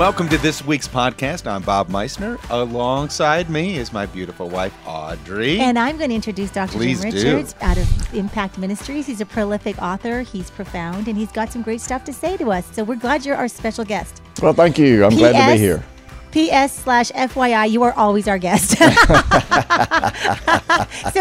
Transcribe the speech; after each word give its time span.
Welcome 0.00 0.30
to 0.30 0.38
this 0.38 0.64
week's 0.64 0.88
podcast. 0.88 1.46
I'm 1.46 1.60
Bob 1.60 1.90
Meisner. 1.90 2.40
Alongside 2.48 3.50
me 3.50 3.76
is 3.76 3.92
my 3.92 4.06
beautiful 4.06 4.48
wife, 4.48 4.72
Audrey. 4.86 5.60
And 5.60 5.78
I'm 5.78 5.98
going 5.98 6.08
to 6.08 6.14
introduce 6.14 6.50
Dr. 6.50 6.78
Please 6.78 7.02
Jim 7.02 7.10
do. 7.10 7.16
Richards 7.18 7.54
out 7.60 7.76
of 7.76 8.14
Impact 8.14 8.56
Ministries. 8.56 9.06
He's 9.06 9.20
a 9.20 9.26
prolific 9.26 9.76
author, 9.82 10.22
he's 10.22 10.50
profound, 10.50 11.06
and 11.06 11.18
he's 11.18 11.30
got 11.30 11.52
some 11.52 11.60
great 11.60 11.82
stuff 11.82 12.02
to 12.04 12.14
say 12.14 12.38
to 12.38 12.50
us. 12.50 12.64
So 12.74 12.82
we're 12.82 12.96
glad 12.96 13.26
you're 13.26 13.36
our 13.36 13.46
special 13.46 13.84
guest. 13.84 14.22
Well, 14.40 14.54
thank 14.54 14.78
you. 14.78 15.04
I'm 15.04 15.14
glad 15.14 15.32
to 15.32 15.52
be 15.52 15.58
here. 15.58 15.84
P.S. 16.32 16.74
slash 16.74 17.10
FYI, 17.10 17.70
you 17.70 17.82
are 17.82 17.92
always 17.92 18.26
our 18.26 18.38
guest. 18.38 18.78
so 18.78 18.86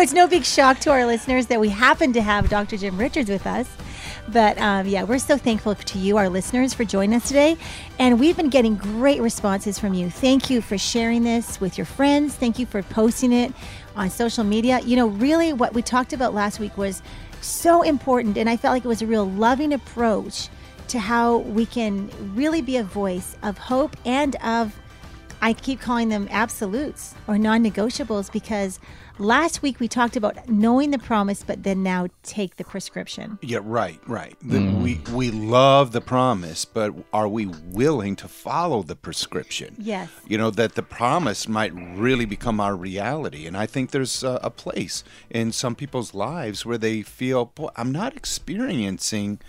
it's 0.02 0.14
no 0.14 0.26
big 0.26 0.46
shock 0.46 0.80
to 0.80 0.90
our 0.90 1.06
listeners 1.06 1.48
that 1.48 1.60
we 1.60 1.68
happen 1.68 2.14
to 2.14 2.22
have 2.22 2.48
Dr. 2.48 2.78
Jim 2.78 2.98
Richards 2.98 3.30
with 3.30 3.46
us. 3.46 3.68
But 4.32 4.58
um, 4.60 4.88
yeah, 4.88 5.04
we're 5.04 5.20
so 5.20 5.38
thankful 5.38 5.76
to 5.76 5.98
you, 5.98 6.18
our 6.18 6.30
listeners, 6.30 6.74
for 6.74 6.86
joining 6.86 7.16
us 7.16 7.28
today. 7.28 7.58
And 7.98 8.20
we've 8.20 8.38
been 8.38 8.50
getting 8.50 8.76
great 8.76 9.22
responses 9.22 9.80
from 9.80 9.94
you. 9.94 10.10
Thank 10.10 10.50
you 10.50 10.62
for 10.62 10.78
sharing 10.78 11.24
this 11.24 11.60
with 11.60 11.78
your 11.78 11.86
friends. 11.86 12.36
Thank 12.36 12.60
you 12.60 12.66
for 12.66 12.84
posting 12.84 13.34
it 13.34 13.54
on 13.96 14.10
social 14.10 14.44
media. 14.44 14.80
You 14.82 14.96
know, 14.96 15.08
really, 15.08 15.54
what 15.54 15.74
we 15.74 15.82
talked 15.82 16.14
about 16.14 16.34
last 16.34 16.60
week 16.60 16.78
was 16.78 17.02
so 17.42 17.82
important. 17.82 18.38
And 18.38 18.50
I 18.50 18.58
felt 18.58 18.74
like 18.74 18.86
it 18.86 18.88
was 18.88 19.02
a 19.02 19.08
real 19.08 19.30
loving 19.30 19.74
approach 19.74 20.50
to 20.90 21.00
how 21.00 21.38
we 21.38 21.66
can 21.66 22.10
really 22.36 22.62
be 22.62 22.78
a 22.78 22.84
voice 22.84 23.38
of 23.44 23.58
hope 23.58 23.96
and 24.06 24.36
of 24.38 24.76
I 25.42 25.54
keep 25.54 25.80
calling 25.80 26.10
them 26.10 26.28
absolutes 26.32 27.16
or 27.28 27.38
non 27.38 27.64
negotiables 27.64 28.32
because 28.32 28.80
last 29.18 29.62
week 29.62 29.80
we 29.80 29.88
talked 29.88 30.16
about 30.16 30.50
knowing 30.50 30.92
the 30.92 31.00
promise, 31.00 31.44
but 31.44 31.64
then 31.64 31.84
now 31.84 32.08
take 32.24 32.58
the 32.58 32.64
prescription. 32.64 33.38
yeah, 33.42 33.60
right, 33.62 34.00
right. 34.08 34.36
The, 34.42 34.58
mm. 34.58 34.82
We 34.82 35.02
we 35.14 35.32
love 35.32 35.92
the 35.92 36.02
promise, 36.02 36.66
but 36.66 36.94
are 37.14 37.28
we 37.28 37.46
willing 37.46 38.16
to 38.18 38.28
follow 38.28 38.84
the 38.84 38.96
prescription? 38.96 39.76
Yes. 39.78 40.10
You 40.28 40.38
know 40.38 40.52
that 40.52 40.76
the 40.76 40.84
promise 40.84 41.48
might 41.48 41.74
really 41.74 42.26
become 42.26 42.60
our 42.60 42.76
reality, 42.76 43.46
and 43.48 43.56
I 43.56 43.66
think 43.66 43.92
there's 43.92 44.24
a, 44.24 44.40
a 44.44 44.50
place 44.50 45.04
in 45.30 45.52
some 45.52 45.76
people's 45.76 46.14
lives 46.14 46.66
where 46.66 46.78
they 46.78 47.02
feel, 47.02 47.46
"Boy, 47.46 47.70
I'm 47.76 47.92
not 47.92 48.16
experiencing 48.16 49.40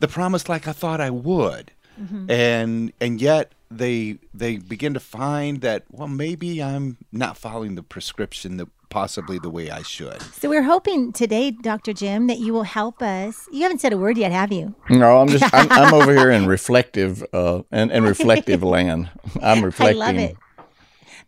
the 0.00 0.08
promise 0.08 0.48
like 0.48 0.66
I 0.68 0.72
thought 0.72 1.00
I 1.00 1.10
would," 1.10 1.72
mm-hmm. 2.00 2.30
and 2.30 2.92
and 3.00 3.20
yet 3.20 3.52
they 3.70 4.18
they 4.32 4.56
begin 4.58 4.94
to 4.94 5.00
find 5.00 5.60
that 5.60 5.84
well 5.90 6.08
maybe 6.08 6.62
I'm 6.62 6.96
not 7.12 7.36
following 7.36 7.74
the 7.74 7.82
prescription 7.82 8.56
the 8.58 8.66
possibly 8.88 9.38
the 9.38 9.50
way 9.50 9.68
I 9.70 9.82
should. 9.82 10.22
So 10.22 10.48
we're 10.48 10.62
hoping 10.62 11.12
today, 11.12 11.50
Dr. 11.50 11.92
Jim, 11.92 12.28
that 12.28 12.38
you 12.38 12.52
will 12.52 12.62
help 12.62 13.02
us. 13.02 13.48
You 13.52 13.62
haven't 13.62 13.80
said 13.80 13.92
a 13.92 13.98
word 13.98 14.16
yet, 14.16 14.30
have 14.30 14.52
you? 14.52 14.76
No, 14.88 15.18
I'm 15.18 15.26
just 15.28 15.52
I'm, 15.52 15.70
I'm 15.72 15.92
over 15.92 16.14
here 16.14 16.30
in 16.30 16.46
reflective 16.56 17.24
uh 17.32 17.62
and, 17.72 17.90
and 17.90 18.04
reflective 18.04 18.62
land. 18.76 19.10
I'm 19.42 19.64
reflecting. 19.64 20.00
I 20.02 20.06
love 20.06 20.16
it. 20.16 20.36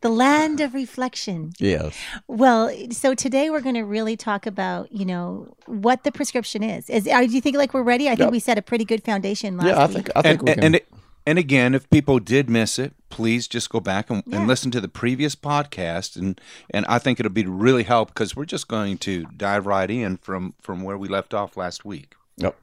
The 0.00 0.09
land 0.11 0.61
of 0.61 0.75
reflection. 0.75 1.53
Yes. 1.59 1.97
Well, 2.28 2.70
so 2.92 3.14
today 3.14 3.50
we're 3.50 3.61
going 3.61 3.75
to 3.75 3.83
really 3.83 4.16
talk 4.16 4.47
about, 4.47 4.92
you 4.92 5.05
know, 5.05 5.53
what 5.66 6.05
the 6.05 6.12
prescription 6.12 6.62
is. 6.62 6.89
Is 6.89 7.09
are, 7.09 7.27
do 7.27 7.33
you 7.34 7.41
think 7.41 7.56
like 7.56 7.75
we're 7.75 7.83
ready? 7.83 8.06
I 8.06 8.11
think 8.11 8.20
Yep. 8.27 8.31
we 8.31 8.39
set 8.39 8.59
a 8.59 8.62
pretty 8.62 8.84
good 8.84 9.03
foundation 9.03 9.56
last 9.56 9.66
Yeah, 9.66 9.75
I 9.77 9.86
week. 9.86 9.94
think 9.94 10.11
I 10.14 10.22
think 10.22 10.39
and, 10.41 10.48
we 10.48 10.55
can. 10.55 10.64
and, 10.64 10.75
and, 10.77 10.84
and 11.29 11.39
again, 11.39 11.75
if 11.75 11.89
people 11.91 12.19
did 12.19 12.48
miss 12.48 12.79
it, 12.79 12.95
please 13.11 13.47
just 13.48 13.69
go 13.71 13.81
back 13.81 14.11
and, 14.11 14.23
Yeah. 14.27 14.39
and 14.39 14.48
listen 14.48 14.71
to 14.73 14.81
the 14.81 14.89
previous 14.89 15.34
podcast, 15.37 16.17
and 16.17 16.41
and 16.71 16.87
I 16.87 16.98
think 16.98 17.21
it'll 17.21 17.33
be 17.33 17.47
really 17.47 17.84
help 17.84 18.09
because 18.09 18.34
we're 18.37 18.45
just 18.57 18.69
going 18.69 18.98
to 18.98 19.27
dive 19.37 19.67
right 19.67 19.91
in 19.91 20.17
from 20.17 20.55
from 20.61 20.83
where 20.83 20.99
we 20.99 21.09
left 21.09 21.34
off 21.34 21.56
last 21.56 21.84
week. 21.84 22.15
Yep. 22.37 22.56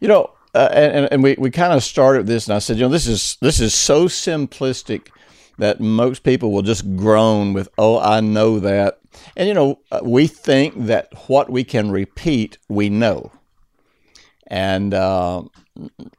You 0.00 0.08
know, 0.08 0.30
uh, 0.54 0.68
and, 0.72 1.08
and 1.12 1.22
we, 1.22 1.34
we 1.38 1.50
kind 1.50 1.72
of 1.72 1.82
started 1.82 2.26
this, 2.26 2.46
and 2.46 2.54
I 2.54 2.60
said, 2.60 2.76
you 2.76 2.82
know, 2.82 2.88
this 2.88 3.06
is 3.06 3.36
this 3.40 3.60
is 3.60 3.74
so 3.74 4.06
simplistic 4.06 5.08
that 5.58 5.80
most 5.80 6.22
people 6.22 6.52
will 6.52 6.62
just 6.62 6.84
groan 6.96 7.52
with, 7.54 7.68
"Oh, 7.78 7.98
I 7.98 8.20
know 8.20 8.60
that," 8.60 8.98
and 9.36 9.48
you 9.48 9.54
know, 9.54 9.78
uh, 9.90 10.00
we 10.02 10.26
think 10.26 10.86
that 10.86 11.08
what 11.28 11.48
we 11.50 11.64
can 11.64 11.90
repeat, 11.90 12.58
we 12.68 12.88
know, 12.88 13.32
and 14.46 14.92
uh, 14.94 15.42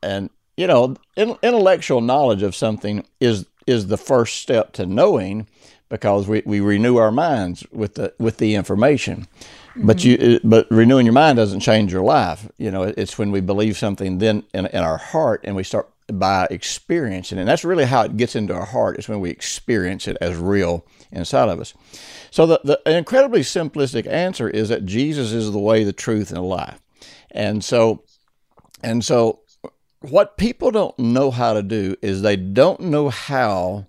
and 0.01 0.29
you 0.57 0.67
know, 0.67 0.95
in, 1.15 1.37
intellectual 1.41 2.01
knowledge 2.01 2.43
of 2.43 2.55
something 2.55 3.05
is 3.19 3.45
is 3.67 3.87
the 3.87 3.97
first 3.97 4.41
step 4.41 4.73
to 4.73 4.85
knowing 4.85 5.47
because 5.89 6.27
we, 6.27 6.43
we 6.45 6.59
renew 6.59 6.97
our 6.97 7.11
minds 7.11 7.65
with 7.71 7.95
the 7.95 8.13
with 8.19 8.37
the 8.37 8.55
information. 8.55 9.27
But 9.75 10.03
you, 10.05 10.17
mm-hmm. 10.17 10.35
uh, 10.35 10.49
but 10.49 10.67
renewing 10.71 11.05
your 11.05 11.13
mind 11.13 11.35
doesn't 11.35 11.59
change 11.59 11.91
your 11.91 12.03
life. 12.03 12.49
You 12.57 12.71
know, 12.71 12.83
it's 12.83 13.17
when 13.17 13.31
we 13.31 13.41
believe 13.41 13.77
something 13.77 14.19
then 14.19 14.43
in, 14.53 14.67
in 14.67 14.83
our 14.83 14.97
heart 14.97 15.41
and 15.43 15.55
we 15.55 15.63
start 15.63 15.89
by 16.11 16.47
experiencing 16.49 17.37
it. 17.37 17.41
And 17.41 17.49
that's 17.49 17.65
really 17.65 17.85
how 17.85 18.03
it 18.03 18.15
gets 18.15 18.35
into 18.35 18.53
our 18.53 18.65
heart. 18.65 18.97
Is 18.97 19.09
when 19.09 19.19
we 19.19 19.29
experience 19.29 20.07
it 20.07 20.17
as 20.21 20.37
real 20.37 20.85
inside 21.11 21.49
of 21.49 21.59
us. 21.59 21.73
So 22.31 22.45
the, 22.45 22.61
the 22.63 22.81
incredibly 22.85 23.41
simplistic 23.41 24.07
answer 24.07 24.49
is 24.49 24.69
that 24.69 24.85
Jesus 24.85 25.33
is 25.33 25.51
the 25.51 25.59
way, 25.59 25.83
the 25.83 25.93
truth, 25.93 26.29
and 26.29 26.37
the 26.37 26.41
life. 26.41 26.79
And 27.31 27.63
so, 27.63 28.03
and 28.81 29.03
so, 29.03 29.41
what 30.11 30.37
people 30.37 30.71
don't 30.71 30.97
know 30.97 31.31
how 31.31 31.53
to 31.53 31.63
do 31.63 31.95
is 32.01 32.21
they 32.21 32.35
don't 32.35 32.79
know 32.81 33.09
how 33.09 33.87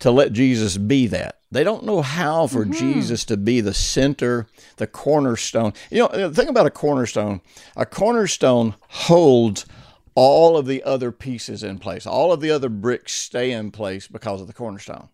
to 0.00 0.10
let 0.10 0.32
Jesus 0.32 0.76
be 0.76 1.06
that. 1.08 1.38
They 1.52 1.64
don't 1.64 1.84
know 1.84 2.00
how 2.02 2.46
for 2.46 2.64
mm-hmm. 2.64 2.72
Jesus 2.72 3.24
to 3.26 3.36
be 3.36 3.60
the 3.60 3.74
center, 3.74 4.46
the 4.78 4.86
cornerstone. 4.86 5.74
You 5.90 5.98
know, 5.98 6.28
the 6.28 6.34
thing 6.34 6.48
about 6.48 6.66
a 6.66 6.70
cornerstone, 6.70 7.42
a 7.76 7.84
cornerstone 7.84 8.74
holds 8.88 9.66
all 10.14 10.56
of 10.56 10.66
the 10.66 10.82
other 10.82 11.12
pieces 11.12 11.62
in 11.62 11.78
place. 11.78 12.06
All 12.06 12.32
of 12.32 12.40
the 12.40 12.50
other 12.50 12.68
bricks 12.68 13.12
stay 13.12 13.52
in 13.52 13.70
place 13.70 14.08
because 14.08 14.40
of 14.40 14.46
the 14.46 14.52
cornerstone. 14.52 15.08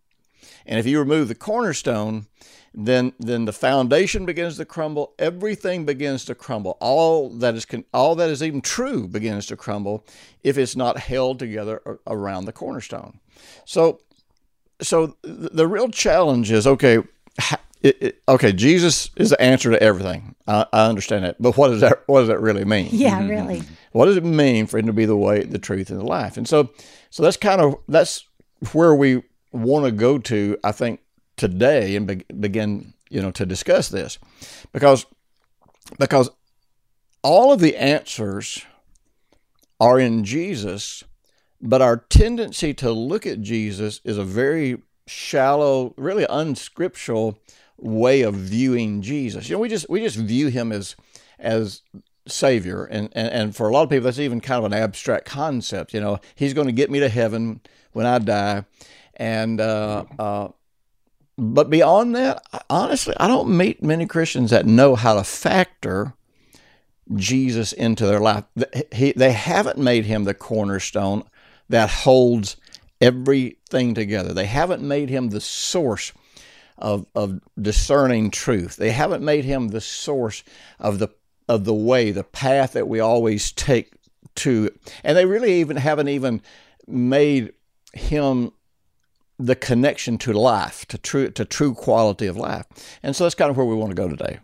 And 0.65 0.79
if 0.79 0.87
you 0.87 0.99
remove 0.99 1.29
the 1.29 1.35
cornerstone, 1.35 2.27
then 2.75 3.13
then 3.19 3.45
the 3.45 3.53
foundation 3.53 4.27
begins 4.27 4.57
to 4.59 4.65
crumble. 4.65 5.15
Everything 5.19 5.85
begins 5.85 6.25
to 6.27 6.35
crumble. 6.35 6.77
All 6.81 7.31
that 7.31 7.55
is 7.55 7.67
all 7.93 8.15
that 8.17 8.31
is 8.31 8.43
even 8.43 8.61
true 8.61 9.09
begins 9.09 9.47
to 9.47 9.57
crumble 9.57 10.07
if 10.43 10.59
it's 10.59 10.77
not 10.77 10.99
held 10.99 11.39
together 11.39 11.83
around 12.07 12.45
the 12.45 12.53
cornerstone. 12.53 13.21
So 13.65 14.01
so 14.81 15.17
the 15.23 15.67
real 15.67 15.89
challenge 15.89 16.51
is 16.51 16.67
okay. 16.67 16.99
It, 17.81 18.03
it, 18.03 18.23
okay, 18.29 18.53
Jesus 18.53 19.11
is 19.15 19.31
the 19.31 19.41
answer 19.41 19.71
to 19.71 19.81
everything. 19.81 20.35
I, 20.49 20.67
I 20.73 20.87
understand 20.87 21.25
that, 21.25 21.41
but 21.41 21.57
what 21.57 21.69
does 21.69 21.81
that 21.81 22.03
what 22.07 22.21
does 22.21 22.29
that 22.29 22.41
really 22.41 22.65
mean? 22.65 22.89
yeah, 22.93 23.25
really. 23.27 23.63
What 23.93 24.05
does 24.05 24.19
it 24.19 24.25
mean 24.25 24.67
for 24.67 24.79
him 24.79 24.87
to 24.87 24.93
be 24.93 25.07
the 25.07 25.17
way, 25.17 25.45
the 25.45 25.59
truth, 25.59 25.91
and 25.91 25.99
the 25.99 26.05
life? 26.05 26.37
And 26.37 26.47
so, 26.47 26.71
so 27.11 27.23
that's 27.23 27.39
kind 27.39 27.61
of 27.61 27.77
that's 27.89 28.27
where 28.73 28.95
we 28.95 29.23
want 29.51 29.87
to 29.87 29.93
go 29.93 30.19
to. 30.19 30.59
I 30.63 30.73
think 30.73 31.01
today 31.39 31.97
and 31.97 32.07
be, 32.07 32.25
begin, 32.39 32.93
you 33.09 33.23
know, 33.23 33.31
to 33.31 33.47
discuss 33.47 33.89
this, 33.89 34.19
because 34.73 35.07
because 35.99 36.31
all 37.23 37.53
of 37.53 37.61
the 37.61 37.77
answers 37.77 38.65
are 39.81 39.99
in 39.99 40.25
Jesus, 40.25 41.05
but 41.61 41.81
our 41.81 41.97
tendency 41.97 42.75
to 42.75 42.93
look 42.93 43.27
at 43.27 43.41
Jesus 43.41 44.01
is 44.05 44.19
a 44.19 44.25
very 44.25 44.83
shallow, 45.07 45.95
really 45.97 46.27
unscriptural 46.29 47.39
way 47.79 48.23
of 48.23 48.35
viewing 48.35 49.03
Jesus. 49.03 49.49
You 49.49 49.57
know, 49.57 49.61
we 49.61 49.69
just 49.69 49.89
we 49.89 50.01
just 50.01 50.17
view 50.17 50.49
him 50.49 50.73
as 50.73 50.97
as 51.39 51.83
savior. 52.27 52.85
And, 52.85 53.09
and 53.13 53.29
and 53.29 53.57
for 53.57 53.69
a 53.69 53.73
lot 53.73 53.83
of 53.83 53.91
people 53.91 54.05
that's 54.05 54.19
even 54.19 54.41
kind 54.41 54.65
of 54.65 54.71
an 54.71 54.79
abstract 54.79 55.25
concept. 55.25 55.95
You 55.95 56.01
know 56.01 56.19
he's 56.35 56.55
going 56.55 56.67
to 56.67 56.73
get 56.73 56.91
me 56.91 57.01
to 57.01 57.09
heaven 57.09 57.61
when 57.93 58.07
i 58.07 58.19
die. 58.19 58.65
And 59.15 59.61
uh, 59.61 60.05
uh, 60.19 60.49
but 61.39 61.71
beyond 61.71 62.15
that 62.15 62.43
honestly 62.69 63.15
i 63.19 63.27
don't 63.27 63.49
meet 63.49 63.83
many 63.83 64.07
christians 64.07 64.51
that 64.51 64.67
know 64.67 64.95
how 64.95 65.15
to 65.15 65.25
factor 65.25 66.13
jesus 67.15 67.73
into 67.73 68.05
their 68.05 68.21
life 68.21 68.45
he, 68.93 69.13
they 69.13 69.33
haven't 69.33 69.79
made 69.79 70.05
him 70.05 70.25
the 70.25 70.35
cornerstone 70.35 71.23
that 71.69 71.89
holds 71.89 72.57
everything 73.01 73.95
together 73.95 74.35
they 74.35 74.47
haven't 74.47 74.83
made 74.83 75.09
him 75.09 75.31
the 75.31 75.41
source 75.41 76.13
of, 76.79 77.07
of 77.15 77.41
discerning 77.61 78.31
truth. 78.31 78.77
They 78.77 78.93
haven't 78.93 79.25
made 79.25 79.45
him 79.45 79.69
the 79.69 79.81
source 79.81 80.45
of 80.79 80.99
the 80.99 81.09
of 81.49 81.65
the 81.65 81.75
way, 81.75 82.11
the 82.11 82.25
path 82.25 82.75
that 82.75 82.89
we 82.89 83.01
always 83.01 83.53
take 83.53 83.93
to. 84.35 84.71
And 85.03 85.17
they 85.17 85.25
really 85.25 85.61
even 85.61 85.79
haven't 85.79 86.09
even 86.09 86.43
made 86.87 87.55
him 87.95 88.53
the 89.39 89.55
connection 89.55 90.19
to 90.19 90.33
life, 90.33 90.85
to 90.87 90.99
true 90.99 91.31
to 91.31 91.45
true 91.45 91.75
quality 91.75 92.27
of 92.27 92.37
life. 92.37 92.67
And 93.03 93.15
so 93.15 93.25
that's 93.25 93.35
kind 93.35 93.51
of 93.51 93.57
where 93.57 93.67
we 93.67 93.75
want 93.75 93.91
to 93.91 93.95
go 93.95 94.09
today. 94.09 94.41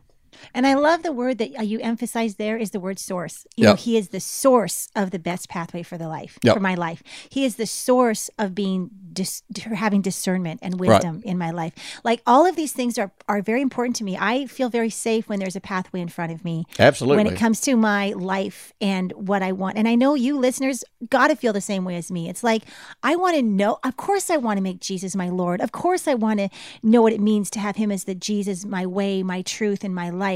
And 0.52 0.67
I 0.67 0.75
love 0.75 1.02
the 1.02 1.12
word 1.12 1.38
that 1.38 1.58
uh, 1.58 1.62
you 1.62 1.81
emphasize 1.81 2.37
there 2.37 2.56
is 2.56 2.70
the 2.73 2.81
word 2.81 2.99
source. 2.99 3.46
You 3.56 3.64
know, 3.64 3.75
he 3.75 3.96
is 3.96 4.08
the 4.08 4.20
source 4.20 4.88
of 4.96 5.11
the 5.11 5.19
best 5.19 5.49
pathway 5.49 5.82
for 5.82 5.96
the 5.96 6.08
life, 6.08 6.38
Yep. 6.43 6.55
for 6.55 6.61
my 6.61 6.75
life. 6.75 7.02
He 7.29 7.44
is 7.44 7.56
the 7.56 7.67
source 7.67 8.29
of 8.38 8.55
being 8.55 8.91
dis- 9.12 9.43
having 9.55 10.02
discernment 10.02 10.61
and 10.62 10.79
wisdom 10.81 11.23
in 11.25 11.38
my 11.38 11.50
life. 11.50 11.73
Like 12.02 12.20
all 12.26 12.46
of 12.46 12.56
these 12.56 12.73
things 12.73 12.99
are 12.99 13.12
are 13.29 13.41
very 13.43 13.62
important 13.62 13.96
to 13.96 14.05
me. 14.05 14.17
I 14.19 14.46
feel 14.46 14.69
very 14.69 14.91
safe 14.91 15.29
when 15.29 15.38
there's 15.38 15.56
a 15.56 15.61
pathway 15.61 16.00
in 16.00 16.08
front 16.08 16.32
of 16.32 16.44
me. 16.44 16.64
Absolutely. 16.79 17.23
When 17.25 17.32
it 17.32 17.38
comes 17.38 17.61
to 17.62 17.76
my 17.76 18.11
life 18.12 18.73
and 18.81 19.12
what 19.12 19.43
I 19.43 19.52
want. 19.52 19.79
And 19.79 19.87
I 19.88 19.94
know 19.94 20.14
you 20.14 20.37
listeners 20.38 20.85
got 21.08 21.29
to 21.29 21.37
feel 21.37 21.52
the 21.52 21.61
same 21.61 21.85
way 21.85 21.96
as 21.96 22.11
me. 22.11 22.29
It's 22.29 22.43
like 22.43 22.62
I 23.02 23.14
want 23.17 23.37
to 23.37 23.43
know, 23.43 23.79
of 23.85 23.96
course 23.96 24.31
I 24.31 24.37
want 24.37 24.56
to 24.58 24.62
make 24.62 24.81
Jesus 24.81 25.14
my 25.14 25.29
Lord. 25.29 25.61
Of 25.61 25.70
course 25.73 26.08
I 26.08 26.14
want 26.14 26.41
to 26.41 26.49
know 26.82 27.02
what 27.02 27.12
it 27.12 27.20
means 27.20 27.50
to 27.50 27.61
have 27.61 27.76
him 27.76 27.91
as 27.93 28.05
the 28.05 28.14
Jesus, 28.14 28.64
my 28.64 28.85
way, 28.87 29.23
my 29.23 29.43
truth 29.43 29.85
and 29.85 29.94
my 29.94 30.11
life. 30.11 30.33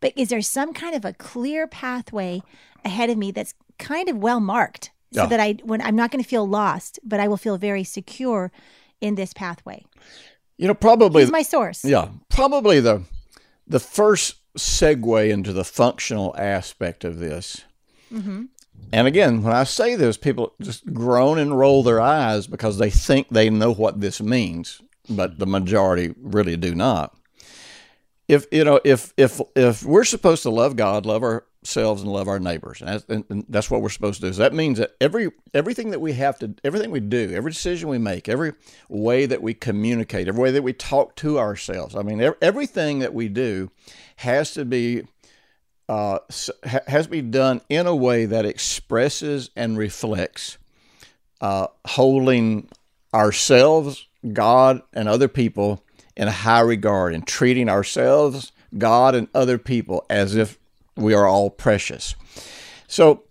But 0.00 0.12
is 0.16 0.28
there 0.28 0.42
some 0.42 0.72
kind 0.72 0.94
of 0.94 1.04
a 1.04 1.12
clear 1.12 1.66
pathway 1.66 2.42
ahead 2.84 3.08
of 3.10 3.16
me 3.16 3.30
that's 3.30 3.54
kind 3.78 4.08
of 4.08 4.16
well 4.16 4.40
marked 4.40 4.90
so 5.12 5.26
that 5.26 5.40
I 5.40 5.52
when 5.64 5.80
I'm 5.80 5.96
not 5.96 6.10
going 6.10 6.22
to 6.22 6.28
feel 6.28 6.46
lost, 6.46 6.98
but 7.02 7.20
I 7.20 7.28
will 7.28 7.36
feel 7.36 7.56
very 7.56 7.84
secure 7.84 8.52
in 9.00 9.14
this 9.14 9.32
pathway. 9.32 9.84
you 10.58 10.66
know, 10.66 10.74
probably 10.74 11.22
He's 11.22 11.30
my 11.30 11.42
source. 11.42 11.84
Yeah, 11.84 12.08
probably 12.28 12.80
the 12.80 13.04
the 13.66 13.80
first 13.80 14.36
segue 14.56 15.30
into 15.30 15.52
the 15.52 15.64
functional 15.64 16.34
aspect 16.36 17.04
of 17.04 17.18
this. 17.18 17.64
Mm-hmm. 18.12 18.44
And 18.92 19.06
again, 19.06 19.42
when 19.42 19.54
I 19.54 19.64
say 19.64 19.94
this, 19.94 20.16
people 20.16 20.54
just 20.60 20.92
groan 20.92 21.38
and 21.38 21.58
roll 21.58 21.82
their 21.82 22.00
eyes 22.00 22.46
because 22.46 22.78
they 22.78 22.90
think 22.90 23.28
they 23.28 23.50
know 23.50 23.72
what 23.72 24.00
this 24.00 24.20
means, 24.20 24.80
but 25.08 25.38
the 25.38 25.46
majority 25.46 26.14
really 26.20 26.56
do 26.56 26.74
not. 26.74 27.14
If 28.28 28.46
you 28.52 28.62
know, 28.62 28.80
if 28.84 29.12
if 29.16 29.40
if 29.56 29.82
we're 29.82 30.04
supposed 30.04 30.42
to 30.42 30.50
love 30.50 30.76
God, 30.76 31.06
love 31.06 31.22
ourselves, 31.22 32.02
and 32.02 32.12
love 32.12 32.28
our 32.28 32.38
neighbors, 32.38 32.80
and 32.80 32.90
that's, 32.90 33.04
and 33.08 33.24
and 33.30 33.46
that's 33.48 33.70
what 33.70 33.80
we're 33.80 33.88
supposed 33.88 34.20
to 34.20 34.28
do. 34.28 34.32
So 34.34 34.42
that 34.42 34.52
means 34.52 34.78
that 34.78 34.92
every 35.00 35.30
everything 35.54 35.90
that 35.90 36.00
we 36.00 36.12
have 36.12 36.38
to, 36.40 36.54
everything 36.62 36.90
we 36.90 37.00
do, 37.00 37.32
every 37.34 37.52
decision 37.52 37.88
we 37.88 37.96
make, 37.96 38.28
every 38.28 38.52
way 38.90 39.24
that 39.24 39.40
we 39.40 39.54
communicate, 39.54 40.28
every 40.28 40.42
way 40.42 40.50
that 40.50 40.62
we 40.62 40.74
talk 40.74 41.16
to 41.16 41.38
ourselves. 41.38 41.96
I 41.96 42.02
mean, 42.02 42.20
everything 42.42 42.98
that 42.98 43.14
we 43.14 43.28
do 43.28 43.70
has 44.16 44.52
to 44.52 44.66
be 44.66 45.04
uh, 45.88 46.18
has 46.64 47.06
to 47.06 47.10
be 47.10 47.22
done 47.22 47.62
in 47.70 47.86
a 47.86 47.96
way 47.96 48.26
that 48.26 48.44
expresses 48.44 49.50
and 49.56 49.78
reflects 49.78 50.58
uh, 51.40 51.68
holding 51.86 52.68
ourselves, 53.14 54.06
God, 54.32 54.82
and 54.92 55.08
other 55.08 55.28
people 55.28 55.82
in 56.18 56.28
high 56.28 56.60
regard 56.60 57.14
and 57.14 57.26
treating 57.26 57.68
ourselves, 57.68 58.52
God, 58.76 59.14
and 59.14 59.28
other 59.34 59.56
people 59.56 60.04
as 60.10 60.34
if 60.34 60.58
we 60.96 61.14
are 61.14 61.26
all 61.26 61.48
precious. 61.48 62.16
So, 62.88 63.22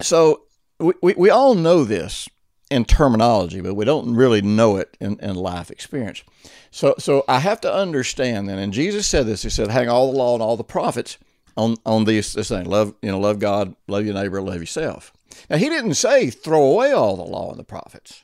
so 0.00 0.42
we, 0.78 0.94
we, 1.02 1.14
we 1.14 1.30
all 1.30 1.54
know 1.54 1.84
this 1.84 2.28
in 2.70 2.84
terminology, 2.84 3.60
but 3.60 3.74
we 3.74 3.84
don't 3.84 4.14
really 4.14 4.40
know 4.40 4.76
it 4.76 4.96
in, 5.00 5.18
in 5.20 5.34
life 5.34 5.70
experience. 5.70 6.22
So, 6.70 6.94
so 6.98 7.24
I 7.28 7.40
have 7.40 7.60
to 7.62 7.72
understand 7.72 8.48
then, 8.48 8.58
and 8.58 8.72
Jesus 8.72 9.06
said 9.06 9.26
this. 9.26 9.42
He 9.42 9.50
said, 9.50 9.70
"Hang 9.70 9.88
all 9.88 10.10
the 10.10 10.18
law 10.18 10.34
and 10.34 10.42
all 10.42 10.56
the 10.56 10.64
prophets 10.64 11.18
on 11.56 11.76
on 11.84 12.04
these 12.04 12.32
this 12.32 12.48
thing: 12.48 12.64
love, 12.64 12.94
you 13.02 13.10
know, 13.10 13.20
love 13.20 13.38
God, 13.38 13.74
love 13.86 14.04
your 14.04 14.14
neighbor, 14.14 14.40
love 14.40 14.60
yourself." 14.60 15.12
Now, 15.50 15.56
he 15.56 15.68
didn't 15.68 15.94
say 15.94 16.30
throw 16.30 16.62
away 16.62 16.92
all 16.92 17.16
the 17.16 17.22
law 17.22 17.50
and 17.50 17.58
the 17.58 17.64
prophets. 17.64 18.23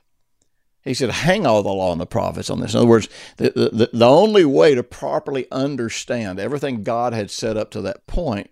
He 0.83 0.95
said, 0.95 1.11
hang 1.11 1.47
all 1.47 1.63
the 1.63 1.69
law 1.69 1.93
and 1.93 2.01
the 2.01 2.07
prophets 2.07 2.49
on 2.49 2.61
this. 2.61 2.73
In 2.73 2.79
other 2.79 2.87
words, 2.89 3.09
the, 3.37 3.51
the, 3.51 3.91
the 3.93 4.09
only 4.09 4.45
way 4.45 4.75
to 4.75 4.83
properly 4.83 5.47
understand 5.53 6.39
everything 6.39 6.83
God 6.83 7.13
had 7.13 7.31
set 7.31 7.57
up 7.57 7.71
to 7.73 7.83
that 7.83 8.07
point 8.07 8.51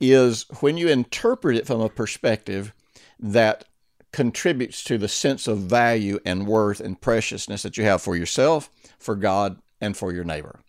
is 0.00 0.46
when 0.60 0.76
you 0.76 0.88
interpret 0.88 1.56
it 1.56 1.66
from 1.66 1.80
a 1.80 1.90
perspective 1.90 2.72
that 3.20 3.64
contributes 4.12 4.82
to 4.84 4.96
the 4.96 5.08
sense 5.08 5.46
of 5.46 5.58
value 5.58 6.18
and 6.24 6.46
worth 6.46 6.80
and 6.80 7.00
preciousness 7.00 7.62
that 7.62 7.76
you 7.76 7.84
have 7.84 8.00
for 8.00 8.16
yourself, 8.16 8.70
for 8.98 9.14
God, 9.14 9.58
and 9.80 9.96
for 9.96 10.12
your 10.12 10.24
neighbor. 10.24 10.60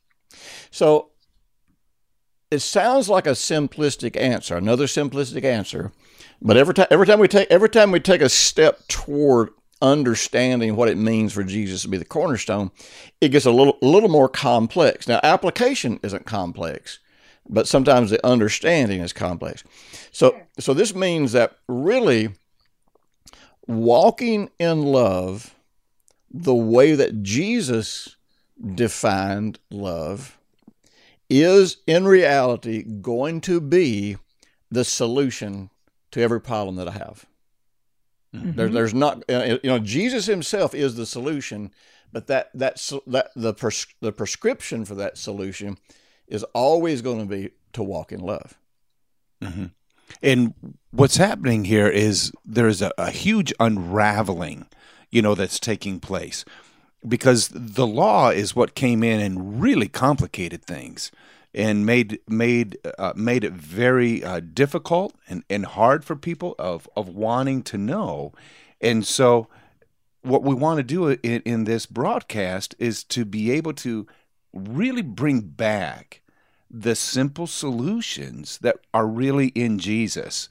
So 0.71 1.11
it 2.51 2.59
sounds 2.59 3.07
like 3.07 3.27
a 3.27 3.31
simplistic 3.31 4.17
answer, 4.17 4.57
another 4.57 4.85
simplistic 4.85 5.43
answer, 5.43 5.91
but 6.41 6.57
every 6.57 6.73
time 6.73 6.87
every 6.91 7.05
time 7.05 7.19
we 7.19 7.27
take 7.27 7.49
every 7.49 7.69
time 7.69 7.91
we 7.91 7.99
take 7.99 8.21
a 8.21 8.29
step 8.29 8.87
toward 8.87 9.49
understanding 9.81 10.75
what 10.75 10.89
it 10.89 10.97
means 10.97 11.33
for 11.33 11.43
Jesus 11.43 11.81
to 11.83 11.87
be 11.87 11.97
the 11.97 12.05
cornerstone, 12.05 12.71
it 13.21 13.29
gets 13.29 13.45
a 13.45 13.51
little 13.51 13.77
a 13.81 13.85
little 13.85 14.09
more 14.09 14.29
complex. 14.29 15.07
Now, 15.07 15.19
application 15.23 15.99
isn't 16.03 16.25
complex, 16.25 16.99
but 17.47 17.67
sometimes 17.67 18.09
the 18.09 18.25
understanding 18.25 19.01
is 19.01 19.13
complex. 19.13 19.63
So 20.11 20.39
so 20.59 20.73
this 20.73 20.93
means 20.93 21.31
that 21.31 21.57
really 21.67 22.29
walking 23.67 24.49
in 24.59 24.81
love 24.81 25.55
the 26.31 26.55
way 26.55 26.93
that 26.93 27.23
Jesus 27.23 28.15
defined 28.75 29.59
love 29.69 30.37
is 31.29 31.77
in 31.85 32.05
reality 32.05 32.83
going 32.83 33.41
to 33.41 33.61
be 33.61 34.17
the 34.71 34.83
solution 34.83 35.69
to 36.11 36.21
every 36.21 36.41
problem 36.41 36.75
that 36.75 36.87
I 36.87 36.93
have. 36.93 37.25
There, 38.31 38.69
there's 38.69 38.93
not, 38.93 39.23
uh, 39.29 39.57
you 39.63 39.69
know, 39.69 39.79
Jesus 39.79 40.25
Himself 40.27 40.75
is 40.75 40.95
the 40.95 41.05
solution, 41.05 41.71
but 42.11 42.27
that 42.27 42.51
that 42.53 42.75
that 43.07 43.31
the 43.35 43.53
pres- 43.53 43.87
the 44.01 44.11
prescription 44.11 44.85
for 44.85 44.95
that 44.95 45.17
solution 45.17 45.77
is 46.27 46.43
always 46.53 47.01
going 47.01 47.19
to 47.19 47.25
be 47.25 47.51
to 47.73 47.83
walk 47.83 48.11
in 48.11 48.19
love. 48.19 48.57
And 50.21 50.53
what's 50.91 51.17
happening 51.17 51.65
here 51.65 51.87
is 51.87 52.31
there's 52.45 52.81
a, 52.81 52.91
a 52.97 53.11
huge 53.11 53.53
unraveling, 53.59 54.67
you 55.09 55.21
know, 55.21 55.35
that's 55.35 55.59
taking 55.59 55.99
place 55.99 56.45
because 57.07 57.49
the 57.53 57.87
law 57.87 58.29
is 58.29 58.55
what 58.55 58.75
came 58.75 59.03
in 59.03 59.19
and 59.21 59.61
really 59.61 59.87
complicated 59.87 60.63
things 60.65 61.11
and 61.53 61.85
made 61.85 62.19
made 62.27 62.77
uh, 62.97 63.13
made 63.15 63.43
it 63.43 63.53
very 63.53 64.23
uh, 64.23 64.39
difficult 64.39 65.15
and, 65.27 65.43
and 65.49 65.65
hard 65.65 66.05
for 66.05 66.15
people 66.15 66.55
of 66.59 66.87
of 66.95 67.09
wanting 67.09 67.63
to 67.63 67.77
know. 67.77 68.33
And 68.81 69.05
so 69.05 69.47
what 70.21 70.43
we 70.43 70.53
want 70.53 70.77
to 70.77 70.83
do 70.83 71.07
in, 71.09 71.41
in 71.41 71.63
this 71.63 71.85
broadcast 71.85 72.75
is 72.77 73.03
to 73.05 73.25
be 73.25 73.51
able 73.51 73.73
to 73.73 74.07
really 74.53 75.01
bring 75.01 75.41
back 75.41 76.21
the 76.69 76.95
simple 76.95 77.47
solutions 77.47 78.59
that 78.59 78.77
are 78.93 79.07
really 79.07 79.47
in 79.47 79.79
Jesus 79.79 80.49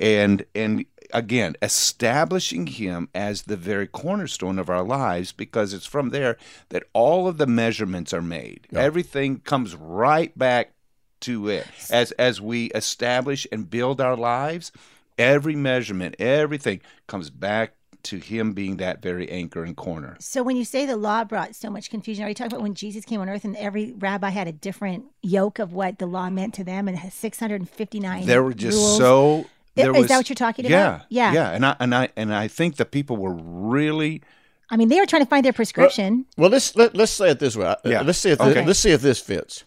and 0.00 0.44
and 0.54 0.84
again 1.12 1.56
establishing 1.60 2.66
him 2.66 3.08
as 3.14 3.42
the 3.42 3.56
very 3.56 3.86
cornerstone 3.86 4.58
of 4.58 4.70
our 4.70 4.82
lives 4.82 5.32
because 5.32 5.74
it's 5.74 5.86
from 5.86 6.10
there 6.10 6.36
that 6.70 6.84
all 6.92 7.28
of 7.28 7.38
the 7.38 7.46
measurements 7.46 8.12
are 8.12 8.22
made. 8.22 8.66
Everything 8.72 9.40
comes 9.40 9.74
right 9.76 10.36
back 10.36 10.72
to 11.20 11.48
it. 11.48 11.66
As 11.90 12.12
as 12.12 12.40
we 12.40 12.66
establish 12.66 13.46
and 13.52 13.68
build 13.68 14.00
our 14.00 14.16
lives 14.16 14.72
every 15.18 15.54
measurement 15.54 16.14
everything 16.18 16.80
comes 17.06 17.28
back 17.28 17.74
to 18.02 18.16
him 18.16 18.52
being 18.52 18.78
that 18.78 19.02
very 19.02 19.30
anchor 19.30 19.64
and 19.64 19.76
corner. 19.76 20.16
So 20.20 20.42
when 20.42 20.56
you 20.56 20.64
say 20.64 20.86
the 20.86 20.96
law 20.96 21.24
brought 21.24 21.54
so 21.54 21.70
much 21.70 21.90
confusion, 21.90 22.24
are 22.24 22.28
you 22.28 22.34
talking 22.34 22.52
about 22.52 22.62
when 22.62 22.74
Jesus 22.74 23.04
came 23.04 23.20
on 23.20 23.28
earth 23.28 23.44
and 23.44 23.56
every 23.56 23.92
rabbi 23.98 24.30
had 24.30 24.48
a 24.48 24.52
different 24.52 25.04
yoke 25.22 25.58
of 25.58 25.72
what 25.72 25.98
the 25.98 26.06
law 26.06 26.30
meant 26.30 26.54
to 26.54 26.64
them 26.64 26.88
and 26.88 26.98
659 27.12 28.26
there 28.26 28.42
were 28.42 28.54
just 28.54 28.76
rules? 28.76 28.96
so 28.96 29.46
there 29.74 29.92
Is 29.92 29.98
was, 29.98 30.08
that 30.08 30.16
what 30.16 30.28
you're 30.28 30.34
talking 30.34 30.64
yeah, 30.66 30.86
about? 30.96 31.06
Yeah. 31.08 31.32
yeah 31.32 31.50
and 31.50 31.64
i 31.64 31.76
and 31.80 31.94
i 31.94 32.08
and 32.16 32.34
i 32.34 32.48
think 32.48 32.76
the 32.76 32.84
people 32.84 33.16
were 33.16 33.34
really 33.34 34.22
I 34.72 34.76
mean, 34.76 34.88
they 34.88 35.00
were 35.00 35.06
trying 35.06 35.22
to 35.22 35.28
find 35.28 35.44
their 35.44 35.52
prescription. 35.52 36.26
Well, 36.36 36.48
let's 36.48 36.76
let, 36.76 36.94
let's 36.94 37.10
say 37.10 37.30
it 37.30 37.40
this 37.40 37.56
way. 37.56 37.66
Uh, 37.66 37.74
yeah. 37.84 38.02
Let's 38.02 38.20
see 38.20 38.30
if 38.30 38.40
Okay. 38.40 38.52
this, 38.54 38.66
let's 38.68 38.78
see 38.78 38.92
if 38.92 39.02
this 39.02 39.18
fits. 39.18 39.64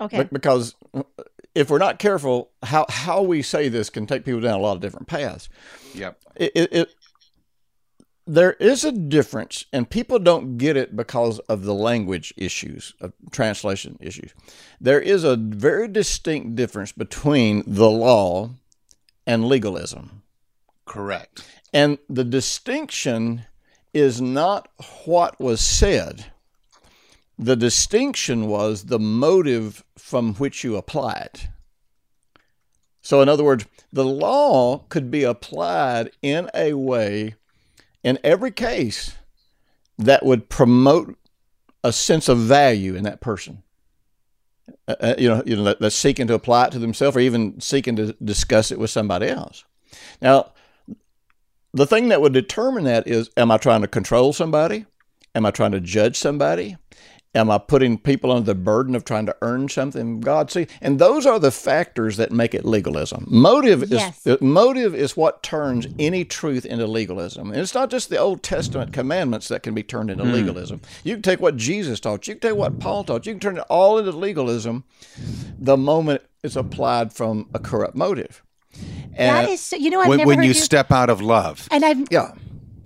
okay. 0.00 0.22
Be- 0.22 0.28
Because 0.32 0.74
uh, 0.94 1.02
if 1.54 1.68
we're 1.68 1.76
not 1.76 1.98
careful, 1.98 2.50
how 2.62 2.86
how 2.88 3.20
we 3.20 3.42
say 3.42 3.68
this 3.68 3.90
can 3.90 4.06
take 4.06 4.24
people 4.24 4.40
down 4.40 4.54
a 4.58 4.62
lot 4.62 4.72
of 4.76 4.80
different 4.80 5.08
paths. 5.08 5.50
yep 5.94 6.18
it, 6.36 6.52
it, 6.54 6.72
it 6.72 6.88
there 8.26 8.54
is 8.54 8.84
a 8.84 8.92
difference 8.92 9.66
and 9.72 9.88
people 9.88 10.18
don't 10.18 10.58
get 10.58 10.76
it 10.76 10.96
because 10.96 11.38
of 11.40 11.62
the 11.64 11.74
language 11.74 12.34
issues 12.36 12.92
of 13.00 13.12
translation 13.30 13.96
issues 14.00 14.32
there 14.80 15.00
is 15.00 15.22
a 15.22 15.36
very 15.36 15.86
distinct 15.86 16.56
difference 16.56 16.92
between 16.92 17.62
the 17.66 17.88
law 17.88 18.50
and 19.26 19.46
legalism. 19.46 20.22
Correct. 20.84 21.44
And 21.72 21.98
the 22.08 22.24
distinction 22.24 23.44
is 23.92 24.20
not 24.20 24.68
what 25.04 25.40
was 25.40 25.60
said. 25.60 26.26
The 27.38 27.56
distinction 27.56 28.46
was 28.46 28.84
the 28.84 28.98
motive 28.98 29.84
from 29.96 30.34
which 30.34 30.64
you 30.64 30.76
apply 30.76 31.12
it 31.14 31.48
so, 33.06 33.20
in 33.20 33.28
other 33.28 33.44
words, 33.44 33.66
the 33.92 34.04
law 34.04 34.78
could 34.88 35.12
be 35.12 35.22
applied 35.22 36.10
in 36.22 36.50
a 36.52 36.72
way, 36.72 37.36
in 38.02 38.18
every 38.24 38.50
case, 38.50 39.14
that 39.96 40.26
would 40.26 40.48
promote 40.48 41.16
a 41.84 41.92
sense 41.92 42.28
of 42.28 42.38
value 42.38 42.96
in 42.96 43.04
that 43.04 43.20
person. 43.20 43.62
Uh, 44.88 45.14
you 45.18 45.28
know, 45.28 45.42
you 45.46 45.56
know, 45.56 45.64
that, 45.64 45.80
that's 45.80 45.96
seeking 45.96 46.26
to 46.26 46.34
apply 46.34 46.66
it 46.66 46.72
to 46.72 46.78
themselves 46.78 47.16
or 47.16 47.20
even 47.20 47.60
seeking 47.60 47.96
to 47.96 48.12
discuss 48.24 48.70
it 48.70 48.78
with 48.78 48.90
somebody 48.90 49.28
else. 49.28 49.64
Now, 50.20 50.52
the 51.72 51.86
thing 51.86 52.08
that 52.08 52.20
would 52.20 52.32
determine 52.32 52.84
that 52.84 53.06
is, 53.06 53.30
am 53.36 53.50
I 53.50 53.58
trying 53.58 53.82
to 53.82 53.88
control 53.88 54.32
somebody? 54.32 54.86
Am 55.34 55.44
I 55.44 55.50
trying 55.50 55.72
to 55.72 55.80
judge 55.80 56.16
somebody? 56.16 56.76
Am 57.36 57.50
I 57.50 57.58
putting 57.58 57.98
people 57.98 58.32
under 58.32 58.46
the 58.46 58.54
burden 58.54 58.94
of 58.94 59.04
trying 59.04 59.26
to 59.26 59.36
earn 59.42 59.68
something 59.68 60.20
God? 60.20 60.50
See, 60.50 60.66
and 60.80 60.98
those 60.98 61.26
are 61.26 61.38
the 61.38 61.50
factors 61.50 62.16
that 62.16 62.32
make 62.32 62.54
it 62.54 62.64
legalism. 62.64 63.26
Motive 63.28 63.90
Yes. 63.90 64.26
is 64.26 64.40
motive 64.40 64.94
is 64.94 65.18
what 65.18 65.42
turns 65.42 65.86
any 65.98 66.24
truth 66.24 66.64
into 66.64 66.86
legalism. 66.86 67.50
And 67.50 67.60
it's 67.60 67.74
not 67.74 67.90
just 67.90 68.08
the 68.08 68.16
Old 68.16 68.42
Testament 68.42 68.94
commandments 68.94 69.48
that 69.48 69.62
can 69.62 69.74
be 69.74 69.82
turned 69.82 70.10
into 70.10 70.24
hmm. 70.24 70.32
legalism. 70.32 70.80
You 71.04 71.16
can 71.16 71.22
take 71.22 71.40
what 71.40 71.58
Jesus 71.58 72.00
taught, 72.00 72.26
you 72.26 72.34
can 72.34 72.50
take 72.50 72.58
what 72.58 72.78
Paul 72.80 73.04
taught, 73.04 73.26
you 73.26 73.34
can 73.34 73.40
turn 73.40 73.58
it 73.58 73.64
all 73.68 73.98
into 73.98 74.12
legalism 74.12 74.84
the 75.58 75.76
moment 75.76 76.22
it's 76.42 76.56
applied 76.56 77.12
from 77.12 77.50
a 77.52 77.58
corrupt 77.58 77.94
motive. 77.94 78.42
That 79.16 79.44
And 79.44 79.48
is 79.50 79.60
so, 79.60 79.76
you 79.76 79.90
know, 79.90 80.00
I've 80.00 80.08
when, 80.08 80.18
never 80.18 80.28
when 80.28 80.38
heard 80.38 80.44
you 80.44 80.48
you, 80.48 80.54
step 80.54 80.90
out 80.90 81.10
of 81.10 81.20
love. 81.20 81.68
and 81.70 81.84
I've 81.84 82.06
yeah. 82.10 82.32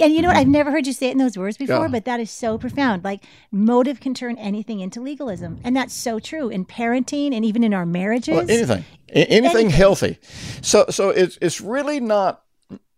And 0.00 0.12
you 0.12 0.22
know 0.22 0.28
what? 0.28 0.36
I've 0.36 0.44
mm-hmm. 0.44 0.52
never 0.52 0.70
heard 0.70 0.86
you 0.86 0.92
say 0.92 1.08
it 1.08 1.12
in 1.12 1.18
those 1.18 1.36
words 1.36 1.56
before, 1.56 1.86
Yeah. 1.86 1.88
but 1.88 2.04
that 2.04 2.20
is 2.20 2.30
so 2.30 2.58
profound. 2.58 3.04
Like 3.04 3.24
motive 3.50 4.00
can 4.00 4.14
turn 4.14 4.38
anything 4.38 4.80
into 4.80 5.00
legalism, 5.00 5.60
and 5.64 5.76
that's 5.76 5.94
so 5.94 6.18
true 6.18 6.48
in 6.48 6.64
parenting 6.64 7.34
and 7.34 7.44
even 7.44 7.62
in 7.64 7.74
our 7.74 7.86
marriages. 7.86 8.34
Well, 8.34 8.50
anything, 8.50 8.84
anything, 9.08 9.44
Anything. 9.44 9.70
healthy. 9.70 10.18
So, 10.62 10.86
so 10.90 11.10
it's 11.10 11.38
it's 11.40 11.60
really 11.60 12.00
not. 12.00 12.42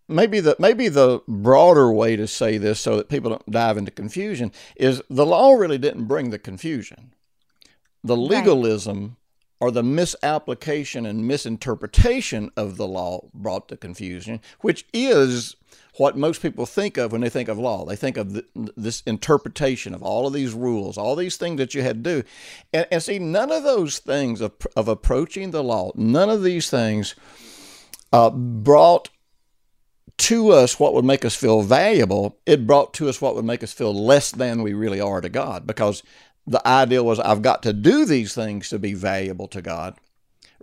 Maybe 0.09 0.41
the 0.41 0.55
maybe 0.59 0.89
the 0.89 1.21
broader 1.27 1.91
way 1.91 2.15
to 2.17 2.27
say 2.27 2.57
this, 2.57 2.79
so 2.79 2.97
that 2.97 3.09
people 3.09 3.29
don't 3.29 3.49
dive 3.49 3.77
into 3.77 3.91
confusion, 3.91 4.51
is 4.75 5.01
the 5.09 5.25
law 5.25 5.53
really 5.53 5.77
didn't 5.77 6.05
bring 6.05 6.29
the 6.29 6.39
confusion. 6.39 7.13
The 8.03 8.17
legalism 8.17 9.15
or 9.63 9.71
the 9.71 9.81
misapplication 9.81 11.05
and 11.05 11.25
misinterpretation 11.25 12.51
of 12.57 12.75
the 12.75 12.85
law 12.85 13.29
brought 13.33 13.69
the 13.69 13.77
confusion, 13.77 14.41
which 14.59 14.85
is 14.91 15.55
what 15.95 16.17
most 16.17 16.41
people 16.41 16.65
think 16.65 16.97
of 16.97 17.13
when 17.13 17.21
they 17.21 17.29
think 17.29 17.47
of 17.47 17.57
law. 17.57 17.85
They 17.85 17.95
think 17.95 18.17
of 18.17 18.33
the, 18.33 18.45
this 18.75 18.99
interpretation 19.05 19.93
of 19.93 20.03
all 20.03 20.27
of 20.27 20.33
these 20.33 20.53
rules, 20.53 20.97
all 20.97 21.15
these 21.15 21.37
things 21.37 21.59
that 21.59 21.73
you 21.73 21.81
had 21.81 22.03
to 22.03 22.21
do. 22.21 22.27
And, 22.73 22.85
and 22.91 23.01
see, 23.01 23.19
none 23.19 23.53
of 23.53 23.63
those 23.63 23.99
things 23.99 24.41
of, 24.41 24.51
of 24.75 24.89
approaching 24.89 25.51
the 25.51 25.63
law, 25.63 25.93
none 25.95 26.29
of 26.29 26.43
these 26.43 26.69
things 26.69 27.15
uh, 28.11 28.31
brought 28.31 29.07
to 30.17 30.49
us 30.49 30.77
what 30.77 30.93
would 30.93 31.05
make 31.05 31.23
us 31.23 31.37
feel 31.37 31.61
valuable. 31.61 32.37
It 32.45 32.67
brought 32.67 32.93
to 32.95 33.07
us 33.07 33.21
what 33.21 33.33
would 33.35 33.45
make 33.45 33.63
us 33.63 33.71
feel 33.71 33.93
less 33.93 34.29
than 34.29 34.61
we 34.61 34.73
really 34.73 34.99
are 34.99 35.21
to 35.21 35.29
God 35.29 35.65
because 35.65 36.03
the 36.45 36.65
idea 36.67 37.03
was 37.03 37.19
I've 37.19 37.41
got 37.41 37.63
to 37.63 37.73
do 37.73 38.05
these 38.05 38.33
things 38.33 38.69
to 38.69 38.79
be 38.79 38.93
valuable 38.93 39.47
to 39.49 39.61
God 39.61 39.95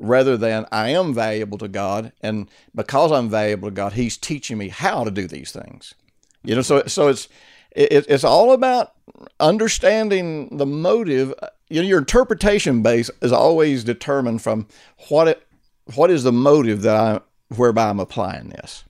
rather 0.00 0.36
than 0.36 0.66
I 0.72 0.88
am 0.90 1.14
valuable 1.14 1.58
to 1.58 1.68
God, 1.68 2.12
and 2.22 2.48
because 2.74 3.12
I'm 3.12 3.28
valuable 3.28 3.68
to 3.68 3.74
God, 3.74 3.92
He's 3.92 4.16
teaching 4.16 4.58
me 4.58 4.68
how 4.68 5.04
to 5.04 5.10
do 5.10 5.26
these 5.26 5.52
things. 5.52 5.94
You 6.42 6.56
know, 6.56 6.62
so 6.62 6.82
so 6.86 7.08
it's 7.08 7.28
it, 7.70 8.06
it's 8.08 8.24
all 8.24 8.52
about 8.52 8.94
understanding 9.38 10.56
the 10.56 10.66
motive. 10.66 11.34
You 11.68 11.82
know, 11.82 11.88
your 11.88 11.98
interpretation 11.98 12.82
base 12.82 13.10
is 13.22 13.32
always 13.32 13.84
determined 13.84 14.42
from 14.42 14.66
what 15.08 15.28
it 15.28 15.46
what 15.94 16.10
is 16.10 16.24
the 16.24 16.32
motive 16.32 16.82
that 16.82 16.96
I 16.96 17.20
whereby 17.54 17.90
I'm 17.90 18.00
applying 18.00 18.48
this. 18.48 18.84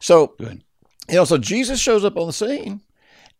So, 0.00 0.34
Good. 0.38 0.62
you 1.08 1.16
know, 1.16 1.24
so 1.24 1.38
Jesus 1.38 1.80
shows 1.80 2.04
up 2.04 2.16
on 2.16 2.26
the 2.26 2.32
scene, 2.32 2.80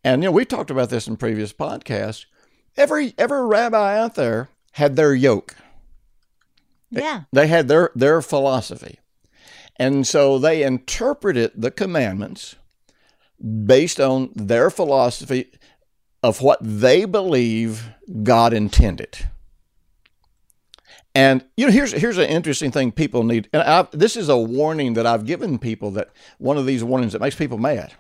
and 0.05 0.23
you 0.23 0.29
know 0.29 0.33
we 0.33 0.45
talked 0.45 0.71
about 0.71 0.91
this 0.91 1.09
in 1.09 1.17
previous 1.17 1.53
podcasts. 1.53 2.27
Every 2.81 3.13
every 3.19 3.47
rabbi 3.47 3.99
out 3.99 4.15
there 4.15 4.49
had 4.73 4.97
their 4.97 5.15
yoke. 5.15 5.55
yeah, 6.91 7.25
They 7.31 7.47
had 7.47 7.69
their 7.69 7.91
their 7.95 8.23
philosophy. 8.23 8.99
And 9.77 10.07
so 10.07 10.39
they 10.39 10.63
interpreted 10.63 11.53
the 11.55 11.71
commandments 11.71 12.57
based 13.67 14.01
on 14.01 14.31
their 14.35 14.71
philosophy 14.71 15.53
of 16.23 16.41
what 16.41 16.59
they 16.63 17.05
believe 17.05 17.91
God 18.23 18.55
intended. 18.55 19.27
And 21.15 21.45
you 21.59 21.67
know, 21.67 21.73
here's 21.73 21.93
here's 21.93 22.17
an 22.17 22.31
interesting 22.31 22.71
thing 22.71 22.93
people 22.93 23.25
need, 23.25 23.51
and 23.53 23.61
I, 23.61 23.87
this 23.93 24.17
is 24.17 24.31
a 24.31 24.39
warning 24.39 24.95
that 24.95 25.07
I've 25.07 25.27
given 25.27 25.59
people. 25.59 25.91
That 25.91 26.09
one 26.39 26.57
of 26.57 26.65
these 26.65 26.83
warnings 26.83 27.13
that 27.13 27.21
makes 27.21 27.37
people 27.37 27.59
mad. 27.59 27.93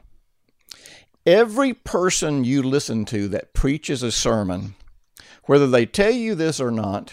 Every 1.26 1.74
person 1.74 2.44
you 2.44 2.62
listen 2.62 3.04
to 3.06 3.28
that 3.28 3.52
preaches 3.52 4.02
a 4.02 4.10
sermon, 4.10 4.74
whether 5.44 5.66
they 5.66 5.86
tell 5.86 6.12
you 6.12 6.34
this 6.34 6.60
or 6.60 6.70
not, 6.70 7.12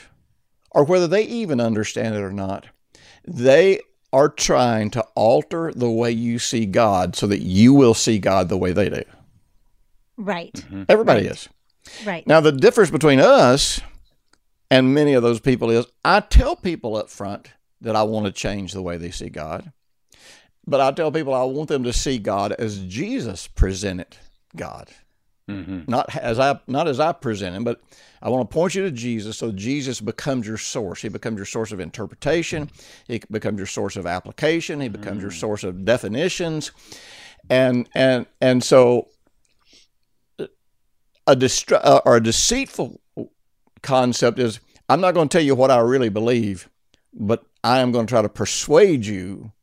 or 0.71 0.83
whether 0.83 1.07
they 1.07 1.23
even 1.23 1.59
understand 1.59 2.15
it 2.15 2.21
or 2.21 2.31
not, 2.31 2.67
they 3.25 3.81
are 4.13 4.29
trying 4.29 4.89
to 4.91 5.01
alter 5.15 5.71
the 5.75 5.89
way 5.89 6.11
you 6.11 6.39
see 6.39 6.65
God 6.65 7.15
so 7.15 7.27
that 7.27 7.41
you 7.41 7.73
will 7.73 7.93
see 7.93 8.19
God 8.19 8.47
the 8.47 8.57
way 8.57 8.71
they 8.71 8.89
do. 8.89 9.03
right, 10.15 10.53
mm-hmm. 10.53 10.83
Everybody 10.87 11.27
is. 11.27 11.49
right. 12.05 12.25
Now, 12.25 12.39
the 12.39 12.53
difference 12.53 12.89
between 12.89 13.19
us 13.19 13.81
and 14.71 14.93
many 14.93 15.13
of 15.13 15.23
those 15.23 15.39
people 15.39 15.69
is 15.69 15.85
I 16.03 16.21
tell 16.21 16.55
people 16.55 16.95
up 16.95 17.09
front 17.09 17.51
that 17.81 17.95
I 17.95 18.03
want 18.03 18.25
to 18.25 18.31
change 18.31 18.73
the 18.73 18.81
way 18.81 18.97
they 18.97 19.11
see 19.11 19.29
God, 19.29 19.71
but 20.67 20.81
I 20.81 20.91
tell 20.91 21.11
people 21.11 21.33
I 21.33 21.43
want 21.43 21.69
them 21.69 21.83
to 21.83 21.93
see 21.93 22.17
God 22.17 22.51
as 22.51 22.79
Jesus 22.79 23.47
presented 23.47 24.17
God. 24.55 24.89
Mm-hmm. 25.49 25.83
Not 25.87 26.13
as 26.17 26.39
I 26.39 26.59
not 26.67 26.89
as 26.89 26.99
I 26.99 27.13
present 27.13 27.55
him, 27.55 27.63
but 27.63 27.81
I 28.21 28.27
want 28.27 28.49
to 28.49 28.53
point 28.53 28.75
you 28.75 28.83
to 28.83 28.91
Jesus 28.91 29.37
so 29.37 29.53
Jesus 29.53 30.01
becomes 30.01 30.45
your 30.45 30.57
source. 30.57 31.01
He 31.01 31.07
becomes 31.07 31.37
your 31.37 31.45
source 31.45 31.71
of 31.71 31.79
interpretation. 31.79 32.69
He 33.07 33.21
becomes 33.31 33.57
your 33.57 33.67
source 33.67 33.95
of 33.95 34.05
application. 34.05 34.81
He 34.81 34.89
becomes 34.89 35.21
your 35.21 35.31
mm. 35.31 35.39
source 35.39 35.63
of 35.63 35.85
definitions. 35.85 36.71
And 37.49 37.87
and 37.95 38.25
and 38.41 38.61
so 38.61 39.07
uh, 40.37 40.47
a 41.27 41.35
distra- 41.35 41.79
uh, 41.81 42.01
or 42.03 42.17
a 42.17 42.23
deceitful 42.23 42.99
concept 43.81 44.39
is 44.39 44.59
I'm 44.89 44.99
not 44.99 45.13
going 45.13 45.29
to 45.29 45.37
tell 45.37 45.45
you 45.45 45.55
what 45.55 45.71
I 45.71 45.79
really 45.79 46.09
believe, 46.09 46.69
but 47.13 47.45
I 47.63 47.79
am 47.79 47.93
going 47.93 48.05
to 48.05 48.11
try 48.11 48.21
to 48.21 48.27
persuade 48.27 49.05
you 49.05 49.53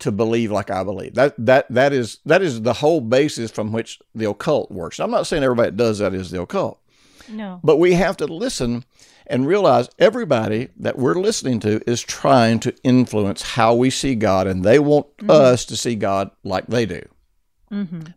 to 0.00 0.12
believe 0.12 0.50
like 0.50 0.70
I 0.70 0.84
believe. 0.84 1.14
That 1.14 1.34
that 1.38 1.66
that 1.70 1.92
is 1.92 2.18
that 2.24 2.42
is 2.42 2.62
the 2.62 2.74
whole 2.74 3.00
basis 3.00 3.50
from 3.50 3.72
which 3.72 4.00
the 4.14 4.28
occult 4.28 4.70
works. 4.70 5.00
I'm 5.00 5.10
not 5.10 5.26
saying 5.26 5.42
everybody 5.42 5.70
that 5.70 5.76
does 5.76 5.98
that 5.98 6.14
is 6.14 6.30
the 6.30 6.40
occult, 6.42 6.80
No, 7.28 7.60
but 7.62 7.78
we 7.78 7.94
have 7.94 8.16
to 8.18 8.26
listen 8.26 8.84
and 9.26 9.46
realize 9.46 9.90
everybody 9.98 10.68
that 10.78 10.98
we're 10.98 11.14
listening 11.14 11.60
to 11.60 11.82
is 11.88 12.00
trying 12.00 12.60
to 12.60 12.74
influence 12.82 13.42
how 13.42 13.74
we 13.74 13.90
see 13.90 14.14
God, 14.14 14.46
and 14.46 14.64
they 14.64 14.78
want 14.78 15.14
mm-hmm. 15.18 15.30
us 15.30 15.64
to 15.66 15.76
see 15.76 15.94
God 15.94 16.30
like 16.44 16.66
they 16.66 16.86
do. 16.86 17.02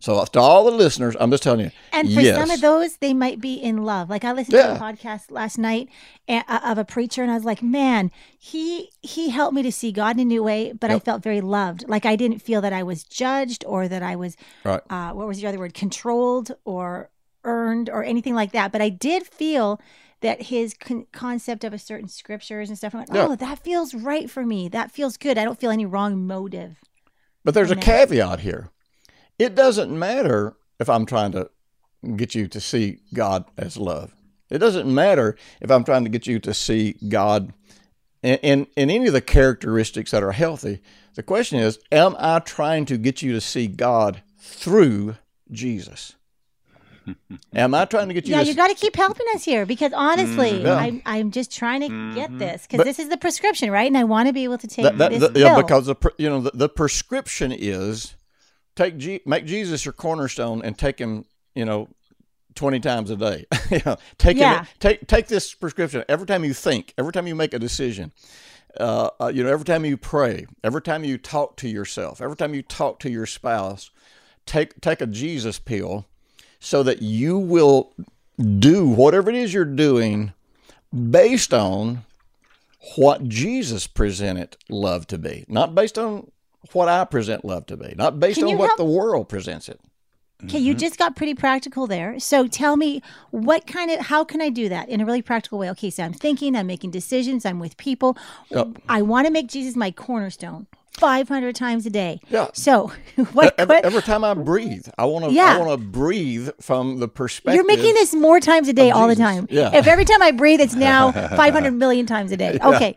So 0.00 0.24
to 0.24 0.40
all 0.40 0.64
the 0.64 0.70
listeners, 0.70 1.14
I'm 1.20 1.30
just 1.30 1.42
telling 1.42 1.60
you, 1.60 1.70
And 1.92 2.12
for 2.12 2.20
yes, 2.20 2.36
some 2.38 2.50
of 2.50 2.60
those, 2.60 2.96
they 2.96 3.12
might 3.14 3.40
be 3.40 3.54
in 3.54 3.84
love. 3.84 4.08
Like 4.10 4.24
I 4.24 4.32
listened 4.32 4.54
Yeah. 4.56 4.68
to 4.68 4.74
a 4.74 4.78
podcast 4.78 5.30
last 5.30 5.58
night 5.58 5.88
of 6.28 6.78
a 6.78 6.84
preacher, 6.84 7.22
and 7.22 7.30
I 7.30 7.34
was 7.34 7.44
like, 7.44 7.62
"Man, 7.62 8.10
he 8.38 8.90
he 9.02 9.30
helped 9.30 9.54
me 9.54 9.62
to 9.62 9.72
see 9.72 9.92
God 9.92 10.16
in 10.16 10.20
a 10.20 10.24
new 10.24 10.42
way." 10.42 10.72
But 10.72 10.90
I 10.90 10.98
felt 10.98 11.22
very 11.22 11.40
loved. 11.40 11.88
Like 11.88 12.06
I 12.06 12.16
didn't 12.16 12.40
feel 12.40 12.60
that 12.62 12.72
I 12.72 12.82
was 12.82 13.04
judged 13.04 13.64
or 13.66 13.88
that 13.88 14.02
I 14.02 14.16
was 14.16 14.36
right. 14.64 14.80
uh, 14.90 15.10
what 15.12 15.26
was 15.28 15.40
the 15.40 15.46
other 15.46 15.58
word? 15.58 15.74
Controlled 15.74 16.52
or 16.64 17.10
earned 17.44 17.90
or 17.90 18.04
anything 18.04 18.34
like 18.34 18.52
that. 18.52 18.72
But 18.72 18.80
I 18.80 18.88
did 18.88 19.26
feel 19.26 19.80
that 20.20 20.42
his 20.42 20.72
con- 20.74 21.06
concept 21.12 21.64
of 21.64 21.72
a 21.72 21.78
certain 21.78 22.08
scriptures 22.08 22.68
and 22.68 22.78
stuff. 22.78 22.94
Like, 22.94 23.08
Yeah. 23.12 23.26
oh, 23.28 23.34
that 23.34 23.58
feels 23.58 23.92
right 23.92 24.30
for 24.30 24.46
me. 24.46 24.68
That 24.68 24.92
feels 24.92 25.16
good. 25.16 25.36
I 25.36 25.42
don't 25.44 25.58
feel 25.58 25.70
any 25.72 25.84
wrong 25.84 26.24
motive. 26.26 26.76
But 27.44 27.54
there's 27.54 27.72
a 27.72 27.74
that. 27.74 27.82
caveat 27.82 28.38
here. 28.40 28.70
It 29.38 29.54
doesn't 29.54 29.96
matter 29.96 30.54
if 30.78 30.88
I'm 30.88 31.06
trying 31.06 31.32
to 31.32 31.50
get 32.16 32.34
you 32.34 32.48
to 32.48 32.60
see 32.60 33.00
God 33.14 33.44
as 33.56 33.76
love. 33.76 34.14
It 34.50 34.58
doesn't 34.58 34.92
matter 34.92 35.36
if 35.60 35.70
I'm 35.70 35.84
trying 35.84 36.04
to 36.04 36.10
get 36.10 36.26
you 36.26 36.38
to 36.40 36.52
see 36.52 36.94
God 37.08 37.52
in, 38.22 38.36
in, 38.38 38.66
in 38.76 38.90
any 38.90 39.06
of 39.06 39.12
the 39.12 39.20
characteristics 39.20 40.10
that 40.10 40.22
are 40.22 40.32
healthy. 40.32 40.80
The 41.14 41.22
question 41.22 41.58
is, 41.58 41.78
am 41.90 42.14
I 42.18 42.38
trying 42.40 42.84
to 42.86 42.98
get 42.98 43.22
you 43.22 43.32
to 43.32 43.40
see 43.40 43.66
God 43.66 44.22
through 44.38 45.16
Jesus? 45.50 46.14
am 47.54 47.74
I 47.74 47.84
trying 47.84 48.08
to 48.08 48.14
get 48.14 48.26
you 48.26 48.34
Yeah, 48.34 48.42
to 48.42 48.48
you 48.48 48.54
got 48.54 48.68
to 48.68 48.74
keep 48.74 48.94
helping 48.94 49.26
us 49.34 49.44
here 49.44 49.66
because 49.66 49.92
honestly, 49.92 50.52
Mm, 50.52 50.64
Yeah. 50.64 50.74
I'm, 50.76 51.02
I'm 51.04 51.30
just 51.30 51.50
trying 51.50 51.80
to 51.80 52.14
get 52.14 52.38
this 52.38 52.66
because 52.66 52.84
this 52.84 52.98
is 52.98 53.08
the 53.08 53.16
prescription, 53.16 53.70
right? 53.70 53.86
And 53.88 53.96
I 53.98 54.04
want 54.04 54.28
to 54.28 54.32
be 54.32 54.44
able 54.44 54.58
to 54.58 54.66
take 54.68 54.84
that, 54.84 54.98
that, 54.98 55.10
this 55.10 55.20
the- 55.20 55.30
pill. 55.30 55.42
yeah, 55.42 55.56
because 55.60 55.86
the 55.86 55.96
you 56.18 56.28
know 56.28 56.40
the, 56.42 56.50
the 56.54 56.68
prescription 56.68 57.50
is 57.52 58.14
take 58.76 58.96
G, 58.98 59.20
make 59.26 59.44
Jesus 59.46 59.84
your 59.84 59.92
cornerstone 59.92 60.62
and 60.62 60.76
take 60.78 60.98
him 60.98 61.24
you 61.54 61.64
know 61.64 61.88
twenty 62.54 62.80
times 62.80 63.10
a 63.10 63.16
day. 63.16 63.46
you 63.70 63.80
know, 63.84 63.96
take 64.18 64.36
Yeah. 64.38 64.60
him, 64.60 64.66
take 64.80 65.06
take 65.06 65.28
this 65.28 65.54
prescription 65.54 66.04
every 66.08 66.26
time 66.26 66.44
you 66.44 66.54
think, 66.54 66.94
every 66.98 67.12
time 67.12 67.26
you 67.26 67.34
make 67.34 67.54
a 67.54 67.58
decision. 67.58 68.12
Uh, 68.80 69.10
uh, 69.20 69.26
you 69.32 69.44
know, 69.44 69.50
every 69.50 69.66
time 69.66 69.84
you 69.84 69.98
pray, 69.98 70.46
every 70.64 70.80
time 70.80 71.04
you 71.04 71.18
talk 71.18 71.56
to 71.58 71.68
yourself, 71.68 72.22
every 72.22 72.36
time 72.36 72.54
you 72.54 72.62
talk 72.62 72.98
to 73.00 73.10
your 73.10 73.26
spouse, 73.26 73.90
take 74.46 74.80
take 74.80 75.02
a 75.02 75.06
Jesus 75.06 75.58
pill, 75.58 76.06
so 76.58 76.82
that 76.82 77.02
you 77.02 77.36
will 77.38 77.92
do 78.58 78.88
whatever 78.88 79.28
it 79.28 79.36
is 79.36 79.52
you're 79.52 79.66
doing 79.66 80.32
based 81.10 81.52
on 81.52 82.04
what 82.96 83.28
Jesus 83.28 83.86
presented 83.86 84.56
love 84.70 85.06
to 85.08 85.18
be, 85.18 85.44
not 85.48 85.74
based 85.74 85.98
on 85.98 86.30
what 86.72 86.88
I 86.88 87.04
present 87.04 87.44
love 87.44 87.66
to 87.66 87.76
be, 87.76 87.94
not 87.96 88.20
based 88.20 88.38
Can 88.38 88.48
on 88.48 88.58
what 88.58 88.66
help- 88.66 88.78
the 88.78 88.84
world 88.84 89.28
presents 89.28 89.68
it. 89.68 89.80
Okay, 90.44 90.58
you 90.58 90.72
mm-hmm. 90.72 90.80
just 90.80 90.98
got 90.98 91.14
pretty 91.14 91.34
practical 91.34 91.86
there. 91.86 92.18
So 92.18 92.48
tell 92.48 92.76
me 92.76 93.00
what 93.30 93.66
kind 93.66 93.90
of 93.90 94.00
how 94.00 94.24
can 94.24 94.40
I 94.40 94.48
do 94.48 94.68
that 94.68 94.88
in 94.88 95.00
a 95.00 95.04
really 95.06 95.22
practical 95.22 95.58
way? 95.58 95.70
Okay, 95.70 95.88
so 95.88 96.02
I'm 96.02 96.12
thinking, 96.12 96.56
I'm 96.56 96.66
making 96.66 96.90
decisions, 96.90 97.46
I'm 97.46 97.60
with 97.60 97.76
people. 97.76 98.16
Yep. 98.50 98.78
I 98.88 99.02
want 99.02 99.26
to 99.26 99.32
make 99.32 99.46
Jesus 99.46 99.76
my 99.76 99.92
cornerstone 99.92 100.66
500 100.94 101.54
times 101.54 101.86
a 101.86 101.90
day. 101.90 102.20
Yeah. 102.28 102.48
So 102.54 102.92
what, 103.32 103.54
Every, 103.58 103.76
what 103.76 103.84
every 103.84 104.02
time 104.02 104.24
I 104.24 104.34
breathe, 104.34 104.88
I 104.98 105.04
want 105.04 105.26
to. 105.26 105.32
Yeah. 105.32 105.56
I 105.56 105.58
want 105.58 105.80
to 105.80 105.86
breathe 105.86 106.50
from 106.60 106.98
the 106.98 107.08
perspective. 107.08 107.54
you're 107.54 107.64
making 107.64 107.94
this 107.94 108.12
more 108.12 108.40
times 108.40 108.68
a 108.68 108.72
day 108.72 108.90
all 108.90 109.06
the 109.06 109.16
time. 109.16 109.46
Yeah. 109.48 109.74
If 109.74 109.86
every 109.86 110.04
time 110.04 110.22
I 110.22 110.32
breathe 110.32 110.60
it's 110.60 110.74
now 110.74 111.12
500 111.36 111.72
million 111.72 112.06
times 112.06 112.32
a 112.32 112.36
day. 112.36 112.58
Okay. 112.62 112.96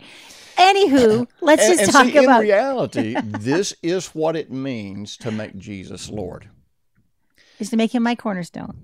Anywho, 0.58 1.28
let's 1.42 1.68
just 1.68 1.82
and 1.82 1.92
talk 1.92 2.06
see, 2.06 2.18
in 2.18 2.30
reality, 2.30 3.16
this 3.24 3.74
is 3.84 4.08
what 4.08 4.36
it 4.36 4.52
means 4.52 5.18
to 5.18 5.32
make 5.32 5.58
Jesus 5.58 6.10
Lord. 6.10 6.48
is 7.60 7.70
to 7.70 7.78
make 7.78 7.94
him 7.94 8.04
my 8.04 8.16
cornerstone. 8.16 8.78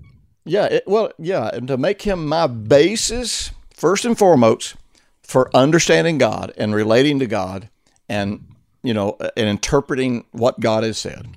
Yeah, 0.44 0.64
it, 0.66 0.84
well, 0.86 1.12
yeah, 1.18 1.50
and 1.52 1.68
to 1.68 1.76
make 1.76 2.02
him 2.02 2.26
my 2.26 2.46
basis 2.46 3.52
first 3.72 4.04
and 4.04 4.18
foremost 4.18 4.74
for 5.22 5.54
understanding 5.56 6.18
God 6.18 6.52
and 6.56 6.74
relating 6.74 7.18
to 7.20 7.26
God, 7.26 7.68
and 8.08 8.44
you 8.82 8.92
know, 8.92 9.16
and 9.36 9.48
interpreting 9.48 10.24
what 10.32 10.58
God 10.60 10.82
has 10.84 10.98
said. 10.98 11.28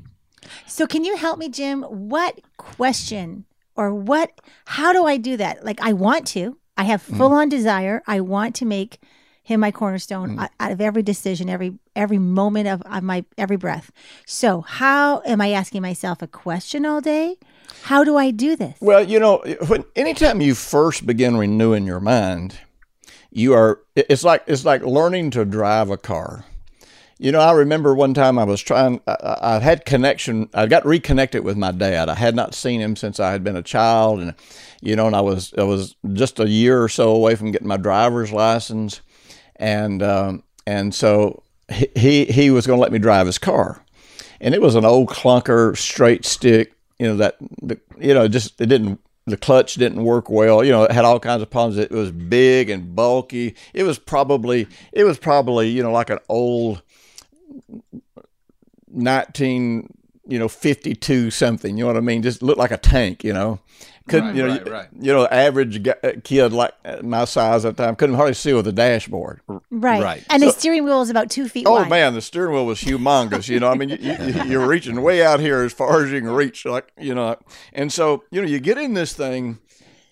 So 0.68 0.88
can 0.88 1.06
you 1.06 1.16
help 1.16 1.38
me, 1.40 1.50
Jim? 1.50 1.84
What 1.84 2.42
question 2.58 3.46
or 3.76 3.94
what 3.94 4.32
how 4.66 4.92
do 4.94 5.06
I 5.06 5.18
do 5.18 5.38
that? 5.38 5.64
Like 5.64 5.80
I 5.82 5.94
want 5.94 6.28
to. 6.28 6.58
I 6.78 6.84
have 6.84 7.06
Mm. 7.06 7.18
full 7.18 7.32
on 7.32 7.48
desire. 7.48 8.02
I 8.08 8.20
want 8.20 8.56
to 8.56 8.66
make 8.66 9.00
him 9.46 9.60
my 9.62 9.72
cornerstone 9.72 10.36
Mm. 10.38 10.50
out- 10.60 10.72
of 10.72 10.82
every 10.82 11.04
decision, 11.04 11.50
every 11.50 11.74
every 11.96 12.18
moment 12.18 12.68
of, 12.68 12.82
of 12.82 13.04
my 13.04 13.24
every 13.38 13.56
breath. 13.58 13.92
So 14.26 14.62
how 14.62 15.22
am 15.26 15.40
I 15.40 15.52
asking 15.52 15.82
myself 15.84 16.22
a 16.22 16.28
question 16.28 16.86
all 16.86 17.00
day? 17.00 17.38
How 17.84 18.04
do 18.04 18.18
I 18.18 18.32
do 18.32 18.56
this? 18.56 18.76
Well, 18.82 19.04
you 19.08 19.20
know, 19.20 19.44
when 19.68 19.86
anytime 19.96 20.42
you 20.42 20.56
first 20.56 21.06
begin 21.06 21.38
renewing 21.38 21.86
your 21.86 22.00
mind, 22.00 22.58
you 23.32 23.54
are 23.54 23.80
it's 23.96 24.24
like 24.24 24.44
it's 24.48 24.66
like 24.66 24.82
learning 24.82 25.30
to 25.32 25.46
drive 25.46 25.90
a 25.92 25.98
car. 25.98 26.46
You 27.18 27.32
know, 27.32 27.40
I 27.40 27.52
remember 27.54 27.94
one 27.96 28.14
time 28.14 28.38
I 28.40 28.44
was 28.44 28.62
trying. 28.62 29.00
I 29.08 29.38
I 29.56 29.60
had 29.60 29.86
connection. 29.86 30.50
I 30.54 30.66
got 30.66 30.86
reconnected 30.86 31.44
with 31.46 31.56
my 31.56 31.72
dad. 31.72 32.10
I 32.10 32.16
had 32.16 32.36
not 32.36 32.54
seen 32.56 32.82
him 32.82 32.96
since 32.96 33.20
I 33.22 33.32
had 33.32 33.44
been 33.44 33.56
a 33.56 33.62
child, 33.62 34.20
and 34.20 34.34
you 34.82 34.96
know, 34.98 35.06
and 35.08 35.16
I 35.16 35.22
was 35.22 35.54
I 35.58 35.64
was 35.64 35.96
just 36.14 36.40
a 36.40 36.50
year 36.50 36.82
or 36.82 36.90
so 36.90 37.10
away 37.16 37.36
from 37.36 37.52
getting 37.52 37.70
my 37.70 37.78
driver's 37.78 38.34
license, 38.34 39.00
and 39.58 40.02
um, 40.04 40.44
and 40.66 40.94
so 40.94 41.44
he 41.70 42.26
he, 42.26 42.50
was 42.50 42.68
going 42.68 42.78
to 42.78 42.82
let 42.82 42.92
me 42.92 43.00
drive 43.00 43.26
his 43.26 43.38
car, 43.38 43.84
and 44.40 44.54
it 44.54 44.62
was 44.62 44.76
an 44.76 44.86
old 44.86 45.10
clunker, 45.10 45.76
straight 45.78 46.26
stick. 46.26 46.74
You 47.00 47.08
know 47.08 47.18
that 47.18 47.38
the, 47.62 47.80
you 48.00 48.14
know 48.14 48.28
just 48.28 48.60
it 48.62 48.68
didn't 48.68 49.00
the 49.26 49.38
clutch 49.38 49.76
didn't 49.76 50.04
work 50.04 50.30
well. 50.30 50.64
You 50.64 50.72
know, 50.72 50.84
it 50.84 50.92
had 50.92 51.06
all 51.06 51.20
kinds 51.20 51.42
of 51.42 51.50
problems. 51.50 51.78
It 51.78 51.92
was 51.92 52.12
big 52.12 52.70
and 52.70 52.96
bulky. 52.96 53.56
It 53.74 53.84
was 53.84 53.98
probably 53.98 54.68
it 54.92 55.04
was 55.04 55.18
probably 55.18 55.70
you 55.70 55.84
know 55.84 55.92
like 55.92 56.10
an 56.10 56.20
old 56.30 56.82
nineteen 58.88 59.94
you 60.28 60.40
know 60.40 60.48
fifty 60.48 60.94
two 60.94 61.32
something. 61.32 61.78
You 61.78 61.84
know 61.84 61.88
what 61.88 61.98
I 61.98 62.02
mean? 62.02 62.22
Just 62.22 62.44
looked 62.44 62.60
like 62.60 62.72
a 62.72 62.78
tank. 62.78 63.24
You 63.24 63.34
know. 63.34 63.60
Couldn't 64.08 64.28
Right, 64.28 64.36
you 64.36 64.44
know 64.44 64.54
right, 64.54 64.66
you, 64.66 64.72
right. 64.72 64.88
you 65.00 65.14
know 65.14 65.26
average 65.28 65.82
g- 65.84 65.90
uh, 66.04 66.12
kid 66.24 66.54
like 66.54 66.74
uh, 66.86 66.98
my 67.02 67.26
size 67.26 67.66
at 67.66 67.76
the 67.76 67.84
time 67.86 67.96
couldn't 67.96 68.16
hardly 68.16 68.36
see 68.36 68.54
with 68.54 68.66
the 68.66 68.72
dashboard. 68.72 69.42
Right. 69.72 70.04
Right. 70.04 70.24
And 70.30 70.44
the 70.44 70.52
steering 70.52 70.84
wheel 70.84 71.02
is 71.02 71.10
about 71.10 71.32
two 71.32 71.50
feet 71.50 71.66
Oh 71.68 71.74
wide. 71.74 71.90
man, 71.90 72.14
the 72.14 72.22
steering 72.22 72.54
wheel 72.54 72.66
was 72.68 72.80
humongous. 72.80 73.50
You 73.50 73.60
know, 73.60 73.68
I 73.70 73.74
mean, 73.76 73.90
you, 73.90 73.98
you, 73.98 74.44
you're 74.46 74.68
reaching 74.68 75.02
way 75.02 75.24
out 75.24 75.40
here 75.40 75.64
as 75.64 75.74
far 75.74 76.04
as 76.04 76.12
you 76.12 76.20
can 76.22 76.30
reach, 76.30 76.66
like 76.66 76.92
you 77.00 77.16
know. 77.16 77.36
And 77.74 77.92
so, 77.92 78.24
you 78.30 78.42
know, 78.42 78.48
you 78.48 78.60
get 78.60 78.78
in 78.78 78.94
this 78.94 79.14
thing, 79.14 79.58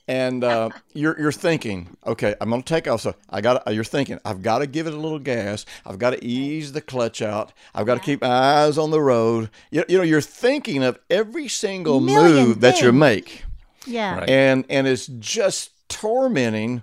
and 0.08 0.44
uh, 0.44 0.70
you're 0.94 1.18
you're 1.20 1.32
thinking, 1.32 1.96
okay, 2.06 2.34
I'm 2.42 2.50
going 2.50 2.64
to 2.64 2.68
take 2.68 2.88
off. 2.88 3.02
So 3.02 3.14
I 3.30 3.42
got. 3.42 3.72
You're 3.74 3.84
thinking, 3.84 4.20
I've 4.26 4.42
got 4.42 4.60
to 4.60 4.66
give 4.68 4.88
it 4.88 4.94
a 4.94 4.98
little 4.98 5.20
gas. 5.20 5.66
I've 5.86 6.00
got 6.00 6.10
to 6.12 6.26
ease 6.26 6.72
the 6.72 6.82
clutch 6.82 7.22
out. 7.22 7.54
I've 7.76 7.86
got 7.86 7.94
to 7.96 8.02
keep 8.02 8.22
my 8.22 8.28
eyes 8.28 8.80
on 8.80 8.89
the 8.89 9.00
road. 9.02 9.52
You, 9.70 9.86
you 9.88 9.98
know, 10.00 10.04
you're 10.04 10.20
thinking 10.20 10.84
of 10.84 10.98
every 11.12 11.48
single 11.48 12.00
Million 12.00 12.48
move 12.48 12.62
that 12.62 12.82
you 12.82 12.91
make 12.91 13.44
Yeah. 13.86 14.19
Right. 14.19 14.30
and 14.30 14.65
and 14.69 14.88
it's 14.88 15.08
just 15.08 15.72
tormenting 15.89 16.82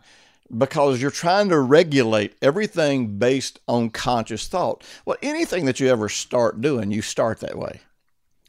because 0.56 1.00
you're 1.00 1.10
trying 1.10 1.48
to 1.48 1.58
regulate 1.60 2.34
everything 2.42 3.18
based 3.18 3.60
on 3.68 3.90
conscious 3.90 4.48
thought. 4.48 4.84
Well, 5.04 5.16
anything 5.22 5.64
that 5.66 5.78
you 5.80 5.88
ever 5.88 6.08
start 6.08 6.60
doing, 6.60 6.90
you 6.90 7.02
start 7.02 7.40
that 7.40 7.56
way. 7.56 7.80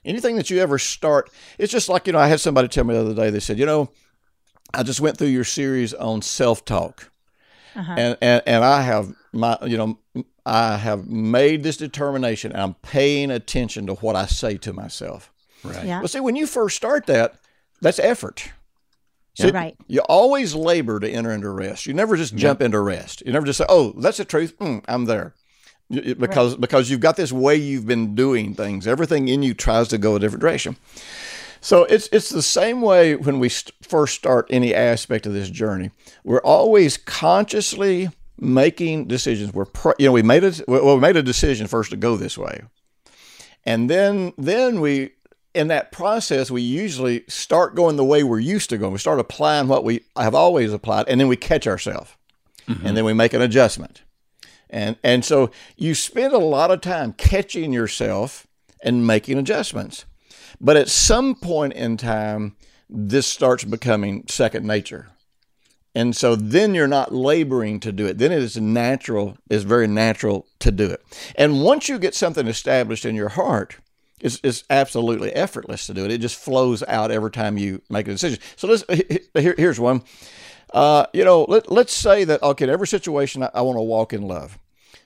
Anything 0.04 0.36
that 0.38 0.50
you 0.50 0.60
ever 0.60 0.80
start, 0.80 1.30
it's 1.60 1.72
just 1.72 1.88
like 1.90 2.08
you 2.08 2.14
know. 2.14 2.20
I 2.20 2.28
had 2.28 2.40
somebody 2.40 2.68
tell 2.68 2.84
me 2.84 2.94
the 2.96 3.02
other 3.02 3.14
day. 3.14 3.30
They 3.30 3.40
said, 3.40 3.60
you 3.60 3.68
know, 3.68 3.90
I 4.74 4.82
just 4.84 5.00
went 5.00 5.18
through 5.18 5.28
your 5.28 5.44
series 5.44 5.94
on 5.94 6.24
self 6.24 6.66
talk, 6.66 7.12
Uh-huh. 7.76 7.94
and, 7.98 8.18
and 8.20 8.42
and 8.48 8.64
I 8.66 8.82
have 8.82 9.14
my 9.32 9.58
you 9.64 9.78
know 9.78 10.00
I 10.44 10.78
have 10.78 11.08
made 11.08 11.62
this 11.62 11.78
determination. 11.78 12.52
And 12.52 12.62
I'm 12.62 12.74
paying 12.82 13.30
attention 13.30 13.86
to 13.86 13.94
what 13.96 14.16
I 14.16 14.26
say 14.26 14.58
to 14.58 14.74
myself. 14.74 15.32
Right. 15.64 15.86
Yeah. 15.86 16.00
Well, 16.00 16.08
see, 16.08 16.20
when 16.20 16.36
you 16.36 16.48
first 16.48 16.76
start 16.76 17.06
that, 17.06 17.36
that's 17.82 18.00
effort. 18.00 18.50
See, 19.38 19.50
Right. 19.50 19.76
You 19.88 20.02
always 20.10 20.54
labor 20.56 21.00
to 21.00 21.10
enter 21.10 21.32
into 21.32 21.50
rest. 21.50 21.86
You 21.86 21.94
never 21.94 22.18
just 22.18 22.36
jump 22.36 22.62
into 22.62 22.80
rest. 22.82 23.24
You 23.26 23.32
never 23.32 23.46
just 23.46 23.58
say, 23.60 23.66
"Oh, 23.70 23.94
that's 23.98 24.18
the 24.18 24.26
truth. 24.26 24.58
Mm, 24.60 24.84
I'm 24.90 25.06
there," 25.06 25.34
You- 25.90 26.02
you- 26.04 26.16
because 26.16 26.56
because 26.58 26.90
you've 26.90 27.00
got 27.00 27.16
this 27.16 27.32
way 27.32 27.56
you've 27.56 27.88
been 27.88 28.14
doing 28.14 28.54
things. 28.56 28.88
Everything 28.88 29.28
in 29.30 29.42
you 29.42 29.54
tries 29.54 29.88
to 29.90 29.98
go 29.98 30.16
a 30.16 30.20
different 30.20 30.42
direction. 30.42 30.76
So 31.62 31.84
it's 31.86 32.10
it's 32.12 32.30
the 32.30 32.42
same 32.42 32.82
way 32.82 33.16
when 33.16 33.40
we 33.40 33.48
st- 33.48 33.74
first 33.82 34.16
start 34.16 34.48
any 34.50 34.74
aspect 34.76 35.26
of 35.26 35.34
this 35.34 35.50
journey. 35.50 35.92
We're 36.26 36.40
always 36.42 36.98
consciously 36.98 38.10
making 38.38 39.08
decisions. 39.08 39.54
We're 39.54 39.66
pr- 39.66 39.92
you 39.98 40.08
know 40.08 40.12
we 40.12 40.24
made 40.24 40.44
a 40.44 40.52
well 40.68 40.96
we 40.96 41.02
made 41.02 41.16
a 41.16 41.24
decision 41.24 41.68
first 41.68 41.92
to 41.92 41.98
go 41.98 42.18
this 42.18 42.38
way, 42.38 42.64
and 43.66 43.90
then 43.90 44.34
then 44.38 44.82
we 44.82 45.12
in 45.54 45.68
that 45.68 45.92
process 45.92 46.50
we 46.50 46.62
usually 46.62 47.24
start 47.28 47.76
going 47.76 47.96
the 47.96 48.06
way 48.06 48.24
we're 48.24 48.40
used 48.40 48.70
to 48.70 48.78
going. 48.78 48.94
We 48.94 49.00
start 49.00 49.20
applying 49.20 49.68
what 49.68 49.84
we 49.84 50.02
have 50.16 50.36
always 50.36 50.74
applied, 50.74 51.08
and 51.08 51.20
then 51.20 51.28
we 51.28 51.36
catch 51.36 51.68
ourselves, 51.68 52.12
mm-hmm. 52.68 52.86
and 52.86 52.96
then 52.96 53.06
we 53.06 53.14
make 53.14 53.34
an 53.34 53.42
adjustment. 53.42 54.04
And 54.70 54.98
and 55.04 55.26
so 55.26 55.52
you 55.76 55.96
spend 55.96 56.34
a 56.34 56.40
lot 56.40 56.72
of 56.72 56.82
time 56.82 57.14
catching 57.14 57.74
yourself 57.74 58.48
and 58.84 59.06
making 59.06 59.38
adjustments. 59.38 60.06
But 60.60 60.78
at 60.78 60.90
some 60.90 61.36
point 61.36 61.74
in 61.74 61.98
time, 61.98 62.56
this 62.90 63.28
starts 63.28 63.64
becoming 63.64 64.26
second 64.28 64.66
nature. 64.66 65.10
And 65.94 66.16
so 66.16 66.36
then 66.36 66.74
you're 66.74 66.88
not 66.88 67.14
laboring 67.14 67.80
to 67.82 67.92
do 67.92 68.06
it. 68.06 68.18
Then 68.18 68.32
it 68.32 68.42
is 68.42 68.56
natural, 68.58 69.38
it's 69.50 69.64
very 69.64 69.88
natural 69.88 70.48
to 70.60 70.72
do 70.72 70.90
it. 70.90 71.02
And 71.36 71.64
once 71.64 71.90
you 71.90 72.00
get 72.00 72.16
something 72.16 72.48
established 72.48 73.06
in 73.06 73.16
your 73.16 73.30
heart, 73.30 73.78
it's, 74.24 74.40
it's 74.44 74.64
absolutely 74.70 75.32
effortless 75.34 75.88
to 75.88 75.94
do 75.94 76.06
it. 76.06 76.12
It 76.12 76.22
just 76.22 76.36
flows 76.36 76.84
out 76.88 77.12
every 77.12 77.32
time 77.32 77.58
you 77.58 77.82
make 77.90 78.08
a 78.08 78.12
decision. 78.12 78.40
So 78.56 78.68
let's, 78.68 78.84
here, 79.34 79.56
here's 79.58 79.80
one. 79.80 80.04
Uh, 80.74 81.06
you 81.14 81.26
know, 81.26 81.44
let, 81.50 81.72
let's 81.72 81.94
say 81.94 82.24
that, 82.24 82.42
okay, 82.42 82.64
in 82.64 82.70
every 82.70 82.88
situation, 82.88 83.44
I, 83.44 83.50
I 83.54 83.62
want 83.62 83.78
to 83.78 83.82
walk 83.82 84.14
in 84.14 84.22
love. 84.22 84.58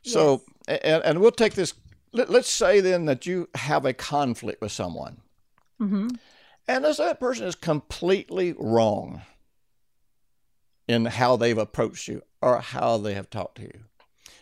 So, 0.04 0.44
and, 0.68 1.04
and 1.04 1.22
we'll 1.22 1.32
take 1.32 1.56
this, 1.56 1.74
let, 2.12 2.30
let's 2.30 2.50
say 2.50 2.80
then 2.80 3.06
that 3.06 3.26
you 3.26 3.50
have 3.56 3.86
a 3.86 3.94
conflict 3.94 4.62
with 4.62 4.72
someone. 4.72 5.22
Mm-hmm. 5.82 6.10
And 6.68 6.84
let's 6.84 6.98
say 6.98 7.06
that 7.06 7.20
person 7.20 7.48
is 7.48 7.56
completely 7.56 8.54
wrong 8.58 9.24
in 10.88 11.06
how 11.06 11.36
they've 11.36 11.58
approached 11.58 12.08
you 12.08 12.22
or 12.42 12.60
how 12.60 12.98
they 12.98 13.16
have 13.16 13.30
talked 13.30 13.58
to 13.58 13.64
you. 13.64 13.80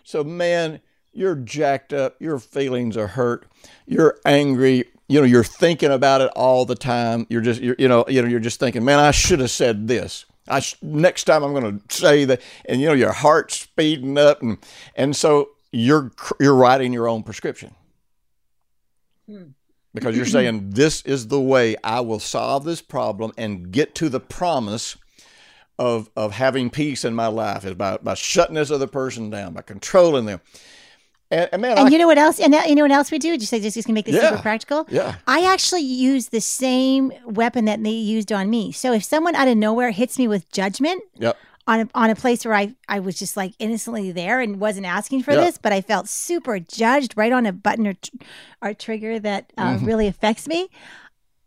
So, 0.04 0.26
man, 0.26 0.82
you're 1.14 1.36
jacked 1.36 1.94
up, 1.94 2.16
your 2.20 2.40
feelings 2.40 2.98
are 2.98 3.08
hurt, 3.08 3.46
you're 3.86 4.20
angry, 4.26 4.86
you 5.08 5.20
know, 5.20 5.26
you're 5.26 5.44
thinking 5.44 5.92
about 5.92 6.22
it 6.22 6.32
all 6.36 6.66
the 6.66 6.76
time. 6.76 7.28
You're 7.30 7.42
just, 7.42 7.62
you're, 7.62 7.76
you 7.78 7.88
know, 7.88 8.06
you 8.08 8.22
know, 8.22 8.28
you're 8.28 8.40
just 8.40 8.60
thinking, 8.60 8.84
man, 8.84 9.00
I 9.00 9.12
should 9.12 9.40
have 9.40 9.52
said 9.52 9.88
this. 9.88 10.26
I 10.48 10.60
sh- 10.60 10.76
next 10.82 11.26
time 11.26 11.44
I'm 11.44 11.54
going 11.54 11.80
to 11.80 11.96
say 11.96 12.26
that, 12.26 12.42
and 12.66 12.82
you 12.82 12.88
know, 12.88 12.94
your 12.94 13.12
heart's 13.12 13.60
speeding 13.60 14.18
up, 14.18 14.42
and 14.42 14.58
and 14.96 15.16
so 15.16 15.50
you're 15.72 16.12
you're 16.40 16.56
writing 16.56 16.92
your 16.92 17.08
own 17.08 17.24
prescription 17.24 17.74
hmm. 19.26 19.44
because 19.94 20.18
you're 20.18 20.26
saying 20.26 20.70
this 20.72 21.02
is 21.04 21.28
the 21.28 21.40
way 21.40 21.76
I 21.84 22.02
will 22.02 22.20
solve 22.20 22.66
this 22.66 22.82
problem 22.82 23.32
and 23.38 23.72
get 23.72 23.96
to 23.96 24.10
the 24.10 24.20
promise 24.20 24.98
of 25.80 26.10
of 26.16 26.34
having 26.34 26.70
peace 26.70 27.06
in 27.06 27.16
my 27.16 27.28
life 27.28 27.64
is 27.66 27.76
by 27.76 27.98
by 27.98 28.14
shutting 28.14 28.56
this 28.56 28.72
other 28.72 28.88
person 28.88 29.30
down, 29.30 29.54
by 29.54 29.62
controlling 29.62 30.26
them. 30.26 30.42
And, 31.32 31.50
and 31.52 31.62
man, 31.62 31.78
And 31.78 31.88
I, 31.88 31.92
you 31.92 31.98
know 31.98 32.08
what 32.08 32.18
else? 32.18 32.40
And 32.40 32.54
you 32.68 32.76
know 32.76 32.84
what 32.84 32.92
else 32.92 33.10
we 33.12 33.18
do? 33.20 33.38
Just 33.38 33.50
say 33.50 33.60
just, 33.60 33.74
just 33.76 33.88
gonna 33.88 33.96
make 33.96 34.06
this 34.06 34.16
Yeah. 34.16 34.30
super 34.32 34.42
practical. 34.42 34.86
yeah, 34.90 35.16
I 35.28 35.52
actually 35.52 35.82
use 35.82 36.30
the 36.30 36.42
same 36.42 37.12
weapon 37.26 37.66
that 37.66 37.82
they 37.84 37.90
used 37.92 38.32
on 38.32 38.50
me. 38.50 38.72
So 38.72 38.94
if 38.94 39.04
someone 39.04 39.36
out 39.36 39.48
of 39.48 39.58
nowhere 39.58 39.92
hits 39.92 40.20
me 40.20 40.28
with 40.28 40.52
judgment, 40.52 41.02
yep, 41.18 41.36
on 41.66 41.80
a, 41.82 41.90
on 41.96 42.10
a 42.10 42.16
place 42.16 42.44
where 42.46 42.54
I, 42.54 42.76
I 42.90 43.00
was 43.00 43.18
just 43.18 43.38
like 43.38 43.54
innocently 43.58 44.12
there 44.12 44.42
and 44.42 44.60
wasn't 44.60 44.86
asking 44.86 45.24
for 45.24 45.34
this, 45.34 45.58
but 45.58 45.72
I 45.72 45.80
felt 45.82 46.08
super 46.10 46.60
judged 46.60 47.14
right 47.18 47.32
on 47.32 47.46
a 47.46 47.54
button 47.54 47.88
or, 47.88 47.94
tr- 47.94 48.16
or 48.62 48.74
trigger 48.74 49.18
that 49.20 49.52
uh, 49.58 49.76
Mm-hmm. 49.76 49.86
really 49.86 50.08
affects 50.08 50.48
me. 50.48 50.68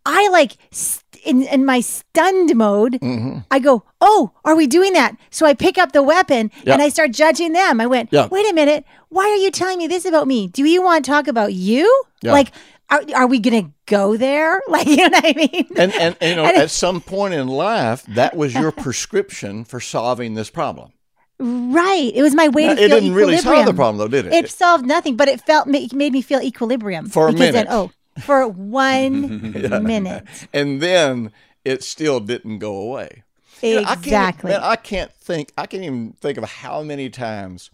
I 0.07 0.29
like 0.29 0.57
st- 0.71 1.03
in, 1.27 1.43
in 1.43 1.65
my 1.65 1.81
stunned 1.81 2.55
mode, 2.57 2.95
Mm-hmm. 3.03 3.39
I 3.51 3.59
go, 3.59 3.85
Oh, 4.01 4.33
are 4.45 4.55
we 4.57 4.67
doing 4.67 4.93
that? 4.95 5.17
So 5.31 5.45
I 5.47 5.55
pick 5.55 5.77
up 5.79 5.93
the 5.93 6.03
weapon 6.03 6.51
Yeah. 6.65 6.75
and 6.75 6.83
I 6.83 6.89
start 6.89 7.11
judging 7.13 7.53
them. 7.53 7.81
I 7.81 7.87
went, 7.87 8.11
Yeah. 8.13 8.29
Wait 8.31 8.49
a 8.51 8.55
minute. 8.55 8.85
Why 9.09 9.25
are 9.25 9.37
you 9.37 9.51
telling 9.51 9.79
me 9.79 9.87
this 9.87 10.05
about 10.05 10.27
me? 10.27 10.49
Do 10.49 10.65
you 10.65 10.83
want 10.83 11.05
to 11.05 11.11
talk 11.11 11.29
about 11.29 11.53
you? 11.55 12.03
Yeah. 12.23 12.33
Like, 12.33 12.53
are, 12.91 13.03
are 13.15 13.27
we 13.27 13.39
going 13.41 13.65
to 13.67 13.71
go 13.87 14.17
there? 14.17 14.61
Like, 14.69 14.87
you 14.87 14.97
know 14.97 15.09
what 15.09 15.25
I 15.25 15.33
mean? 15.37 15.67
And, 15.77 15.93
and, 15.95 16.17
and, 16.21 16.31
you 16.31 16.37
know, 16.37 16.45
And 16.49 16.57
at 16.57 16.71
some 16.71 17.01
point 17.01 17.35
in 17.35 17.49
life, 17.49 18.05
that 18.07 18.37
was 18.37 18.55
your 18.55 18.71
prescription 18.73 19.65
for 19.65 19.81
solving 19.81 20.35
this 20.35 20.51
problem. 20.51 20.93
right. 21.39 22.11
It 22.15 22.23
was 22.23 22.35
my 22.35 22.49
way 22.49 22.67
Now, 22.67 22.75
to 22.75 22.83
it 22.83 22.89
didn't 22.89 23.15
really 23.15 23.37
solve 23.39 23.67
the 23.67 23.75
problem, 23.75 23.99
though, 23.99 24.09
did 24.09 24.27
it? 24.27 24.33
It 24.33 24.51
solved 24.51 24.87
nothing, 24.87 25.17
but 25.17 25.29
it 25.29 25.41
felt 25.41 25.67
ma- 25.67 25.81
made 25.93 26.13
me 26.13 26.23
feel 26.23 26.41
equilibrium 26.41 27.09
For 27.09 27.29
a 27.29 27.33
because 27.33 27.53
then 27.53 27.67
minute. 27.67 27.69
oh, 27.71 27.91
for 28.23 28.47
one 28.49 29.53
minute, 29.85 30.25
and 30.53 30.81
then 30.81 31.33
it 31.65 31.83
still 31.83 32.21
didn't 32.21 32.59
go 32.59 32.77
away. 32.77 33.23
You 33.63 33.77
know, 33.77 33.81
I 33.83 33.85
can't- 33.95 33.99
exactly. 34.05 34.51
man, 34.53 34.61
I 34.63 34.77
can't 34.77 35.13
think. 35.13 35.53
I 35.57 35.67
can't 35.67 35.83
even 35.85 36.13
think 36.21 36.39
of 36.39 36.45
how 36.45 36.83
many 36.83 37.09
times. 37.11 37.71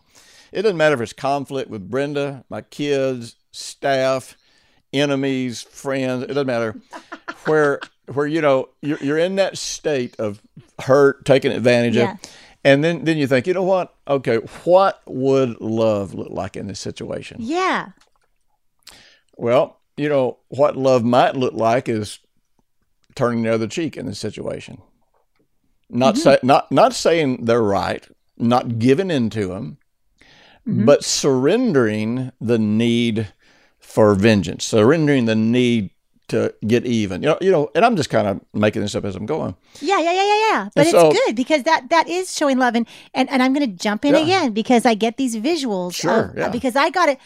It 0.52 0.62
doesn't 0.62 0.76
matter 0.76 0.94
if 0.94 1.00
it's 1.00 1.12
conflict 1.12 1.70
with 1.70 1.90
Brenda, 1.90 2.44
my 2.50 2.60
kids, 2.60 3.36
staff, 3.52 4.36
enemies, 4.92 5.62
friends. 5.62 6.24
It 6.24 6.28
doesn't 6.28 6.46
matter 6.46 6.76
where 7.46 7.80
where 8.12 8.26
you 8.26 8.40
know 8.40 8.68
you're, 8.82 8.98
you're 8.98 9.18
in 9.18 9.36
that 9.36 9.56
state 9.58 10.14
of 10.20 10.42
hurt, 10.80 11.24
taken 11.24 11.52
advantage 11.52 11.96
Yeah. 11.96 12.12
of, 12.12 12.18
and 12.64 12.84
then 12.84 13.04
then 13.04 13.16
you 13.16 13.26
think, 13.26 13.46
you 13.46 13.54
know 13.54 13.62
what? 13.62 13.94
Okay, 14.06 14.36
what 14.64 15.00
would 15.06 15.60
love 15.60 16.14
look 16.14 16.30
like 16.30 16.56
in 16.56 16.66
this 16.66 16.80
situation? 16.80 17.38
yeah, 17.40 17.88
Well, 19.36 19.80
you 19.96 20.08
know 20.08 20.38
what 20.48 20.76
love 20.76 21.04
might 21.04 21.36
look 21.36 21.54
like 21.54 21.88
is 21.88 22.18
turning 23.14 23.42
the 23.42 23.52
other 23.52 23.66
cheek 23.66 23.96
in 23.96 24.06
this 24.06 24.18
situation. 24.18 24.80
Not 25.88 26.14
mm-hmm. 26.14 26.22
say, 26.22 26.38
not 26.42 26.70
not 26.72 26.94
saying 26.94 27.44
they're 27.44 27.62
right, 27.62 28.06
not 28.38 28.78
giving 28.78 29.10
in 29.10 29.30
to 29.30 29.48
them, 29.48 29.78
mm-hmm. 30.66 30.84
but 30.86 31.04
surrendering 31.04 32.32
the 32.40 32.58
need 32.58 33.32
for 33.78 34.14
vengeance, 34.14 34.64
surrendering 34.64 35.26
the 35.26 35.34
need 35.34 35.90
to 36.28 36.54
get 36.66 36.86
even. 36.86 37.22
You 37.22 37.28
know, 37.30 37.38
you 37.42 37.50
know, 37.50 37.70
and 37.74 37.84
I'm 37.84 37.94
just 37.94 38.08
kind 38.08 38.26
of 38.26 38.40
making 38.54 38.80
this 38.80 38.94
up 38.94 39.04
as 39.04 39.14
I'm 39.14 39.26
going. 39.26 39.54
yeah, 39.80 39.98
yeah, 40.00 40.12
yeah, 40.12 40.22
yeah, 40.22 40.48
yeah. 40.48 40.68
But 40.74 40.86
And 40.86 40.94
it's 40.94 40.98
so- 40.98 41.12
good 41.12 41.36
because 41.36 41.64
that 41.64 41.90
that 41.90 42.08
is 42.08 42.34
showing 42.34 42.58
love, 42.58 42.74
and 42.74 42.86
and, 43.14 43.28
and 43.30 43.42
I'm 43.42 43.52
going 43.52 43.68
to 43.70 43.76
jump 43.76 44.04
in 44.04 44.14
Yeah. 44.14 44.22
again 44.22 44.52
because 44.52 44.86
I 44.86 44.94
get 44.94 45.18
these 45.18 45.36
visuals. 45.36 45.94
Sure, 45.94 46.30
of- 46.30 46.38
yeah. 46.38 46.48
Because 46.48 46.74
I 46.74 46.90
got 46.90 47.08
it. 47.10 47.18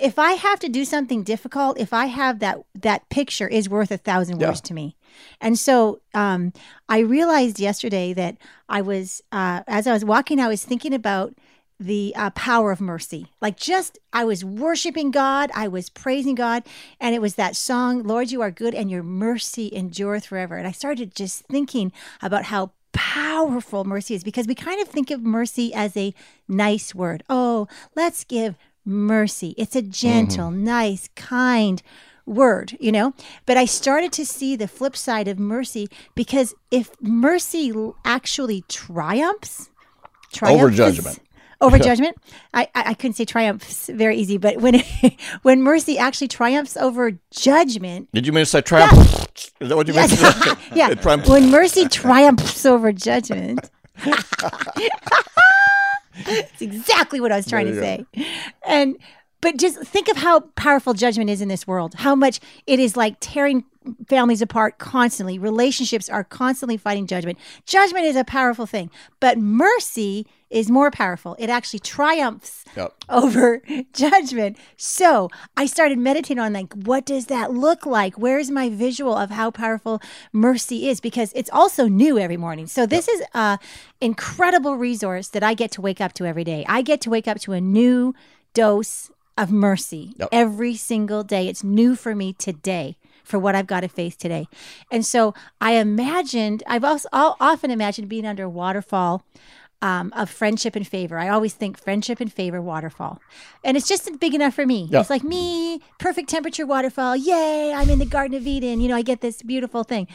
If 0.00 0.18
I 0.18 0.32
have 0.32 0.60
to 0.60 0.68
do 0.68 0.84
something 0.84 1.22
difficult, 1.22 1.78
if 1.78 1.92
I 1.92 2.06
have 2.06 2.38
that 2.40 2.58
that 2.74 3.08
picture 3.08 3.48
is 3.48 3.68
worth 3.68 3.90
a 3.90 3.96
thousand 3.96 4.40
Yeah. 4.40 4.48
words 4.48 4.60
to 4.62 4.74
me, 4.74 4.96
and 5.40 5.58
so 5.58 6.00
um, 6.14 6.52
I 6.88 6.98
realized 6.98 7.58
yesterday 7.58 8.12
that 8.12 8.36
I 8.68 8.82
was 8.82 9.22
uh, 9.32 9.62
as 9.66 9.86
I 9.86 9.92
was 9.92 10.04
walking, 10.04 10.38
I 10.38 10.48
was 10.48 10.64
thinking 10.64 10.94
about 10.94 11.34
the 11.80 12.12
uh, 12.14 12.28
power 12.30 12.70
of 12.72 12.80
mercy. 12.80 13.28
Like 13.40 13.56
just, 13.56 13.98
I 14.12 14.22
was 14.24 14.44
worshiping 14.44 15.10
God, 15.10 15.50
I 15.54 15.66
was 15.66 15.88
praising 15.88 16.34
God, 16.34 16.62
and 17.00 17.14
it 17.14 17.22
was 17.22 17.36
that 17.36 17.56
song, 17.56 18.02
Lord, 18.02 18.30
you 18.30 18.42
are 18.42 18.50
good 18.50 18.74
and 18.74 18.90
your 18.90 19.02
mercy 19.02 19.70
endureth 19.74 20.26
forever. 20.26 20.56
And 20.56 20.66
I 20.66 20.72
started 20.72 21.14
just 21.14 21.44
thinking 21.46 21.90
about 22.20 22.44
how 22.44 22.72
powerful 22.92 23.84
mercy 23.84 24.14
is 24.14 24.22
because 24.22 24.46
we 24.46 24.54
kind 24.54 24.80
of 24.82 24.88
think 24.88 25.10
of 25.10 25.22
mercy 25.22 25.72
as 25.72 25.96
a 25.96 26.12
nice 26.46 26.94
word. 26.94 27.22
Oh, 27.30 27.66
let's 27.96 28.24
give 28.24 28.56
mercy. 28.84 29.54
It's 29.56 29.76
a 29.76 29.82
gentle, 29.82 30.48
mm-hmm. 30.48 30.64
nice, 30.64 31.08
kind 31.14 31.82
word, 32.26 32.76
you 32.80 32.92
know? 32.92 33.12
But 33.46 33.56
I 33.56 33.64
started 33.64 34.12
to 34.12 34.24
see 34.24 34.56
the 34.56 34.68
flip 34.68 34.96
side 34.96 35.28
of 35.28 35.38
mercy 35.38 35.88
because 36.14 36.54
if 36.70 36.90
mercy 37.00 37.72
actually 38.04 38.64
triumphs, 38.68 39.70
triumphs 40.32 40.62
over 40.62 40.70
judgment. 40.70 41.18
over 41.60 41.78
judgment. 41.90 42.16
I, 42.54 42.68
I 42.74 42.90
I 42.90 42.94
couldn't 42.94 43.14
say 43.14 43.24
triumphs 43.24 43.88
very 43.88 44.16
easy, 44.16 44.38
but 44.38 44.58
when 44.58 44.82
when 45.42 45.62
mercy 45.62 45.98
actually 45.98 46.28
triumphs 46.28 46.76
over 46.76 47.12
judgment, 47.30 48.08
Did 48.12 48.26
you 48.26 48.32
mean 48.32 48.42
to 48.42 48.50
say 48.50 48.60
triumph? 48.60 49.26
Is 49.60 49.68
that 49.68 49.76
what 49.76 49.88
you 49.88 49.94
meant? 49.94 50.10
to 50.12 50.16
say? 50.16 50.54
yeah, 50.74 50.94
when 51.28 51.50
mercy 51.50 51.88
triumphs 51.88 52.64
over 52.64 52.92
judgment. 52.92 53.70
It's 56.14 56.62
exactly 56.62 57.20
what 57.20 57.32
I 57.32 57.36
was 57.36 57.46
trying 57.46 57.66
to 57.66 57.74
say. 57.74 58.06
And 58.66 58.96
but 59.40 59.56
just 59.56 59.78
think 59.82 60.08
of 60.08 60.18
how 60.18 60.40
powerful 60.54 60.92
judgment 60.92 61.30
is 61.30 61.40
in 61.40 61.48
this 61.48 61.66
world. 61.66 61.94
How 61.94 62.14
much 62.14 62.40
it 62.66 62.78
is 62.78 62.96
like 62.96 63.16
tearing 63.20 63.64
families 64.08 64.42
apart 64.42 64.78
constantly. 64.78 65.38
Relationships 65.38 66.08
are 66.08 66.24
constantly 66.24 66.76
fighting 66.76 67.06
judgment. 67.06 67.38
Judgment 67.64 68.04
is 68.04 68.16
a 68.16 68.24
powerful 68.24 68.66
thing, 68.66 68.90
but 69.18 69.38
mercy 69.38 70.26
is 70.50 70.70
more 70.70 70.90
powerful. 70.90 71.36
It 71.38 71.48
actually 71.48 71.78
triumphs 71.80 72.64
Yep. 72.76 72.92
over 73.08 73.62
judgment. 73.92 74.56
So 74.76 75.28
I 75.56 75.66
started 75.66 75.98
meditating 75.98 76.38
on 76.40 76.52
like, 76.52 76.72
what 76.74 77.06
does 77.06 77.26
that 77.26 77.52
look 77.52 77.86
like? 77.86 78.14
Where's 78.18 78.50
my 78.50 78.68
visual 78.68 79.14
of 79.16 79.30
how 79.30 79.50
powerful 79.50 80.00
mercy 80.32 80.88
is? 80.88 81.00
Because 81.00 81.32
it's 81.34 81.50
also 81.52 81.86
new 81.88 82.18
every 82.18 82.36
morning. 82.36 82.66
So 82.66 82.86
this 82.86 83.08
is 83.08 83.22
a 83.34 83.58
incredible 84.00 84.76
resource 84.76 85.28
that 85.28 85.42
I 85.42 85.54
get 85.54 85.70
to 85.72 85.80
wake 85.80 86.00
up 86.00 86.12
to 86.14 86.26
every 86.26 86.44
day. 86.44 86.64
I 86.68 86.82
get 86.82 87.00
to 87.02 87.10
wake 87.10 87.28
up 87.28 87.38
to 87.40 87.52
a 87.52 87.60
new 87.60 88.14
dose 88.54 89.10
of 89.38 89.50
mercy 89.50 90.14
Yep. 90.18 90.28
every 90.32 90.74
single 90.74 91.22
day. 91.22 91.48
It's 91.48 91.62
new 91.64 91.94
for 91.96 92.14
me 92.14 92.32
today 92.32 92.96
for 93.24 93.38
what 93.38 93.54
I've 93.54 93.66
got 93.66 93.80
to 93.80 93.88
face 93.88 94.16
today. 94.16 94.48
And 94.90 95.06
so 95.06 95.34
I 95.60 95.72
imagined, 95.72 96.62
I've 96.66 96.84
also 96.84 97.08
I'll 97.12 97.36
often 97.40 97.70
imagined 97.70 98.08
being 98.08 98.26
under 98.26 98.44
a 98.44 98.50
waterfall 98.50 99.22
um, 99.82 100.12
of 100.14 100.30
friendship 100.30 100.76
and 100.76 100.86
favor. 100.86 101.18
I 101.18 101.28
always 101.28 101.54
think 101.54 101.78
friendship 101.78 102.20
and 102.20 102.32
favor 102.32 102.60
waterfall. 102.60 103.20
And 103.64 103.76
it's 103.76 103.88
just 103.88 104.20
big 104.20 104.34
enough 104.34 104.54
for 104.54 104.66
me. 104.66 104.88
Yeah. 104.90 105.00
It's 105.00 105.10
like 105.10 105.24
me, 105.24 105.80
perfect 105.98 106.28
temperature 106.28 106.66
waterfall. 106.66 107.16
Yay, 107.16 107.72
I'm 107.72 107.88
in 107.88 107.98
the 107.98 108.06
Garden 108.06 108.36
of 108.36 108.46
Eden. 108.46 108.80
You 108.80 108.88
know, 108.88 108.96
I 108.96 109.02
get 109.02 109.20
this 109.20 109.42
beautiful 109.42 109.84
thing. 109.84 110.06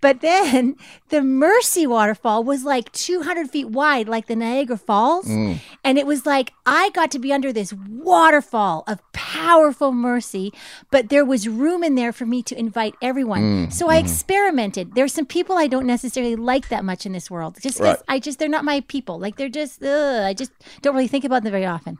But 0.00 0.20
then 0.20 0.76
the 1.08 1.22
Mercy 1.22 1.86
waterfall 1.86 2.44
was 2.44 2.64
like 2.64 2.92
200 2.92 3.50
feet 3.50 3.68
wide, 3.68 4.08
like 4.08 4.26
the 4.26 4.36
Niagara 4.36 4.76
Falls. 4.76 5.26
Mm. 5.26 5.58
And 5.82 5.98
it 5.98 6.06
was 6.06 6.26
like 6.26 6.52
I 6.66 6.90
got 6.90 7.10
to 7.12 7.18
be 7.18 7.32
under 7.32 7.52
this 7.52 7.72
waterfall 7.72 8.84
of 8.86 9.00
powerful 9.12 9.92
mercy, 9.92 10.52
but 10.90 11.08
there 11.08 11.24
was 11.24 11.48
room 11.48 11.82
in 11.82 11.94
there 11.94 12.12
for 12.12 12.26
me 12.26 12.42
to 12.44 12.58
invite 12.58 12.94
everyone. 13.02 13.66
Mm, 13.68 13.72
so 13.72 13.88
I 13.88 13.96
mm-hmm. 13.96 14.06
experimented. 14.06 14.94
There's 14.94 15.12
some 15.12 15.26
people 15.26 15.56
I 15.56 15.66
don't 15.66 15.86
necessarily 15.86 16.36
like 16.36 16.68
that 16.68 16.84
much 16.84 17.06
in 17.06 17.12
this 17.12 17.30
world. 17.30 17.58
Just 17.60 17.80
Right. 17.80 17.98
I 18.08 18.18
just, 18.18 18.38
they're 18.38 18.48
not 18.48 18.64
my 18.64 18.80
people. 18.82 19.18
Like 19.18 19.36
they're 19.36 19.48
just, 19.48 19.82
ugh, 19.82 20.22
I 20.22 20.34
just 20.34 20.52
don't 20.82 20.94
really 20.94 21.08
think 21.08 21.24
about 21.24 21.42
them 21.42 21.52
very 21.52 21.66
often. 21.66 21.98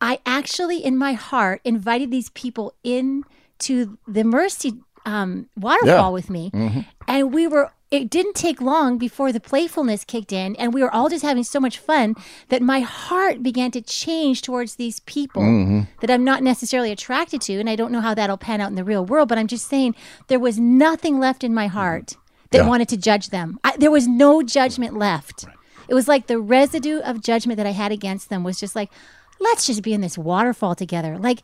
I 0.00 0.18
actually, 0.26 0.84
in 0.84 0.96
my 0.96 1.14
heart, 1.14 1.60
invited 1.64 2.10
these 2.10 2.30
people 2.30 2.74
in 2.82 3.24
to 3.60 3.98
the 4.06 4.24
Mercy 4.24 4.74
um, 5.04 5.48
waterfall 5.56 5.86
Yeah. 5.86 6.08
with 6.08 6.30
me, 6.30 6.50
mm-hmm. 6.50 6.80
and 7.08 7.32
we 7.32 7.46
were. 7.46 7.70
It 7.90 8.10
didn't 8.10 8.34
take 8.34 8.60
long 8.60 8.98
before 8.98 9.30
the 9.30 9.38
playfulness 9.38 10.04
kicked 10.04 10.32
in, 10.32 10.56
and 10.56 10.74
we 10.74 10.82
were 10.82 10.92
all 10.92 11.08
just 11.08 11.22
having 11.22 11.44
so 11.44 11.60
much 11.60 11.78
fun 11.78 12.16
that 12.48 12.60
my 12.60 12.80
heart 12.80 13.40
began 13.40 13.70
to 13.70 13.80
change 13.80 14.42
towards 14.42 14.74
these 14.74 14.98
people 15.00 15.42
mm-hmm. 15.42 15.80
that 16.00 16.10
I'm 16.10 16.24
not 16.24 16.42
necessarily 16.42 16.90
attracted 16.90 17.40
to, 17.42 17.60
and 17.60 17.70
I 17.70 17.76
don't 17.76 17.92
know 17.92 18.00
how 18.00 18.12
that'll 18.12 18.36
pan 18.36 18.60
out 18.60 18.70
in 18.70 18.74
the 18.74 18.82
real 18.82 19.04
world. 19.04 19.28
But 19.28 19.38
I'm 19.38 19.46
just 19.46 19.68
saying 19.68 19.94
there 20.26 20.40
was 20.40 20.58
nothing 20.58 21.20
left 21.20 21.44
in 21.44 21.54
my 21.54 21.68
heart 21.68 22.06
mm-hmm. 22.06 22.46
that 22.50 22.58
Yeah. 22.58 22.68
wanted 22.68 22.88
to 22.88 22.96
judge 22.96 23.28
them. 23.28 23.60
I, 23.62 23.76
there 23.76 23.92
was 23.92 24.08
no 24.08 24.42
judgment 24.42 24.98
left. 24.98 25.44
It 25.86 25.94
was 25.94 26.08
like 26.08 26.26
the 26.26 26.40
residue 26.40 26.98
of 26.98 27.20
judgment 27.20 27.58
that 27.58 27.66
I 27.66 27.72
had 27.72 27.92
against 27.92 28.28
them 28.28 28.42
was 28.42 28.58
just 28.58 28.74
like, 28.74 28.90
let's 29.38 29.66
just 29.66 29.82
be 29.82 29.92
in 29.92 30.00
this 30.00 30.18
waterfall 30.18 30.74
together. 30.74 31.16
Like, 31.18 31.42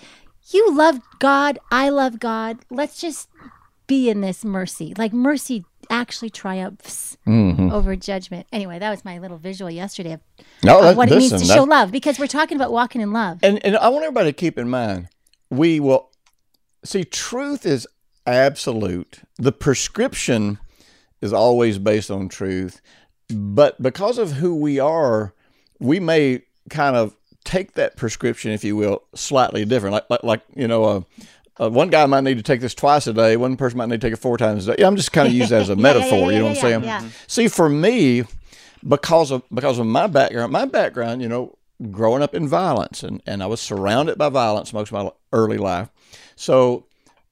you 0.53 0.75
love 0.75 1.01
God, 1.19 1.59
I 1.71 1.89
love 1.91 2.19
God. 2.19 2.59
Let's 2.71 3.01
just 3.01 3.29
be 3.87 4.09
in 4.09 4.21
this 4.21 4.45
mercy. 4.45 4.95
Like, 4.97 5.13
mercy 5.13 5.65
actually 5.89 6.31
triumphs 6.31 7.17
Mm-hmm. 7.27 7.71
over 7.73 7.95
judgment. 7.97 8.47
Anyway, 8.53 8.79
that 8.79 8.91
was 8.91 9.05
my 9.05 9.19
little 9.19 9.37
visual 9.37 9.71
yesterday 9.71 10.13
of, 10.13 10.21
No, 10.65 10.79
of 10.79 10.85
that, 10.85 10.97
what 10.97 11.11
it 11.13 11.19
means 11.19 11.31
to 11.33 11.39
that- 11.39 11.47
show 11.55 11.65
love 11.65 11.93
because 11.93 12.19
we're 12.19 12.27
talking 12.27 12.57
about 12.57 12.73
walking 12.73 13.01
in 13.01 13.13
love. 13.13 13.39
And 13.43 13.65
and 13.65 13.77
I 13.77 13.89
want 13.89 14.05
everybody 14.05 14.31
to 14.31 14.33
keep 14.33 14.59
in 14.59 14.69
mind, 14.71 15.09
we 15.51 15.79
will 15.81 16.11
see 16.85 17.05
truth 17.05 17.67
is 17.67 17.87
absolute. 18.27 19.21
The 19.37 19.53
prescription 19.53 20.59
is 21.21 21.33
always 21.33 21.79
based 21.79 22.11
on 22.11 22.29
truth, 22.29 22.81
but 23.29 23.81
because 23.83 24.19
of 24.19 24.33
who 24.33 24.55
we 24.57 24.79
are, 24.81 25.35
we 25.79 26.01
may 26.01 26.43
kind 26.71 26.97
of 26.97 27.17
take 27.51 27.73
that 27.75 27.97
prescription, 27.97 28.53
if 28.53 28.65
you 28.65 28.77
will, 28.77 29.03
slightly 29.15 29.65
different. 29.65 29.93
Like 29.95 30.11
like, 30.11 30.23
like 30.23 30.43
you 30.55 30.69
know, 30.69 30.85
uh, 30.85 31.01
uh, 31.65 31.71
one 31.71 31.91
guy 31.91 32.07
might 32.07 32.25
need 32.25 32.37
to 32.37 32.43
take 32.43 32.61
this 32.61 32.75
twice 32.75 33.07
a 33.07 33.13
day. 33.13 33.37
One 33.37 33.57
person 33.57 33.79
might 33.79 33.89
need 33.89 34.01
to 34.01 34.07
take 34.07 34.15
it 34.15 34.21
four 34.21 34.39
times 34.39 34.67
a 34.67 34.73
day. 34.73 34.83
Yeah, 34.83 34.87
I'm 34.87 34.97
just 34.97 35.13
kind 35.13 35.29
of 35.29 35.35
use 35.35 35.51
that 35.51 35.63
as 35.63 35.69
a 35.69 35.73
Yeah, 35.77 35.77
yeah, 35.77 35.83
metaphor. 35.83 36.19
yeah, 36.19 36.31
you 36.31 36.39
know 36.39 36.45
what 36.45 36.57
I'm 36.57 36.61
saying? 36.61 36.85
yeah. 36.85 37.09
See, 37.27 37.49
for 37.49 37.69
me, 37.69 38.25
because 38.87 39.31
of 39.31 39.43
because 39.53 39.79
of 39.79 39.87
my 39.87 40.07
background. 40.07 40.53
My 40.53 40.65
background, 40.65 41.23
you 41.23 41.29
know, 41.29 41.57
growing 41.91 42.23
up 42.23 42.35
in 42.35 42.49
violence, 42.49 43.03
and 43.03 43.23
and 43.27 43.43
I 43.43 43.47
was 43.47 43.61
surrounded 43.61 44.17
by 44.19 44.29
violence 44.29 44.73
most 44.73 44.93
of 44.93 45.05
my 45.05 45.11
early 45.33 45.59
life. 45.59 45.89
So 46.37 46.87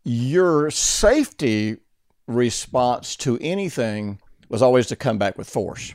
your 0.04 0.70
safety 0.70 1.78
response 2.26 3.16
to 3.16 3.38
anything 3.40 4.18
was 4.48 4.62
always 4.62 4.86
to 4.88 4.96
come 4.96 5.18
back 5.18 5.36
with 5.38 5.48
force. 5.48 5.94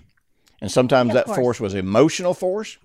And 0.62 0.72
sometimes 0.72 1.14
that 1.14 1.26
course. 1.26 1.38
force 1.38 1.60
was 1.60 1.74
emotional 1.74 2.34
force, 2.34 2.78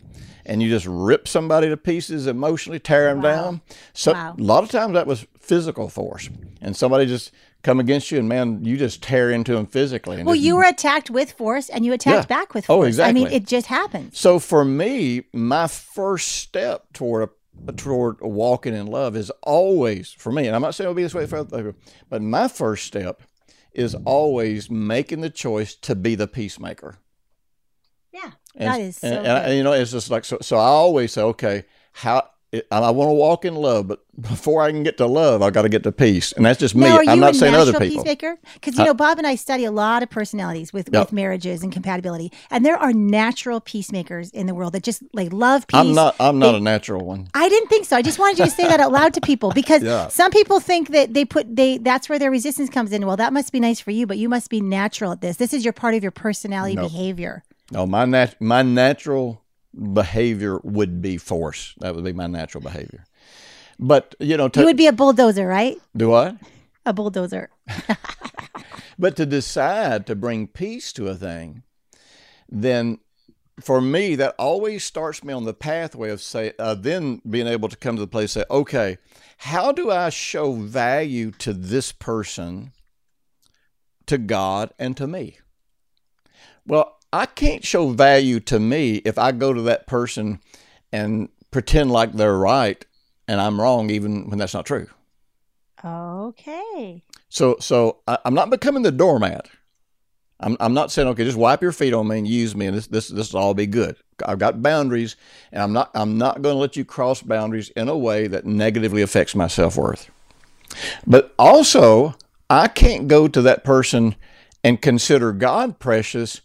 and 0.48 0.62
you 0.62 0.68
just 0.68 0.86
rip 0.88 1.28
somebody 1.28 1.68
to 1.68 1.76
pieces 1.76 2.26
emotionally, 2.26 2.78
tear 2.80 3.04
them 3.12 3.20
Wow. 3.22 3.30
down. 3.42 3.60
So 3.92 4.12
Wow. 4.12 4.34
a 4.38 4.42
lot 4.42 4.64
of 4.64 4.70
times 4.70 4.94
that 4.94 5.06
was 5.06 5.26
physical 5.38 5.88
force, 5.88 6.28
and 6.60 6.76
somebody 6.76 7.06
just 7.06 7.30
come 7.62 7.80
against 7.80 8.10
you, 8.10 8.18
and 8.18 8.28
man, 8.28 8.64
you 8.64 8.76
just 8.76 9.02
tear 9.02 9.30
into 9.30 9.52
them 9.54 9.66
physically. 9.66 10.22
Well, 10.22 10.34
just- 10.34 10.44
you 10.44 10.56
were 10.56 10.64
attacked 10.64 11.10
with 11.10 11.32
force 11.32 11.68
and 11.68 11.84
you 11.84 11.92
attacked 11.92 12.30
Yeah. 12.30 12.36
back 12.36 12.54
with 12.54 12.64
oh, 12.64 12.76
force. 12.76 12.84
Oh, 12.84 12.88
exactly. 12.88 13.20
I 13.22 13.24
mean, 13.24 13.32
it 13.32 13.46
just 13.46 13.66
happens. 13.66 14.18
So 14.18 14.38
for 14.38 14.64
me, 14.64 15.24
my 15.32 15.66
first 15.66 16.28
step 16.28 16.92
toward 16.92 17.28
a, 17.66 17.72
toward 17.72 18.20
walking 18.20 18.74
in 18.74 18.86
love 18.86 19.16
is 19.16 19.30
always 19.42 20.12
for 20.12 20.30
me, 20.30 20.46
and 20.46 20.54
I'm 20.54 20.62
not 20.62 20.74
saying 20.76 20.86
it'll 20.86 20.94
be 20.94 21.02
this 21.02 21.14
way 21.14 21.26
for 21.26 21.38
other 21.38 21.72
people, 21.72 21.80
but 22.08 22.22
my 22.22 22.46
first 22.46 22.86
step 22.86 23.22
is 23.72 23.94
always 24.04 24.70
making 24.70 25.20
the 25.20 25.30
choice 25.30 25.74
to 25.74 25.94
be 25.96 26.14
the 26.14 26.28
peacemaker. 26.28 26.98
Yeah. 28.12 28.30
And, 28.58 28.68
that 28.68 28.80
is 28.80 28.96
so 28.96 29.06
and, 29.08 29.26
and, 29.26 29.56
you 29.56 29.62
know, 29.62 29.72
it's 29.72 29.90
just 29.92 30.10
like 30.10 30.24
so. 30.24 30.38
So 30.42 30.56
I 30.56 30.66
always 30.66 31.12
say, 31.12 31.22
okay, 31.22 31.64
how 31.92 32.28
it, 32.50 32.66
I 32.72 32.90
want 32.92 33.08
to 33.08 33.12
walk 33.12 33.44
in 33.44 33.54
love, 33.56 33.88
but 33.88 34.00
before 34.18 34.62
I 34.62 34.70
can 34.70 34.82
get 34.82 34.96
to 34.96 35.06
love, 35.06 35.42
I 35.42 35.50
got 35.50 35.62
to 35.62 35.68
get 35.68 35.82
to 35.82 35.92
peace, 35.92 36.32
and 36.32 36.46
that's 36.46 36.58
just 36.58 36.74
me. 36.74 36.86
Now, 36.86 36.98
I'm 37.06 37.20
not 37.20 37.36
saying 37.36 37.54
other 37.54 37.72
people. 37.74 38.02
peacemaker? 38.02 38.38
Because 38.54 38.78
you 38.78 38.84
know, 38.86 38.94
Bob 38.94 39.18
and 39.18 39.26
I 39.26 39.34
study 39.34 39.64
a 39.66 39.70
lot 39.70 40.02
of 40.02 40.08
personalities 40.08 40.72
with, 40.72 40.88
Yeah. 40.90 41.00
with 41.00 41.12
marriages 41.12 41.62
and 41.62 41.70
compatibility, 41.70 42.32
and 42.50 42.64
there 42.64 42.78
are 42.78 42.94
natural 42.94 43.60
peacemakers 43.60 44.30
in 44.30 44.46
the 44.46 44.54
world 44.54 44.72
that 44.72 44.82
just 44.82 45.02
like 45.12 45.30
love 45.30 45.66
peace. 45.66 45.78
I'm 45.78 45.92
not. 45.94 46.16
I'm 46.18 46.38
not 46.38 46.52
They- 46.52 46.58
a 46.58 46.60
natural 46.60 47.04
one. 47.04 47.28
I 47.34 47.50
didn't 47.50 47.68
think 47.68 47.84
so. 47.84 47.96
I 47.98 48.02
just 48.02 48.18
wanted 48.18 48.38
you 48.38 48.46
to 48.46 48.50
say 48.50 48.66
that 48.66 48.80
out 48.80 48.92
loud 48.92 49.12
to 49.14 49.20
people 49.20 49.52
because 49.52 49.82
Yeah. 49.82 50.08
some 50.08 50.30
people 50.30 50.58
think 50.58 50.88
that 50.92 51.12
they 51.12 51.26
put 51.26 51.54
they 51.54 51.76
that's 51.76 52.08
where 52.08 52.18
their 52.18 52.30
resistance 52.30 52.70
comes 52.70 52.92
in. 52.92 53.06
Well, 53.06 53.18
that 53.18 53.34
must 53.34 53.52
be 53.52 53.60
nice 53.60 53.78
for 53.78 53.90
you, 53.90 54.06
but 54.06 54.16
you 54.16 54.30
must 54.30 54.48
be 54.48 54.62
natural 54.62 55.12
at 55.12 55.20
this. 55.20 55.36
This 55.36 55.52
is 55.52 55.64
your 55.64 55.74
part 55.74 55.94
of 55.94 56.02
your 56.02 56.12
personality 56.12 56.76
Nope. 56.76 56.90
behavior. 56.90 57.44
No, 57.70 57.86
my 57.86 58.04
nat- 58.04 58.40
my 58.40 58.62
natural 58.62 59.42
behavior 59.92 60.58
would 60.62 61.02
be 61.02 61.18
force. 61.18 61.74
That 61.78 61.94
would 61.94 62.04
be 62.04 62.12
my 62.12 62.26
natural 62.26 62.62
behavior. 62.62 63.04
But 63.78 64.14
you 64.18 64.36
know, 64.36 64.48
to, 64.48 64.60
You 64.60 64.66
would 64.66 64.76
be 64.76 64.86
a 64.86 64.92
bulldozer, 64.92 65.46
right? 65.46 65.76
do 65.96 66.14
I? 66.14 66.36
A 66.86 66.92
bulldozer. 66.92 67.50
But 68.98 69.14
to 69.16 69.26
decide 69.26 70.06
to 70.06 70.16
bring 70.16 70.48
peace 70.48 70.92
to 70.94 71.06
a 71.06 71.14
thing, 71.14 71.62
then 72.48 72.98
for 73.60 73.80
me 73.80 74.16
that 74.16 74.34
always 74.38 74.82
starts 74.82 75.22
me 75.22 75.32
on 75.32 75.44
the 75.44 75.54
pathway 75.54 76.10
of 76.10 76.20
say, 76.20 76.52
uh, 76.58 76.74
then 76.74 77.22
being 77.28 77.46
able 77.46 77.68
to 77.68 77.76
come 77.76 77.94
to 77.94 78.00
the 78.00 78.08
place 78.08 78.32
say, 78.32 78.44
okay, 78.50 78.98
how 79.38 79.70
do 79.70 79.90
I 79.90 80.10
show 80.10 80.52
value 80.52 81.30
to 81.32 81.52
this 81.52 81.92
person, 81.92 82.72
to 84.06 84.18
God, 84.18 84.72
and 84.80 84.96
to 84.96 85.06
me? 85.06 85.38
Well, 86.66 86.97
I 87.12 87.26
can't 87.26 87.64
show 87.64 87.90
value 87.90 88.40
to 88.40 88.58
me 88.58 88.96
if 88.96 89.18
I 89.18 89.32
go 89.32 89.52
to 89.52 89.62
that 89.62 89.86
person 89.86 90.40
and 90.92 91.28
pretend 91.50 91.90
like 91.90 92.12
they're 92.12 92.36
right 92.36 92.84
and 93.26 93.40
I'm 93.40 93.60
wrong, 93.60 93.90
even 93.90 94.28
when 94.28 94.38
that's 94.38 94.54
not 94.54 94.66
true. 94.66 94.88
Okay. 95.84 97.02
So, 97.28 97.56
so 97.60 97.98
I, 98.06 98.18
I'm 98.24 98.34
not 98.34 98.50
becoming 98.50 98.82
the 98.82 98.92
doormat. 98.92 99.48
I'm, 100.40 100.56
I'm 100.60 100.74
not 100.74 100.90
saying, 100.90 101.08
okay, 101.08 101.24
just 101.24 101.36
wipe 101.36 101.62
your 101.62 101.72
feet 101.72 101.92
on 101.92 102.08
me 102.08 102.18
and 102.18 102.28
use 102.28 102.54
me, 102.54 102.66
and 102.66 102.76
this, 102.76 102.86
this, 102.86 103.08
this 103.08 103.32
will 103.32 103.40
all 103.40 103.54
be 103.54 103.66
good. 103.66 103.96
I've 104.24 104.38
got 104.38 104.62
boundaries, 104.62 105.16
and 105.52 105.62
I'm 105.62 105.72
not, 105.72 105.90
I'm 105.94 106.16
not 106.16 106.42
going 106.42 106.54
to 106.54 106.60
let 106.60 106.76
you 106.76 106.84
cross 106.84 107.22
boundaries 107.22 107.70
in 107.70 107.88
a 107.88 107.96
way 107.96 108.28
that 108.28 108.46
negatively 108.46 109.02
affects 109.02 109.34
my 109.34 109.48
self 109.48 109.76
worth. 109.76 110.10
But 111.06 111.34
also, 111.38 112.14
I 112.48 112.68
can't 112.68 113.08
go 113.08 113.26
to 113.26 113.42
that 113.42 113.64
person 113.64 114.14
and 114.62 114.80
consider 114.80 115.32
God 115.32 115.78
precious 115.78 116.40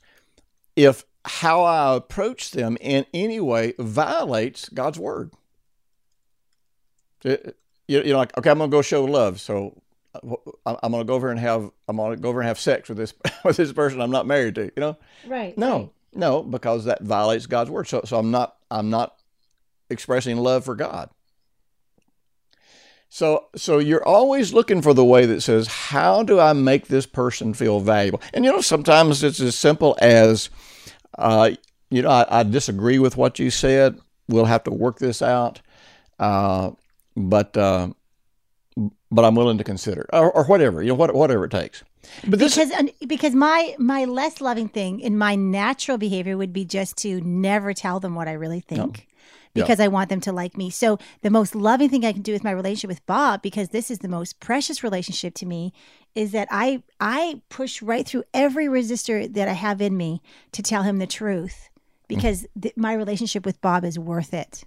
if 0.76 1.06
how 1.26 1.64
I 1.64 1.96
approach 1.96 2.52
them 2.52 2.78
in 2.82 3.06
any 3.14 3.40
way 3.40 3.74
violates 3.80 4.70
God's 4.70 5.00
word. 5.00 5.32
It- 7.24 7.58
you're 7.88 8.18
like, 8.18 8.36
okay, 8.38 8.50
I'm 8.50 8.60
to 8.60 8.68
go 8.70 8.82
show 8.82 9.04
love. 9.04 9.42
So 9.42 9.82
uh, 10.16 10.76
I'm 10.82 10.94
to 10.94 11.04
go 11.04 11.14
over 11.16 11.30
and 11.30 11.40
have, 11.40 11.70
I'm 11.88 11.98
to 11.98 12.16
go 12.16 12.30
over 12.30 12.40
and 12.40 12.48
have 12.48 12.60
sex 12.60 12.88
with 12.88 12.98
this, 12.98 13.14
with 13.46 13.58
this 13.58 13.74
person 13.74 14.02
I'm 14.02 14.10
not 14.10 14.26
married 14.26 14.56
to, 14.56 14.64
you 14.64 14.72
know? 14.78 14.98
Right. 15.28 15.56
No, 15.58 15.92
no, 16.14 16.44
because 16.44 16.86
that 16.86 17.02
violates 17.04 17.46
God's 17.46 17.70
word. 17.70 17.88
So, 17.90 18.02
so 18.06 18.18
I'm 18.18 18.32
not, 18.32 18.56
I'm 18.72 18.90
not 18.90 19.18
expressing 19.90 20.38
love 20.38 20.64
for 20.64 20.76
God. 20.76 21.10
So, 23.14 23.46
so 23.56 23.78
you're 23.78 24.04
always 24.04 24.56
looking 24.56 24.82
for 24.82 24.92
the 24.92 25.06
way 25.06 25.28
that 25.28 25.42
says, 25.42 25.68
how 25.68 26.24
do 26.24 26.40
I 26.40 26.54
make 26.54 26.88
this 26.88 27.06
person 27.06 27.54
feel 27.54 27.80
valuable? 27.80 28.20
And 28.34 28.44
you 28.44 28.52
know, 28.52 28.60
sometimes 28.60 29.22
it's 29.22 29.40
as 29.40 29.56
simple 29.56 29.96
as, 30.02 30.50
uh, 31.20 31.52
you 31.92 32.02
know, 32.02 32.10
I, 32.10 32.40
I 32.40 32.42
disagree 32.42 32.98
with 32.98 33.16
what 33.16 33.38
you 33.38 33.52
said. 33.52 34.00
We'll 34.28 34.46
have 34.46 34.64
to 34.64 34.72
work 34.72 34.98
this 34.98 35.22
out, 35.22 35.62
uh, 36.18 36.72
but 37.16 37.56
uh, 37.56 37.90
but 39.12 39.24
I'm 39.24 39.36
willing 39.36 39.60
to 39.60 39.64
consider, 39.64 40.10
or, 40.12 40.32
or 40.32 40.46
whatever, 40.46 40.82
you 40.82 40.90
know, 40.90 40.96
what, 40.96 41.14
whatever 41.14 41.46
it 41.46 41.52
takes. 41.52 41.84
But 42.28 42.40
this, 42.40 42.56
because 42.56 42.90
because 43.06 43.36
my 43.36 43.76
my 43.78 44.06
less 44.06 44.42
loving 44.42 44.70
thing 44.70 45.00
in 45.00 45.20
my 45.20 45.36
natural 45.36 46.00
behavior 46.00 46.36
would 46.36 46.52
be 46.52 46.66
just 46.66 46.98
to 46.98 47.22
never 47.22 47.76
tell 47.76 48.00
them 48.00 48.16
what 48.16 48.28
I 48.28 48.34
really 48.34 48.62
think 48.62 48.98
Yeah. 48.98 49.13
Because 49.54 49.80
I 49.80 49.88
want 49.88 50.10
them 50.10 50.20
to 50.22 50.32
like 50.32 50.58
me. 50.58 50.70
So 50.70 50.98
the 51.22 51.30
most 51.30 51.56
loving 51.56 51.90
thing 51.90 52.06
I 52.06 52.14
can 52.14 52.22
do 52.22 52.34
with 52.34 52.44
my 52.44 52.52
relationship 52.52 52.88
with 52.88 53.06
Bob 53.06 53.42
because 53.42 53.70
this 53.70 53.92
is 53.92 54.00
the 54.00 54.08
most 54.08 54.40
precious 54.40 54.84
relationship 54.84 55.36
to 55.36 55.46
me 55.46 55.74
is 56.16 56.32
that 56.32 56.48
I 56.52 56.84
I 57.00 57.42
push 57.50 57.82
right 57.82 58.06
through 58.06 58.24
every 58.34 58.66
resistor 58.66 59.32
that 59.34 59.48
I 59.48 59.54
have 59.54 59.82
in 59.82 59.96
me 59.96 60.22
to 60.52 60.62
tell 60.62 60.84
him 60.84 60.98
the 60.98 61.08
truth 61.08 61.70
mm. 61.70 62.08
because 62.08 62.46
th- 62.60 62.76
my 62.76 62.94
relationship 62.94 63.46
with 63.46 63.62
Bob 63.62 63.84
is 63.84 63.98
worth 64.00 64.34
it. 64.34 64.64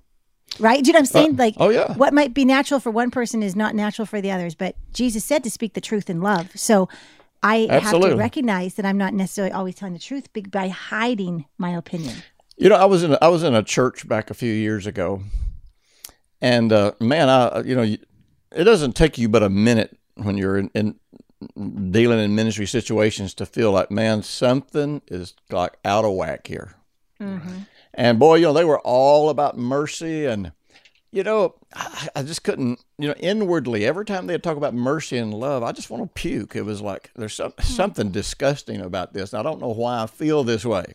Right? 0.58 0.82
Do 0.82 0.88
you 0.88 0.92
know 0.92 1.00
what 1.00 1.10
I'm 1.14 1.20
uh, 1.20 1.22
saying? 1.22 1.36
like 1.36 1.54
oh 1.58 1.68
yeah, 1.68 1.92
what 1.94 2.14
might 2.14 2.32
be 2.32 2.44
natural 2.44 2.80
for 2.80 2.90
one 2.90 3.10
person 3.10 3.42
is 3.42 3.56
not 3.56 3.74
natural 3.74 4.06
for 4.06 4.20
the 4.20 4.30
others 4.30 4.54
but 4.54 4.76
jesus 4.92 5.24
said 5.24 5.42
to 5.44 5.50
speak 5.50 5.74
the 5.74 5.80
truth 5.80 6.08
in 6.08 6.20
love 6.22 6.50
so 6.54 6.88
i 7.42 7.66
have 7.70 8.00
to 8.00 8.14
recognize 8.14 8.74
that 8.74 8.86
i'm 8.86 8.96
not 8.96 9.12
necessarily 9.12 9.52
always 9.52 9.74
telling 9.74 9.92
the 9.92 9.98
truth 9.98 10.28
by 10.50 10.68
hiding 10.68 11.44
my 11.58 11.76
opinion 11.76 12.14
You 12.56 12.70
know, 12.70 12.76
I 12.76 12.86
was 12.86 13.02
in 13.02 13.12
a, 13.12 13.18
I 13.20 13.28
was 13.28 13.42
in 13.42 13.54
a 13.54 13.62
church 13.62 14.08
back 14.08 14.30
a 14.30 14.34
few 14.34 14.52
years 14.52 14.86
ago, 14.86 15.22
and 16.40 16.72
uh, 16.72 16.92
man, 17.00 17.28
I 17.28 17.60
you 17.60 17.76
know, 17.76 17.82
it 17.82 18.64
doesn't 18.64 18.96
take 18.96 19.18
you 19.18 19.28
but 19.28 19.42
a 19.42 19.50
minute 19.50 19.96
when 20.14 20.38
you're 20.38 20.56
in, 20.56 20.70
in 20.74 20.98
dealing 21.90 22.18
in 22.18 22.34
ministry 22.34 22.66
situations 22.66 23.34
to 23.34 23.44
feel 23.44 23.72
like, 23.72 23.90
man, 23.90 24.22
something 24.22 25.02
is 25.08 25.34
like 25.50 25.74
out 25.84 26.06
of 26.06 26.14
whack 26.14 26.46
here. 26.46 26.74
And 27.92 28.18
boy, 28.18 28.36
you 28.36 28.46
know, 28.46 28.52
they 28.54 28.64
were 28.64 28.80
all 28.80 29.28
about 29.28 29.58
mercy, 29.58 30.24
and 30.24 30.52
you 31.12 31.22
know, 31.22 31.54
I, 31.74 32.08
I 32.16 32.22
just 32.22 32.42
couldn't, 32.42 32.82
you 32.98 33.08
know, 33.08 33.14
inwardly 33.18 33.84
every 33.84 34.06
time 34.06 34.26
they'd 34.26 34.42
talk 34.42 34.56
about 34.56 34.74
mercy 34.74 35.18
and 35.18 35.32
love, 35.32 35.62
I 35.62 35.72
just 35.72 35.90
want 35.90 36.02
to 36.02 36.20
puke. 36.20 36.56
It 36.56 36.62
was 36.62 36.80
like 36.80 37.10
there's 37.16 37.34
some, 37.34 37.52
something 37.60 38.10
disgusting 38.10 38.80
about 38.80 39.12
this. 39.12 39.34
I 39.34 39.42
don't 39.42 39.60
know 39.60 39.72
why 39.72 40.02
I 40.02 40.06
feel 40.06 40.42
this 40.42 40.64
way. 40.64 40.94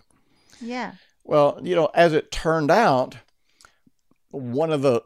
yeah 0.60 0.93
Well, 1.32 1.62
you 1.63 1.76
know, 1.78 1.89
as 1.94 2.12
it 2.12 2.30
turned 2.30 2.70
out, 2.70 3.15
one 4.32 4.70
of 4.70 4.82
the, 4.82 5.02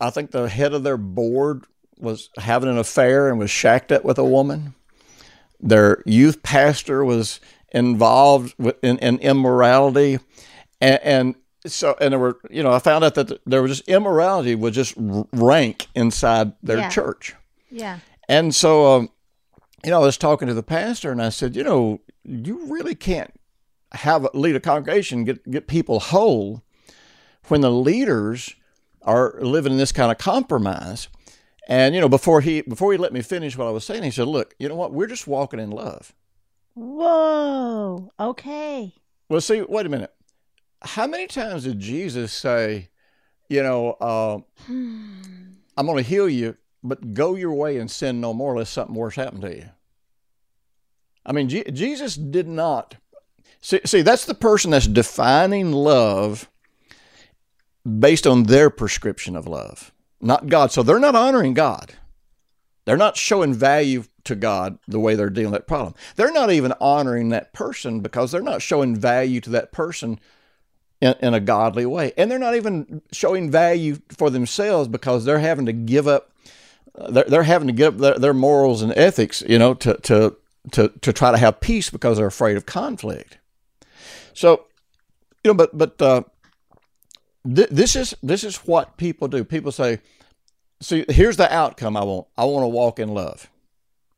I 0.00 0.10
think 0.10 0.32
the 0.32 0.48
head 0.48 0.74
of 0.74 0.82
their 0.82 0.96
board 0.96 1.66
was 1.98 2.30
having 2.36 2.68
an 2.68 2.78
affair 2.78 3.28
and 3.28 3.38
was 3.38 3.48
shacked 3.52 3.92
up 3.92 4.04
with 4.04 4.18
a 4.18 4.24
woman. 4.24 4.74
Their 5.60 6.02
youth 6.04 6.42
pastor 6.42 7.04
was 7.04 7.38
involved 7.70 8.56
in, 8.82 8.98
in 8.98 9.18
immorality. 9.20 10.18
And, 10.80 10.98
and 11.04 11.34
so, 11.64 11.96
and 12.00 12.10
there 12.10 12.18
were, 12.18 12.40
you 12.50 12.64
know, 12.64 12.72
I 12.72 12.80
found 12.80 13.04
out 13.04 13.14
that 13.14 13.40
there 13.46 13.62
was 13.62 13.76
just 13.76 13.88
immorality 13.88 14.56
was 14.56 14.74
just 14.74 14.94
rank 14.96 15.86
inside 15.94 16.54
their 16.60 16.78
Yeah. 16.78 16.88
church. 16.88 17.36
yeah 17.70 18.00
And 18.28 18.52
so, 18.52 18.96
um, 18.96 19.10
you 19.84 19.90
know, 19.92 20.00
I 20.02 20.04
was 20.06 20.18
talking 20.18 20.48
to 20.48 20.54
the 20.54 20.64
pastor 20.64 21.12
and 21.12 21.22
I 21.22 21.28
said, 21.28 21.54
you 21.54 21.62
know, 21.62 22.00
you 22.24 22.66
really 22.66 22.96
can't 22.96 23.32
have 23.92 24.24
a, 24.24 24.30
lead 24.34 24.56
a 24.56 24.60
congregation, 24.60 25.24
get, 25.24 25.50
get 25.50 25.66
people 25.66 26.00
whole 26.00 26.62
when 27.48 27.60
the 27.60 27.70
leaders 27.70 28.54
are 29.02 29.36
living 29.40 29.72
in 29.72 29.78
this 29.78 29.92
kind 29.92 30.12
of 30.12 30.18
compromise. 30.18 31.08
And, 31.68 31.94
you 31.94 32.00
know, 32.00 32.08
before 32.08 32.40
he, 32.40 32.62
before 32.62 32.92
he 32.92 32.98
let 32.98 33.12
me 33.12 33.22
finish 33.22 33.56
what 33.56 33.66
I 33.66 33.70
was 33.70 33.84
saying, 33.84 34.02
he 34.02 34.10
said, 34.10 34.26
look, 34.26 34.54
you 34.58 34.68
know 34.68 34.74
what? 34.74 34.92
We're 34.92 35.06
just 35.06 35.26
walking 35.26 35.60
in 35.60 35.70
love. 35.70 36.14
whoa 36.74 38.10
okay 38.18 38.94
Well, 39.28 39.40
see, 39.40 39.62
wait 39.62 39.86
a 39.86 39.88
minute. 39.88 40.12
How 40.82 41.06
many 41.06 41.26
times 41.26 41.64
did 41.64 41.80
Jesus 41.80 42.32
say, 42.32 42.88
you 43.48 43.62
know, 43.62 43.92
uh, 44.00 44.38
I'm 44.68 45.86
going 45.86 45.96
to 45.96 46.02
heal 46.08 46.28
you, 46.28 46.56
but 46.82 47.14
go 47.14 47.34
your 47.34 47.52
way 47.52 47.78
and 47.78 47.90
sin 47.90 48.20
no 48.20 48.32
more, 48.32 48.56
lest 48.56 48.72
something 48.72 48.94
worse 48.94 49.16
happen 49.16 49.40
to 49.40 49.54
you? 49.54 49.70
I 51.26 51.32
mean, 51.32 51.48
Je- 51.48 51.70
Jesus 51.72 52.14
did 52.16 52.48
not. 52.48 52.96
See, 53.60 53.80
see, 53.84 54.02
that's 54.02 54.24
the 54.24 54.34
person 54.34 54.70
that's 54.70 54.86
defining 54.86 55.72
love 55.72 56.48
based 57.98 58.26
on 58.26 58.44
their 58.44 58.70
prescription 58.70 59.36
of 59.36 59.46
love, 59.46 59.92
not 60.20 60.48
God. 60.48 60.72
So 60.72 60.82
they're 60.82 61.00
not 61.00 61.14
honoring 61.14 61.54
God. 61.54 61.94
They're 62.84 62.96
not 62.96 63.16
showing 63.16 63.52
value 63.52 64.04
to 64.24 64.34
God 64.34 64.78
the 64.86 65.00
way 65.00 65.14
they're 65.14 65.30
dealing 65.30 65.52
with 65.52 65.60
that 65.60 65.66
problem. 65.66 65.94
They're 66.16 66.32
not 66.32 66.50
even 66.50 66.72
honoring 66.80 67.30
that 67.30 67.52
person 67.52 68.00
because 68.00 68.32
they're 68.32 68.40
not 68.40 68.62
showing 68.62 68.96
value 68.96 69.40
to 69.42 69.50
that 69.50 69.72
person 69.72 70.18
in, 71.00 71.14
in 71.20 71.34
a 71.34 71.40
godly 71.40 71.84
way. 71.86 72.12
And 72.16 72.30
they're 72.30 72.38
not 72.38 72.54
even 72.54 73.02
showing 73.12 73.50
value 73.50 73.98
for 74.08 74.30
themselves 74.30 74.88
because 74.88 75.24
they're 75.24 75.38
having 75.38 75.66
to 75.66 75.72
give 75.72 76.08
up 76.08 76.32
they're, 77.08 77.24
they're 77.24 77.42
having 77.44 77.68
to 77.68 77.74
give 77.74 77.94
up 77.94 78.00
their, 78.00 78.18
their 78.18 78.34
morals 78.34 78.82
and 78.82 78.92
ethics, 78.96 79.42
you 79.46 79.58
know, 79.58 79.74
to, 79.74 79.94
to 79.98 80.36
to 80.72 80.88
to 81.00 81.12
try 81.12 81.30
to 81.30 81.38
have 81.38 81.60
peace 81.60 81.90
because 81.90 82.16
they're 82.16 82.26
afraid 82.26 82.56
of 82.56 82.66
conflict. 82.66 83.38
So, 84.38 84.66
you 85.42 85.50
know, 85.50 85.54
but 85.54 85.76
but 85.76 86.00
uh, 86.00 86.22
th- 87.44 87.70
this 87.70 87.96
is 87.96 88.14
this 88.22 88.44
is 88.44 88.58
what 88.58 88.96
people 88.96 89.26
do. 89.26 89.42
People 89.42 89.72
say, 89.72 89.98
"See, 90.80 91.04
here's 91.08 91.36
the 91.36 91.52
outcome 91.52 91.96
I 91.96 92.04
want. 92.04 92.28
I 92.36 92.44
want 92.44 92.62
to 92.62 92.68
walk 92.68 93.00
in 93.00 93.08
love." 93.08 93.50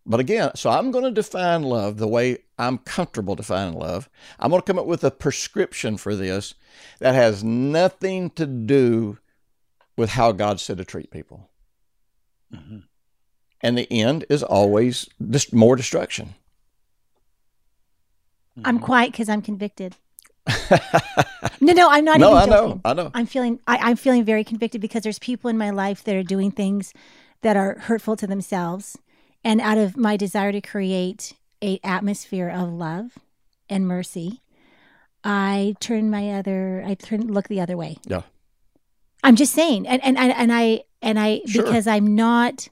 But 0.05 0.21
again, 0.21 0.51
so 0.57 0.69
I'm 0.69 0.91
going 0.91 1.05
to 1.05 1.11
define 1.11 1.63
love 1.63 1.97
the 1.97 2.07
way 2.07 2.39
I'm 2.59 2.77
comfortable 2.77 3.35
defining 3.35 3.79
love. 3.79 4.11
I'm 4.39 4.51
going 4.51 4.61
to 4.61 4.67
come 4.67 4.79
up 4.79 4.85
with 4.85 5.05
a 5.05 5.11
prescription 5.11 5.97
for 5.97 6.15
this 6.15 6.53
that 6.99 7.15
has 7.15 7.43
nothing 7.43 8.29
to 8.31 8.45
do 8.45 9.17
with 9.97 10.11
how 10.11 10.33
God 10.33 10.61
said 10.61 10.77
to 10.77 10.85
treat 10.85 11.11
people. 11.11 11.49
Mm-hmm. 12.55 12.81
And 13.63 13.79
the 13.79 13.91
end 13.91 14.27
is 14.29 14.43
always 14.43 15.09
just 15.31 15.55
more 15.55 15.77
destruction. 15.77 16.35
I'm 18.65 18.79
quiet 18.79 19.13
because 19.13 19.29
I'm 19.31 19.43
convicted. 19.43 19.97
no, 21.61 21.73
no, 21.73 21.89
I'm 21.91 22.05
not. 22.05 22.19
No, 22.21 22.37
even 22.37 22.53
I 22.53 22.57
know. 22.57 22.81
I 22.85 22.95
know. 22.95 23.11
I'm 23.15 23.27
feeling. 23.27 23.61
I, 23.67 23.77
I'm 23.79 23.97
feeling 23.97 24.25
very 24.25 24.45
convicted 24.45 24.81
because 24.81 25.03
there's 25.03 25.19
people 25.19 25.51
in 25.51 25.59
my 25.59 25.71
life 25.71 26.05
that 26.05 26.15
are 26.17 26.23
doing 26.23 26.51
things 26.51 26.93
that 27.43 27.57
are 27.57 27.79
hurtful 27.81 28.17
to 28.17 28.27
themselves, 28.27 28.99
and 29.45 29.61
out 29.61 29.79
of 29.79 29.97
my 29.97 30.17
desire 30.17 30.53
to 30.53 30.61
create 30.61 31.35
a 31.63 31.79
atmosphere 31.85 32.49
of 32.49 32.73
love 32.73 33.19
and 33.69 33.87
mercy, 33.87 34.41
I 35.25 35.75
turn 35.81 36.11
my 36.11 36.31
other. 36.33 36.83
I 36.87 36.95
turn 36.95 37.33
look 37.33 37.49
the 37.49 37.61
other 37.61 37.77
way. 37.77 37.99
Yeah. 38.07 38.23
I'm 39.23 39.37
just 39.37 39.55
saying, 39.55 39.87
and 39.87 40.03
and 40.03 40.17
and, 40.19 40.33
and 40.33 40.53
I 40.53 40.85
and 41.03 41.19
I 41.19 41.43
Sure. 41.47 41.65
because 41.65 41.87
I'm 41.87 42.15
not. 42.15 42.69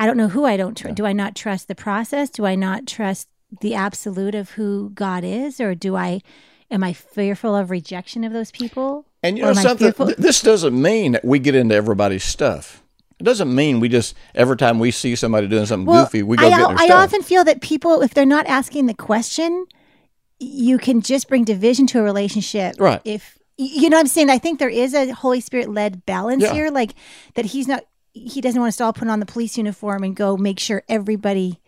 I 0.00 0.06
don't 0.06 0.16
know 0.16 0.28
who 0.28 0.44
I 0.44 0.56
don't 0.56 0.76
trust. 0.76 0.94
Do 0.94 1.06
I 1.06 1.12
not 1.12 1.34
trust 1.34 1.66
the 1.66 1.74
process? 1.74 2.30
Do 2.30 2.46
I 2.46 2.54
not 2.54 2.86
trust 2.86 3.26
the 3.60 3.74
absolute 3.74 4.36
of 4.36 4.50
who 4.50 4.90
God 4.90 5.24
is, 5.24 5.60
or 5.60 5.74
do 5.74 5.96
I? 5.96 6.20
Am 6.70 6.84
I 6.84 6.92
fearful 6.92 7.54
of 7.56 7.70
rejection 7.70 8.24
of 8.24 8.32
those 8.32 8.50
people? 8.50 9.06
And 9.22 9.36
you 9.38 9.44
know 9.44 9.52
something, 9.54 9.92
th- 9.92 10.16
this 10.16 10.42
doesn't 10.42 10.80
mean 10.80 11.12
that 11.12 11.24
we 11.24 11.38
get 11.38 11.54
into 11.54 11.74
everybody's 11.74 12.24
stuff. 12.24 12.82
It 13.18 13.24
doesn't 13.24 13.52
mean 13.52 13.80
we 13.80 13.88
just 13.88 14.14
every 14.34 14.56
time 14.56 14.78
we 14.78 14.90
see 14.92 15.16
somebody 15.16 15.48
doing 15.48 15.66
something 15.66 15.92
goofy, 15.92 16.22
we 16.22 16.36
go 16.36 16.46
I, 16.46 16.50
get 16.50 16.58
their 16.58 16.78
I 16.78 16.86
stuff. 16.86 17.04
often 17.04 17.22
feel 17.22 17.42
that 17.44 17.60
people, 17.60 18.00
if 18.02 18.14
they're 18.14 18.24
not 18.26 18.46
asking 18.46 18.86
the 18.86 18.94
question, 18.94 19.66
you 20.38 20.78
can 20.78 21.00
just 21.00 21.28
bring 21.28 21.42
division 21.44 21.86
to 21.88 21.98
a 21.98 22.02
relationship. 22.02 22.76
Right. 22.78 23.00
If 23.04 23.36
you 23.56 23.90
know 23.90 23.96
what 23.96 24.02
I'm 24.02 24.06
saying, 24.06 24.30
I 24.30 24.38
think 24.38 24.60
there 24.60 24.68
is 24.68 24.94
a 24.94 25.10
Holy 25.10 25.40
Spirit 25.40 25.68
led 25.68 26.06
balance 26.06 26.44
Yeah. 26.44 26.52
here, 26.52 26.70
like 26.70 26.94
that 27.34 27.46
he's 27.46 27.66
not, 27.66 27.82
he 28.12 28.40
doesn't 28.40 28.60
want 28.60 28.68
us 28.68 28.76
to 28.76 28.84
all 28.84 28.92
put 28.92 29.08
on 29.08 29.18
the 29.18 29.26
police 29.26 29.58
uniform 29.58 30.04
and 30.04 30.14
go 30.14 30.36
make 30.36 30.60
sure 30.60 30.84
everybody, 30.88 31.58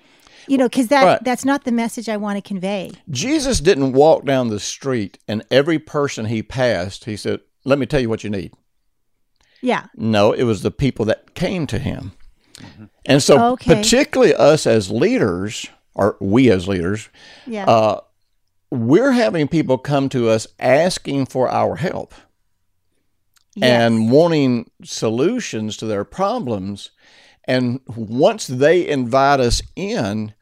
you 0.50 0.58
know, 0.58 0.68
because 0.68 0.88
that 0.88 1.04
Right. 1.04 1.24
that's 1.24 1.44
not 1.44 1.64
the 1.64 1.72
message 1.72 2.08
I 2.08 2.16
want 2.16 2.36
to 2.36 2.42
convey. 2.46 2.90
Jesus 3.08 3.60
didn't 3.60 3.92
walk 3.92 4.24
down 4.24 4.48
the 4.48 4.58
street 4.60 5.18
and 5.28 5.44
every 5.50 5.78
person 5.78 6.26
he 6.26 6.42
passed, 6.42 7.04
he 7.04 7.16
said, 7.16 7.40
"Let 7.64 7.78
me 7.78 7.86
tell 7.86 8.00
you 8.00 8.08
what 8.08 8.24
you 8.24 8.30
need." 8.30 8.52
Yeah. 9.62 9.84
No, 9.96 10.32
it 10.32 10.44
was 10.44 10.62
the 10.62 10.70
people 10.70 11.04
that 11.06 11.34
came 11.34 11.66
to 11.68 11.78
him. 11.78 12.12
And 13.06 13.22
so, 13.22 13.52
Okay. 13.52 13.74
particularly 13.74 14.34
us 14.34 14.66
as 14.66 14.90
leaders, 14.90 15.68
or 15.94 16.16
we 16.20 16.50
as 16.50 16.66
leaders, 16.66 17.08
Yeah. 17.46 17.66
uh, 17.66 18.00
we're 18.70 19.12
having 19.12 19.48
people 19.48 19.78
come 19.78 20.08
to 20.10 20.28
us 20.28 20.46
asking 20.58 21.26
for 21.26 21.48
our 21.48 21.76
help. 21.76 22.14
Yes. 23.56 23.68
and 23.82 24.10
wanting 24.12 24.70
solutions 24.84 25.76
to 25.76 25.84
their 25.86 26.04
problems. 26.04 26.90
And 27.44 27.80
once 27.96 28.46
they 28.46 28.86
invite 28.86 29.40
us 29.40 29.60
in, 29.74 30.34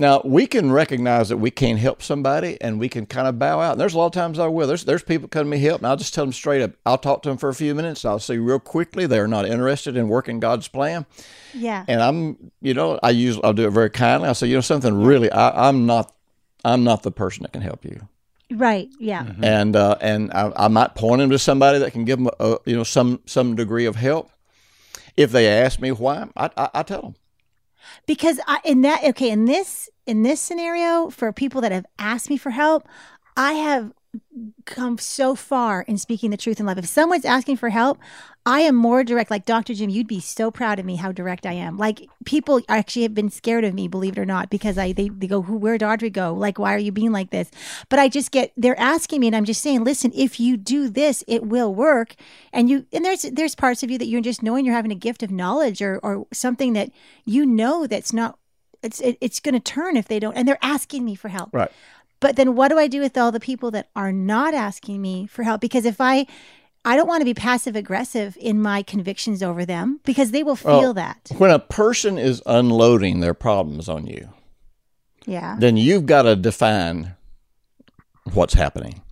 now 0.00 0.22
we 0.24 0.46
can 0.46 0.72
recognize 0.72 1.28
that 1.28 1.36
we 1.36 1.50
can't 1.50 1.78
help 1.78 2.02
somebody 2.02 2.56
and 2.62 2.80
we 2.80 2.88
can 2.88 3.04
kind 3.04 3.28
of 3.28 3.38
bow 3.38 3.60
out. 3.60 3.72
And 3.72 3.80
there's 3.80 3.92
a 3.92 3.98
lot 3.98 4.06
of 4.06 4.12
times 4.12 4.38
I 4.38 4.46
will. 4.46 4.66
There's 4.66 4.84
there's 4.84 5.02
people 5.02 5.28
come 5.28 5.44
to 5.44 5.50
me 5.50 5.58
help, 5.58 5.82
and 5.82 5.86
I'll 5.86 5.96
just 5.96 6.14
tell 6.14 6.24
them 6.24 6.32
straight 6.32 6.62
up. 6.62 6.72
I'll 6.86 6.96
talk 6.96 7.22
to 7.22 7.28
them 7.28 7.36
for 7.36 7.50
a 7.50 7.54
few 7.54 7.74
minutes. 7.74 8.04
I'll 8.06 8.18
see 8.18 8.38
real 8.38 8.58
quickly 8.58 9.06
they're 9.06 9.28
not 9.28 9.44
interested 9.44 9.98
in 9.98 10.08
working 10.08 10.40
God's 10.40 10.68
plan. 10.68 11.04
yeah. 11.52 11.84
And 11.86 12.02
I'm, 12.02 12.50
you 12.62 12.72
know, 12.72 12.98
I 13.02 13.10
use 13.10 13.38
I'll 13.44 13.52
do 13.52 13.66
it 13.66 13.70
very 13.70 13.90
kindly. 13.90 14.28
I'll 14.28 14.34
say, 14.34 14.46
you 14.46 14.54
know, 14.54 14.62
something 14.62 15.04
really, 15.04 15.30
I, 15.30 15.68
I'm 15.68 15.84
not, 15.84 16.14
I'm 16.64 16.82
not 16.82 17.02
the 17.02 17.12
person 17.12 17.42
that 17.42 17.52
can 17.52 17.62
help 17.62 17.84
you 17.84 18.08
Right. 18.50 18.88
Yeah. 18.98 19.32
and 19.42 19.76
uh, 19.76 19.96
and 20.00 20.32
I, 20.32 20.50
I 20.56 20.68
might 20.68 20.94
point 20.94 21.20
them 21.20 21.30
to 21.30 21.38
somebody 21.38 21.78
that 21.78 21.92
can 21.92 22.04
give 22.04 22.18
them 22.18 22.30
a, 22.40 22.56
you 22.64 22.74
know 22.74 22.84
some 22.84 23.20
some 23.26 23.54
degree 23.54 23.84
of 23.84 23.96
help. 23.96 24.30
If 25.16 25.30
they 25.30 25.46
ask 25.46 25.78
me 25.78 25.92
why, 25.92 26.28
I, 26.36 26.50
I, 26.56 26.70
I 26.74 26.82
tell 26.82 27.02
them. 27.02 27.14
Because 28.10 28.40
I, 28.48 28.58
in 28.64 28.80
that 28.80 29.04
okay 29.04 29.30
in 29.30 29.44
this 29.44 29.88
in 30.04 30.24
this 30.24 30.40
scenario 30.40 31.10
for 31.10 31.32
people 31.32 31.60
that 31.60 31.70
have 31.70 31.86
asked 31.96 32.28
me 32.28 32.36
for 32.36 32.50
help 32.50 32.88
i 33.36 33.52
have 33.52 33.92
come 34.64 34.98
so 34.98 35.34
far 35.34 35.82
in 35.82 35.96
speaking 35.98 36.30
the 36.30 36.36
truth 36.36 36.58
in 36.58 36.66
love. 36.66 36.78
If 36.78 36.86
someone's 36.86 37.24
asking 37.24 37.56
for 37.56 37.70
help 37.70 37.98
i 38.46 38.60
am 38.60 38.74
more 38.74 39.04
direct. 39.04 39.30
Like 39.30 39.44
dr 39.44 39.72
jim 39.74 39.90
you'd 39.90 40.06
be 40.06 40.20
so 40.20 40.50
proud 40.50 40.78
of 40.78 40.86
me 40.86 40.96
how 40.96 41.12
direct 41.12 41.46
i 41.46 41.52
am. 41.52 41.76
Like 41.76 42.08
people 42.24 42.60
actually 42.68 43.02
have 43.02 43.14
been 43.14 43.30
scared 43.30 43.64
of 43.64 43.74
me 43.74 43.86
believe 43.88 44.16
it 44.16 44.20
or 44.20 44.26
not 44.26 44.50
because 44.50 44.78
i 44.78 44.92
they, 44.92 45.08
they 45.08 45.26
go 45.26 45.42
who 45.42 45.56
where'd 45.56 45.82
audrey 45.82 46.10
go? 46.10 46.32
Like 46.32 46.58
why 46.58 46.74
are 46.74 46.78
you 46.78 46.92
being 46.92 47.12
like 47.12 47.30
this? 47.30 47.50
But 47.88 47.98
i 47.98 48.08
just 48.08 48.30
get 48.30 48.52
they're 48.56 48.78
asking 48.78 49.20
me 49.20 49.26
and 49.28 49.36
i'm 49.36 49.44
just 49.44 49.60
saying 49.60 49.84
listen 49.84 50.10
if 50.14 50.40
you 50.40 50.56
do 50.56 50.88
this 50.88 51.22
it 51.28 51.44
will 51.44 51.74
work. 51.74 52.14
And 52.52 52.68
you 52.68 52.86
and 52.92 53.04
there's 53.04 53.22
there's 53.22 53.54
parts 53.54 53.82
of 53.82 53.90
you 53.90 53.98
that 53.98 54.06
you're 54.06 54.20
just 54.20 54.42
knowing 54.42 54.64
you're 54.64 54.74
having 54.74 54.92
a 54.92 54.96
gift 54.96 55.22
of 55.22 55.30
knowledge 55.30 55.82
or 55.82 55.98
or 56.02 56.26
something 56.32 56.72
that 56.72 56.90
you 57.24 57.46
know 57.46 57.86
that's 57.86 58.12
not 58.12 58.38
it's 58.82 59.00
it, 59.00 59.18
it's 59.20 59.40
going 59.40 59.54
to 59.54 59.60
turn 59.60 59.96
if 59.96 60.08
they 60.08 60.18
don't 60.18 60.34
and 60.34 60.48
they're 60.48 60.58
asking 60.62 61.04
me 61.04 61.14
for 61.14 61.28
help. 61.28 61.50
Right. 61.52 61.70
But 62.20 62.36
then 62.36 62.54
what 62.54 62.68
do 62.68 62.78
i 62.78 62.86
do 62.86 63.00
with 63.00 63.16
all 63.18 63.32
the 63.32 63.40
people 63.40 63.70
that 63.70 63.88
are 63.96 64.12
not 64.12 64.54
asking 64.54 65.00
me 65.02 65.26
for 65.26 65.42
help? 65.42 65.60
Because 65.60 65.84
if 65.84 66.00
i 66.00 66.26
i 66.84 66.96
don't 66.96 67.08
want 67.08 67.20
to 67.20 67.24
be 67.26 67.34
passive 67.34 67.76
aggressive 67.76 68.36
in 68.40 68.60
my 68.60 68.82
convictions 68.82 69.42
over 69.42 69.64
them 69.66 70.00
because 70.04 70.30
they 70.30 70.42
will 70.42 70.56
feel 70.56 70.80
Well, 70.80 70.94
that. 70.94 71.30
When 71.38 71.50
a 71.50 71.58
person 71.58 72.18
is 72.18 72.42
unloading 72.46 73.20
their 73.20 73.34
problems 73.34 73.88
on 73.88 74.06
you, 74.06 74.30
yeah. 75.26 75.56
then 75.58 75.76
you've 75.76 76.06
got 76.06 76.22
to 76.22 76.36
define 76.36 77.14
what's 78.32 78.54
happening. 78.54 79.02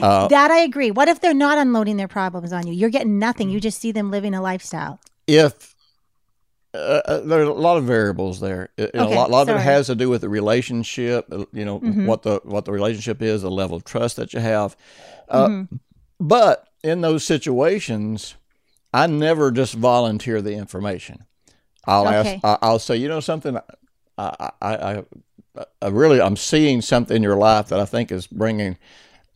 Uh, 0.00 0.26
that 0.28 0.50
i 0.50 0.58
agree. 0.58 0.90
What 0.90 1.06
if 1.08 1.20
they're 1.20 1.32
not 1.34 1.58
unloading 1.58 1.96
their 1.96 2.08
problems 2.08 2.52
on 2.52 2.66
you? 2.66 2.72
You're 2.72 2.90
getting 2.90 3.18
nothing. 3.20 3.50
You 3.50 3.60
just 3.60 3.78
see 3.80 3.92
them 3.92 4.10
living 4.10 4.34
a 4.34 4.42
lifestyle. 4.42 4.98
If 5.28 5.75
uh, 6.76 7.02
uh, 7.06 7.20
there 7.20 7.40
are 7.40 7.44
a 7.44 7.52
lot 7.52 7.76
of 7.76 7.84
variables 7.84 8.40
there. 8.40 8.68
It- 8.76 8.90
Okay, 8.94 8.98
a 8.98 9.16
lot, 9.16 9.28
a 9.28 9.32
lot 9.32 9.48
of 9.48 9.56
it 9.56 9.60
has 9.60 9.86
to 9.86 9.94
do 9.94 10.08
with 10.08 10.20
the 10.20 10.28
relationship. 10.28 11.26
uh, 11.32 11.44
You 11.52 11.64
know 11.64 11.80
Mhm. 11.80 12.06
what 12.06 12.22
the 12.22 12.40
what 12.44 12.64
the 12.64 12.72
relationship 12.72 13.22
is, 13.22 13.42
the 13.42 13.50
level 13.50 13.76
of 13.76 13.84
trust 13.84 14.16
that 14.16 14.32
you 14.34 14.40
have. 14.40 14.76
Uh, 15.28 15.48
Mhm. 15.48 15.80
But 16.20 16.68
in 16.82 17.00
those 17.02 17.24
situations, 17.24 18.36
I 18.94 19.06
never 19.06 19.50
just 19.50 19.74
volunteer 19.74 20.40
the 20.40 20.52
information. 20.54 21.24
I'll 21.84 22.06
Okay. 22.08 22.34
ask. 22.34 22.44
I- 22.44 22.58
I'll 22.62 22.78
say, 22.78 22.96
you 22.96 23.08
know, 23.08 23.20
something. 23.20 23.58
I, 24.18 24.50
I, 24.62 24.74
I, 24.76 25.04
I 25.82 25.88
really, 25.88 26.20
I'm 26.20 26.36
seeing 26.36 26.80
something 26.82 27.16
in 27.16 27.22
your 27.22 27.36
life 27.36 27.68
that 27.68 27.78
I 27.80 27.84
think 27.84 28.10
is 28.10 28.26
bringing, 28.26 28.76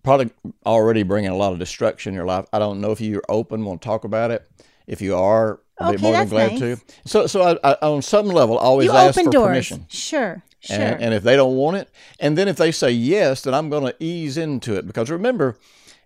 probably 0.03 0.31
already 0.65 1.03
bringing 1.03 1.31
a 1.31 1.37
lot 1.37 1.53
of 1.53 1.59
destruction 1.59 2.11
in 2.13 2.17
your 2.17 2.25
life. 2.27 2.47
I 2.53 2.59
don't 2.59 2.81
know 2.81 2.91
if 2.93 3.01
you're 3.01 3.23
open, 3.29 3.65
want 3.65 3.83
to 3.83 3.87
talk 3.87 4.05
about 4.05 4.31
it. 4.31 4.47
If 4.87 5.01
you 5.03 5.15
are, 5.17 5.61
I'll 5.81 5.91
be 5.91 5.97
Okay, 5.97 6.03
more 6.03 6.13
than 6.13 6.29
glad 6.29 6.51
nice. 6.53 6.61
to. 6.61 6.81
So, 7.07 7.27
so 7.27 7.59
I, 7.65 7.73
I, 7.73 7.77
on 7.83 8.03
some 8.03 8.27
level, 8.27 8.59
I 8.59 8.63
always 8.63 8.87
you 8.87 8.93
ask 8.93 9.19
open 9.19 9.25
for 9.27 9.33
doors 9.33 9.49
permission. 9.49 9.87
sure 9.89 10.43
sure 10.61 10.77
And, 10.77 11.03
and 11.03 11.15
if 11.15 11.23
they 11.23 11.37
don't 11.37 11.57
want 11.57 11.79
it, 11.79 11.91
and 12.19 12.37
then 12.37 12.49
if 12.49 12.57
they 12.57 12.71
say 12.73 12.91
yes, 12.91 13.43
then 13.43 13.55
I'm 13.55 13.71
going 13.71 13.85
to 13.85 13.97
ease 13.99 14.37
into 14.37 14.77
it 14.77 14.87
because 14.87 15.11
remember, 15.11 15.57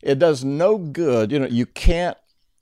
it 0.02 0.18
does 0.18 0.44
no 0.44 0.78
good. 0.78 1.32
You 1.32 1.40
know, 1.40 1.46
you 1.46 1.66
can't 1.66 2.16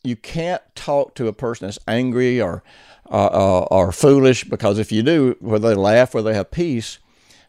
you 0.04 0.16
can't 0.16 0.62
talk 0.74 1.14
to 1.16 1.28
a 1.28 1.32
person 1.32 1.66
that's 1.66 1.78
angry 1.86 2.40
or 2.40 2.62
uh, 3.10 3.26
uh, 3.26 3.66
or 3.70 3.92
foolish 3.92 4.44
because 4.44 4.78
if 4.78 4.90
you 4.90 5.02
do, 5.02 5.36
whether 5.40 5.68
they 5.68 5.74
laugh, 5.74 6.14
whether 6.14 6.30
they 6.30 6.36
have 6.36 6.50
peace, 6.50 6.98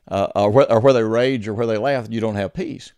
uh, 0.10 0.28
or, 0.36 0.50
where, 0.52 0.72
or 0.72 0.80
where 0.82 0.94
they 0.94 1.04
rage 1.04 1.48
or 1.48 1.54
where 1.54 1.68
they 1.68 1.78
laugh, 1.78 2.08
you 2.10 2.20
don't 2.20 2.36
have 2.36 2.54
peace. 2.54 2.92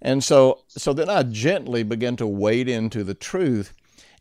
And 0.00 0.22
so, 0.24 0.60
so 0.68 0.92
then 0.92 1.08
I 1.10 1.22
gently 1.24 1.82
begin 1.82 2.16
to 2.16 2.26
wade 2.26 2.68
into 2.68 3.04
the 3.04 3.14
truth. 3.14 3.72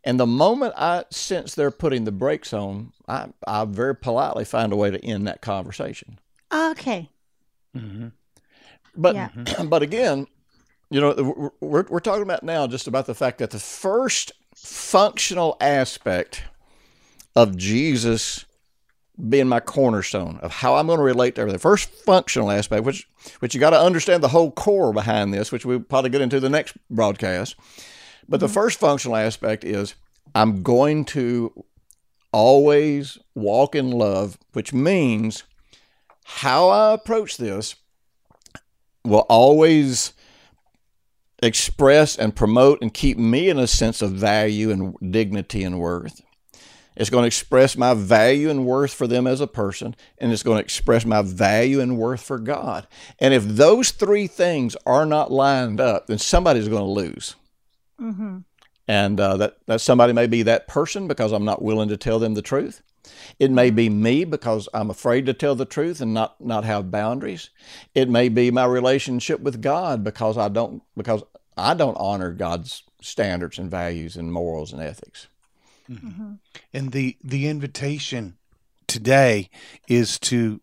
And 0.05 0.19
the 0.19 0.27
moment 0.27 0.75
I 0.77 1.05
sense 1.09 1.55
they're 1.55 1.71
putting 1.71 2.03
the 2.03 2.11
brakes 2.11 2.53
on, 2.53 2.93
I, 3.07 3.29
I 3.47 3.65
very 3.65 3.95
politely 3.95 4.45
find 4.45 4.71
a 4.71 4.75
way 4.75 4.91
to 4.91 5.03
end 5.03 5.27
that 5.27 5.41
conversation. 5.41 6.19
okay 6.53 7.09
mm-hmm. 7.75 8.09
But 8.95 9.15
Yeah. 9.15 9.29
but 9.65 9.81
again, 9.81 10.27
you 10.89 11.01
know, 11.01 11.13
we're, 11.17 11.49
we're 11.59 11.85
we're 11.89 11.99
talking 11.99 12.23
about 12.23 12.43
now 12.43 12.67
just 12.67 12.87
about 12.87 13.07
the 13.07 13.15
fact 13.15 13.39
that 13.39 13.49
the 13.49 13.59
first 13.59 14.31
functional 14.55 15.57
aspect 15.59 16.43
of 17.35 17.57
Jesus 17.57 18.45
being 19.29 19.47
my 19.47 19.59
cornerstone 19.59 20.37
of 20.41 20.51
how 20.51 20.75
I'm 20.75 20.87
going 20.87 20.99
to 20.99 21.03
relate 21.03 21.35
to 21.35 21.41
everything. 21.41 21.59
First 21.59 21.89
functional 21.89 22.51
aspect, 22.51 22.83
which 22.83 23.07
which 23.39 23.53
you 23.53 23.59
got 23.59 23.71
to 23.71 23.79
understand 23.79 24.23
the 24.23 24.29
whole 24.29 24.51
core 24.51 24.93
behind 24.93 25.33
this, 25.33 25.51
which 25.51 25.65
we'll 25.65 25.79
probably 25.79 26.09
get 26.09 26.21
into 26.21 26.39
the 26.39 26.49
next 26.49 26.77
broadcast. 26.89 27.55
But 28.27 28.39
the 28.39 28.47
mm-hmm. 28.47 28.53
first 28.53 28.79
functional 28.79 29.17
aspect 29.17 29.63
is 29.63 29.95
I'm 30.33 30.63
going 30.63 31.05
to 31.05 31.65
always 32.31 33.17
walk 33.33 33.75
in 33.75 33.91
love, 33.91 34.37
which 34.53 34.73
means 34.73 35.43
how 36.23 36.69
I 36.69 36.93
approach 36.93 37.37
this 37.37 37.75
will 39.03 39.25
always 39.29 40.13
express 41.41 42.17
and 42.17 42.35
promote 42.35 42.81
and 42.81 42.93
keep 42.93 43.17
me 43.17 43.49
in 43.49 43.59
a 43.59 43.67
sense 43.67 44.01
of 44.01 44.11
value 44.11 44.71
and 44.71 44.95
dignity 45.11 45.63
and 45.63 45.79
worth. 45.79 46.21
It's 46.95 47.09
going 47.09 47.23
to 47.23 47.27
express 47.27 47.77
my 47.77 47.93
value 47.93 48.49
and 48.49 48.65
worth 48.65 48.93
for 48.93 49.05
them 49.05 49.27
as 49.27 49.41
a 49.41 49.47
person, 49.47 49.95
and 50.17 50.31
it's 50.31 50.43
going 50.43 50.57
to 50.57 50.63
express 50.63 51.05
my 51.05 51.21
value 51.21 51.81
and 51.81 51.97
worth 51.97 52.21
for 52.21 52.39
God. 52.39 52.87
And 53.19 53.33
if 53.33 53.43
those 53.43 53.91
three 53.91 54.27
things 54.27 54.77
are 54.85 55.05
not 55.05 55.31
lined 55.31 55.81
up, 55.81 56.07
then 56.07 56.17
somebody's 56.17 56.69
going 56.69 56.83
to 56.83 56.89
lose. 56.89 57.35
Mm-hmm. 57.99 58.39
And 58.87 59.19
uh, 59.19 59.37
that, 59.37 59.57
that 59.65 59.81
somebody 59.81 60.13
may 60.13 60.27
be 60.27 60.43
that 60.43 60.67
person 60.67 61.07
because 61.07 61.31
I'm 61.31 61.45
not 61.45 61.61
willing 61.61 61.89
to 61.89 61.97
tell 61.97 62.19
them 62.19 62.35
the 62.35 62.41
truth. 62.41 62.81
It 63.39 63.51
may 63.51 63.69
be 63.69 63.89
me 63.89 64.25
because 64.25 64.67
I'm 64.73 64.89
afraid 64.89 65.25
to 65.25 65.33
tell 65.33 65.55
the 65.55 65.65
truth 65.65 66.01
and 66.01 66.13
not, 66.13 66.39
not 66.39 66.65
have 66.65 66.91
boundaries. 66.91 67.49
It 67.93 68.09
may 68.09 68.29
be 68.29 68.51
my 68.51 68.65
relationship 68.65 69.39
with 69.39 69.61
God 69.61 70.03
because 70.03 70.37
I 70.37 70.49
don't 70.49 70.81
because 70.95 71.23
I 71.57 71.73
don't 71.73 71.95
honor 71.95 72.31
God's 72.31 72.83
standards 73.01 73.57
and 73.57 73.69
values 73.69 74.15
and 74.15 74.31
morals 74.31 74.73
and 74.73 74.81
ethics. 74.81 75.27
Mm-hmm. 75.89 76.07
Mm-hmm. 76.07 76.33
And 76.73 76.91
the 76.91 77.17
the 77.23 77.47
invitation 77.47 78.37
today 78.87 79.49
is 79.87 80.19
to 80.19 80.61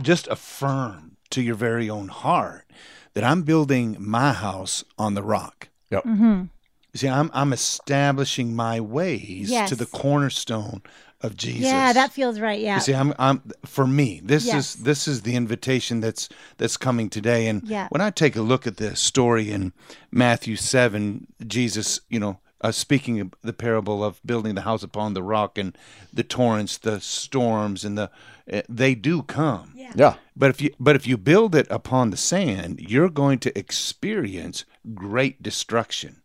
just 0.00 0.28
affirm 0.28 1.16
to 1.30 1.42
your 1.42 1.54
very 1.54 1.90
own 1.90 2.08
heart 2.08 2.66
that 3.14 3.24
I'm 3.24 3.42
building 3.42 3.96
my 3.98 4.32
house 4.32 4.84
on 4.98 5.14
the 5.14 5.22
rock. 5.22 5.68
Yep. 5.90 6.04
You 6.06 6.48
see, 6.94 7.08
I'm 7.08 7.30
I'm 7.34 7.52
establishing 7.52 8.54
my 8.54 8.80
ways 8.80 9.50
Yes. 9.50 9.68
to 9.70 9.76
the 9.76 9.86
cornerstone 9.86 10.82
of 11.20 11.36
Jesus. 11.36 11.64
Yeah, 11.64 11.92
that 11.92 12.12
feels 12.12 12.38
right. 12.38 12.60
Yeah. 12.60 12.76
You 12.76 12.80
see, 12.82 12.94
I'm, 12.94 13.14
I'm 13.18 13.42
for 13.64 13.86
me. 13.86 14.20
This 14.22 14.44
Yes. 14.46 14.76
is 14.76 14.82
this 14.84 15.08
is 15.08 15.22
the 15.22 15.34
invitation 15.34 16.00
that's 16.00 16.28
that's 16.58 16.76
coming 16.76 17.08
today. 17.10 17.48
And 17.48 17.62
Yeah. 17.66 17.88
when 17.90 18.00
I 18.00 18.10
take 18.10 18.36
a 18.36 18.42
look 18.42 18.66
at 18.66 18.76
the 18.76 18.94
story 18.94 19.50
in 19.50 19.72
Matthew 20.12 20.54
seven, 20.56 21.26
Jesus, 21.46 22.00
you 22.08 22.20
know, 22.20 22.38
uh, 22.60 22.70
speaking 22.72 23.20
of 23.20 23.34
the 23.42 23.52
parable 23.52 24.04
of 24.04 24.20
building 24.24 24.54
the 24.54 24.62
house 24.62 24.82
upon 24.84 25.14
the 25.14 25.22
rock 25.22 25.58
and 25.58 25.76
the 26.12 26.22
torrents, 26.24 26.78
the 26.78 27.00
storms, 27.00 27.84
and 27.84 27.98
the 27.98 28.10
uh, 28.52 28.62
they 28.68 28.94
do 28.94 29.22
come. 29.22 29.72
Yeah. 29.74 29.92
Yeah. 29.96 30.14
But 30.36 30.50
if 30.50 30.60
you 30.62 30.70
but 30.78 30.94
if 30.94 31.06
you 31.08 31.16
build 31.16 31.54
it 31.56 31.66
upon 31.70 32.10
the 32.10 32.16
sand, 32.16 32.80
you're 32.80 33.10
going 33.10 33.38
to 33.40 33.58
experience 33.58 34.64
great 34.92 35.42
destruction. 35.42 36.20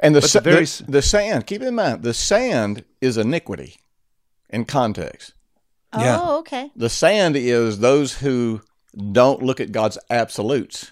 And 0.00 0.14
the, 0.16 0.22
sa- 0.22 0.40
the 0.40 0.50
very 0.50 0.64
the, 0.64 0.84
the 0.88 1.02
sand, 1.02 1.46
keep 1.46 1.62
in 1.62 1.74
mind, 1.76 2.02
the 2.02 2.14
sand 2.14 2.84
is 3.00 3.16
iniquity 3.16 3.76
in 4.50 4.64
context. 4.64 5.34
Yeah. 5.96 6.18
Oh, 6.20 6.38
okay. 6.38 6.70
The 6.74 6.88
sand 6.88 7.36
is 7.36 7.78
those 7.80 8.18
who 8.18 8.62
don't 9.12 9.42
look 9.42 9.60
at 9.60 9.72
God's 9.72 9.98
absolutes 10.10 10.90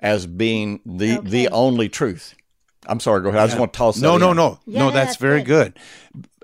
as 0.00 0.26
being 0.26 0.80
the 0.86 1.18
Okay. 1.18 1.28
the 1.28 1.48
only 1.50 1.88
truth. 1.88 2.34
I'm 2.86 2.98
sorry, 3.00 3.20
go 3.22 3.28
ahead. 3.28 3.42
I 3.42 3.46
just 3.46 3.58
want 3.58 3.72
to 3.74 3.76
toss 3.76 3.96
that 3.96 4.02
No, 4.02 4.16
no, 4.16 4.30
in. 4.30 4.36
no, 4.38 4.58
Yeah, 4.66 4.78
no. 4.80 4.86
no, 4.88 4.94
That's 4.94 5.10
that's 5.10 5.16
very 5.20 5.42
good. 5.42 5.78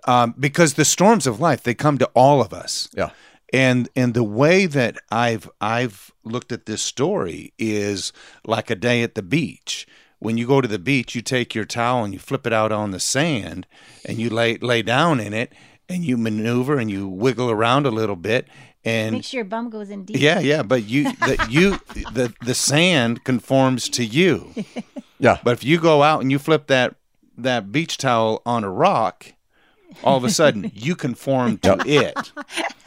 Um, 0.05 0.35
because 0.39 0.75
the 0.75 0.85
storms 0.85 1.27
of 1.27 1.41
life 1.41 1.63
they 1.63 1.75
come 1.75 1.97
to 1.99 2.07
all 2.15 2.41
of 2.43 2.53
us. 2.53 2.89
Yeah. 2.97 3.11
And 3.53 3.89
and 3.97 4.15
the 4.15 4.25
way 4.25 4.67
that 4.67 4.97
I've 5.11 5.49
I've 5.61 6.13
looked 6.25 6.53
at 6.53 6.67
this 6.67 6.83
story 6.83 7.53
is 7.59 8.13
like 8.45 8.71
a 8.71 8.75
day 8.77 9.03
at 9.03 9.15
the 9.15 9.23
beach. 9.23 9.87
When 10.19 10.39
you 10.39 10.47
go 10.47 10.61
to 10.61 10.69
the 10.69 10.79
beach, 10.79 11.15
you 11.15 11.21
take 11.23 11.55
your 11.55 11.67
towel 11.67 12.03
and 12.03 12.13
you 12.13 12.19
flip 12.19 12.47
it 12.47 12.53
out 12.53 12.73
on 12.73 12.91
the 12.91 13.01
sand, 13.01 13.67
and 14.05 14.19
you 14.19 14.31
lay 14.31 14.57
lay 14.59 14.83
down 14.83 15.21
in 15.21 15.33
it, 15.35 15.53
and 15.89 16.05
you 16.05 16.17
maneuver 16.17 16.79
and 16.79 16.91
you 16.91 17.07
wiggle 17.07 17.51
around 17.51 17.87
a 17.87 17.91
little 17.91 18.17
bit, 18.17 18.49
and 18.85 19.13
Make 19.13 19.25
sure 19.25 19.39
your 19.39 19.45
bum 19.45 19.69
goes 19.69 19.91
in 19.91 20.05
deep. 20.05 20.17
yeah, 20.19 20.41
yeah. 20.41 20.63
But 20.63 20.85
you 20.85 21.05
the 21.13 21.47
you 21.51 21.79
the 22.13 22.33
the 22.45 22.55
sand 22.55 23.25
conforms 23.25 23.89
to 23.91 24.05
you. 24.05 24.53
Yeah. 25.19 25.39
But 25.43 25.53
if 25.55 25.65
you 25.65 25.81
go 25.81 26.03
out 26.03 26.21
and 26.21 26.31
you 26.31 26.39
flip 26.39 26.67
that 26.67 26.97
that 27.39 27.73
beach 27.73 27.97
towel 27.97 28.43
on 28.45 28.65
a 28.65 28.71
rock, 28.71 29.33
all 30.05 30.17
of 30.17 30.25
a 30.25 30.31
sudden 30.31 30.71
you 30.75 30.95
conform 30.97 31.59
to 31.59 31.77
it. 31.87 32.33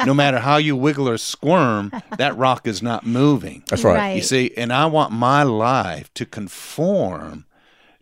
No 0.05 0.13
matter 0.13 0.39
how 0.39 0.57
you 0.57 0.75
wiggle 0.75 1.07
or 1.09 1.17
squirm, 1.17 1.91
that 2.17 2.37
rock 2.37 2.67
is 2.67 2.81
not 2.81 3.05
moving. 3.05 3.63
That's 3.67 3.83
right. 3.83 3.95
Right. 3.97 4.15
You 4.15 4.21
see, 4.21 4.51
and 4.55 4.71
I 4.71 4.85
want 4.85 5.11
my 5.11 5.43
life 5.43 6.13
to 6.15 6.25
conform 6.25 7.45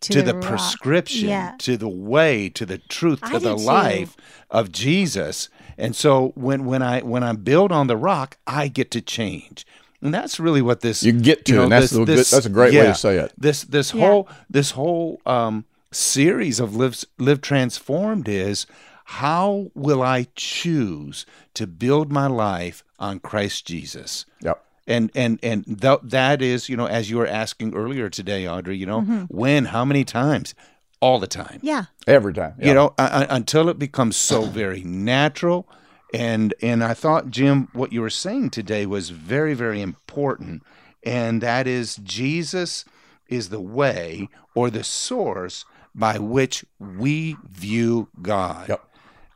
to, 0.01 0.21
the, 0.21 0.33
rock. 0.35 0.43
prescription, 0.43 1.29
Yeah. 1.29 1.55
to 1.59 1.75
the 1.77 1.89
way, 1.89 2.49
to 2.49 2.65
the 2.65 2.77
truth, 2.77 3.19
I 3.23 3.31
to 3.33 3.39
the 3.39 3.55
do 3.55 3.59
too. 3.59 3.65
life 3.65 4.15
of 4.51 4.71
Jesus. 4.71 5.49
And 5.77 5.95
so 5.95 6.33
when 6.35 6.65
when 6.65 6.81
I 6.81 7.01
when 7.01 7.23
I 7.23 7.33
build 7.33 7.71
on 7.71 7.87
the 7.87 7.97
rock, 7.97 8.37
I 8.45 8.67
get 8.67 8.91
to 8.91 9.01
change. 9.01 9.65
And 10.01 10.13
that's 10.13 10.39
really 10.39 10.61
what 10.61 10.81
this 10.81 11.01
You 11.03 11.11
get 11.13 11.45
to, 11.45 11.53
know, 11.55 11.63
and 11.63 11.71
that's 11.71 11.85
this- 11.85 11.91
the 11.91 12.05
good- 12.05 12.17
this- 12.19 12.29
that's 12.31 12.45
a 12.45 12.49
great 12.49 12.73
way 12.73 12.83
to 12.85 12.93
say 12.95 13.17
it. 13.17 13.33
This 13.37 13.63
this 13.63 13.93
Yeah. 13.93 14.05
whole 14.07 14.29
this 14.49 14.71
whole 14.71 15.19
um, 15.25 15.65
series 15.91 16.59
of 16.59 16.75
live 16.75 17.03
live 17.17 17.41
transformed 17.41 18.27
is 18.27 18.67
how 19.11 19.71
will 19.73 20.03
I 20.03 20.27
choose 20.35 21.25
to 21.53 21.65
build 21.65 22.11
my 22.11 22.27
life 22.27 22.83
on 22.99 23.19
Christ 23.19 23.65
Jesus? 23.65 24.25
Yep. 24.41 24.61
and 24.85 25.11
and 25.15 25.39
and 25.41 25.63
th- 25.81 25.99
that 26.03 26.41
is 26.41 26.67
you 26.69 26.75
know 26.75 26.87
as 26.87 27.09
you 27.09 27.17
were 27.17 27.27
asking 27.27 27.73
earlier 27.73 28.09
today 28.09 28.47
audrey 28.47 28.75
you 28.77 28.85
know 28.85 29.01
Mm-hmm. 29.01 29.23
when 29.29 29.65
how 29.65 29.83
many 29.85 30.03
times 30.03 30.53
all 30.99 31.19
the 31.19 31.27
time 31.27 31.59
Yeah. 31.61 31.85
Every 32.05 32.33
time. 32.33 32.55
you 32.59 32.73
know 32.73 32.93
uh, 32.97 33.25
until 33.29 33.69
it 33.69 33.77
becomes 33.79 34.15
so 34.17 34.41
very 34.61 34.83
natural 34.83 35.67
and 36.13 36.53
and 36.61 36.83
i 36.83 36.93
thought 36.93 37.29
jim 37.29 37.67
what 37.73 37.91
you 37.93 38.01
were 38.01 38.09
saying 38.25 38.49
today 38.49 38.85
was 38.85 39.09
very 39.09 39.53
very 39.53 39.81
important 39.81 40.63
and 41.03 41.41
that 41.41 41.67
is 41.67 41.97
jesus 41.97 42.85
is 43.27 43.49
the 43.49 43.59
way 43.61 44.29
or 44.55 44.69
the 44.69 44.83
source 44.85 45.65
by 45.93 46.17
which 46.17 46.63
we 46.79 47.35
view 47.49 48.07
god 48.21 48.69
Yep. 48.69 48.81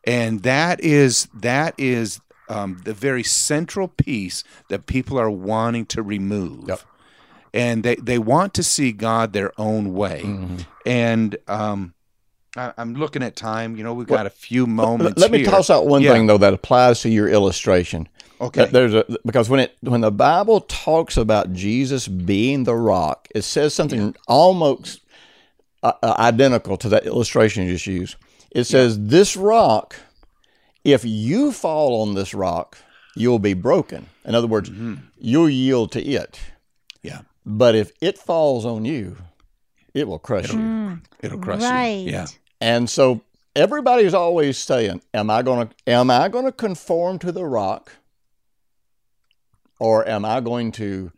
And 0.04 0.44
that 0.44 0.80
is 0.82 1.28
that 1.34 1.74
is 1.78 2.20
um, 2.50 2.82
the 2.84 2.94
very 2.94 3.24
central 3.24 3.88
piece 3.88 4.44
that 4.70 4.86
people 4.86 5.18
are 5.20 5.30
wanting 5.32 5.86
to 5.88 6.02
remove 6.04 6.68
Yep. 6.68 6.80
and 7.54 7.84
they, 7.84 7.96
they 7.96 8.18
want 8.20 8.54
to 8.56 8.64
see 8.64 8.92
god 8.92 9.34
their 9.34 9.52
own 9.60 9.94
way 9.94 10.22
Mm-hmm. 10.26 10.58
and 10.86 11.38
um, 11.48 11.94
I, 12.58 12.74
i'm 12.78 12.96
looking 12.96 13.24
at 13.24 13.36
time 13.36 13.76
you 13.78 13.84
know 13.84 13.94
we've 13.94 14.08
got 14.08 14.26
a 14.26 14.30
few 14.32 14.66
moments 14.68 15.22
Let 15.22 15.32
me 15.32 15.44
toss 15.44 15.70
out 15.70 15.88
one 15.88 16.02
Yeah. 16.02 16.14
thing 16.14 16.28
though 16.28 16.38
that 16.40 16.54
applies 16.54 17.02
to 17.02 17.10
your 17.10 17.30
illustration. 17.30 18.08
Okay. 18.42 18.66
There's 18.66 18.96
a 18.96 19.06
because 19.24 19.50
when 19.52 19.60
it 19.60 19.78
when 19.82 20.02
the 20.02 20.10
Bible 20.12 20.62
talks 20.62 21.16
about 21.16 21.54
Jesus 21.54 22.08
being 22.08 22.64
the 22.64 22.74
rock, 22.74 23.28
it 23.36 23.44
says 23.44 23.76
something 23.76 24.16
almost 24.28 25.02
uh, 25.84 25.92
uh, 26.02 26.16
identical 26.18 26.76
to 26.78 26.90
that 26.90 27.06
illustration 27.06 27.66
you 27.68 27.74
just 27.74 27.86
used. 27.86 28.16
It 28.52 28.66
says, 28.66 29.00
"This 29.00 29.36
rock, 29.38 29.96
if 30.84 31.06
you 31.06 31.52
fall 31.52 32.02
on 32.02 32.16
this 32.16 32.34
rock, 32.34 32.78
you'll 33.16 33.40
be 33.40 33.54
broken." 33.54 34.08
In 34.26 34.36
other 34.36 34.48
words, 34.48 34.70
Mm-hmm. 34.70 34.96
you'll 35.18 35.50
yield 35.50 35.92
to 35.94 36.02
it. 36.04 36.40
yeah 37.02 37.22
But 37.46 37.76
if 37.76 37.92
it 38.02 38.18
falls 38.18 38.66
on 38.66 38.86
you, 38.86 39.18
it 39.94 40.08
will 40.08 40.20
crush 40.20 40.50
you. 40.54 41.00
it'll 41.22 41.40
crush 41.40 41.62
Right. 41.62 42.06
you 42.06 42.12
yeah 42.12 42.28
And 42.60 42.90
so 42.90 43.22
everybody's 43.56 44.14
always 44.14 44.58
saying, 44.58 45.02
"Am 45.14 45.30
I 45.30 45.42
going 45.42 45.68
to 45.68 45.74
am 45.88 46.10
I 46.12 46.28
going 46.30 46.46
to 46.46 46.52
conform 46.52 47.20
to 47.20 47.32
the 47.32 47.46
rock 47.46 47.92
or 49.80 50.08
am 50.08 50.26
I 50.26 50.40
going 50.42 50.72
to 50.74 51.12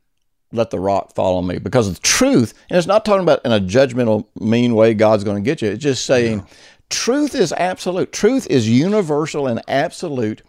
let 0.51 0.69
the 0.69 0.79
rock 0.79 1.13
fall 1.15 1.37
on 1.37 1.47
me?" 1.47 1.57
Because 1.59 1.93
the 1.93 1.99
truth, 1.99 2.53
and 2.69 2.77
it's 2.77 2.87
not 2.87 3.03
talking 3.05 3.23
about 3.23 3.43
in 3.45 3.51
a 3.51 3.59
judgmental 3.59 4.25
mean 4.39 4.75
way 4.75 4.93
God's 4.93 5.23
going 5.23 5.43
to 5.43 5.45
get 5.45 5.61
you. 5.61 5.69
It's 5.71 5.83
just 5.83 6.05
saying 6.05 6.45
truth 6.93 7.35
is 7.35 7.51
absolute. 7.53 8.11
Truth 8.13 8.47
is 8.49 8.69
universal 8.69 9.47
and 9.47 9.61
absolute. 9.67 10.41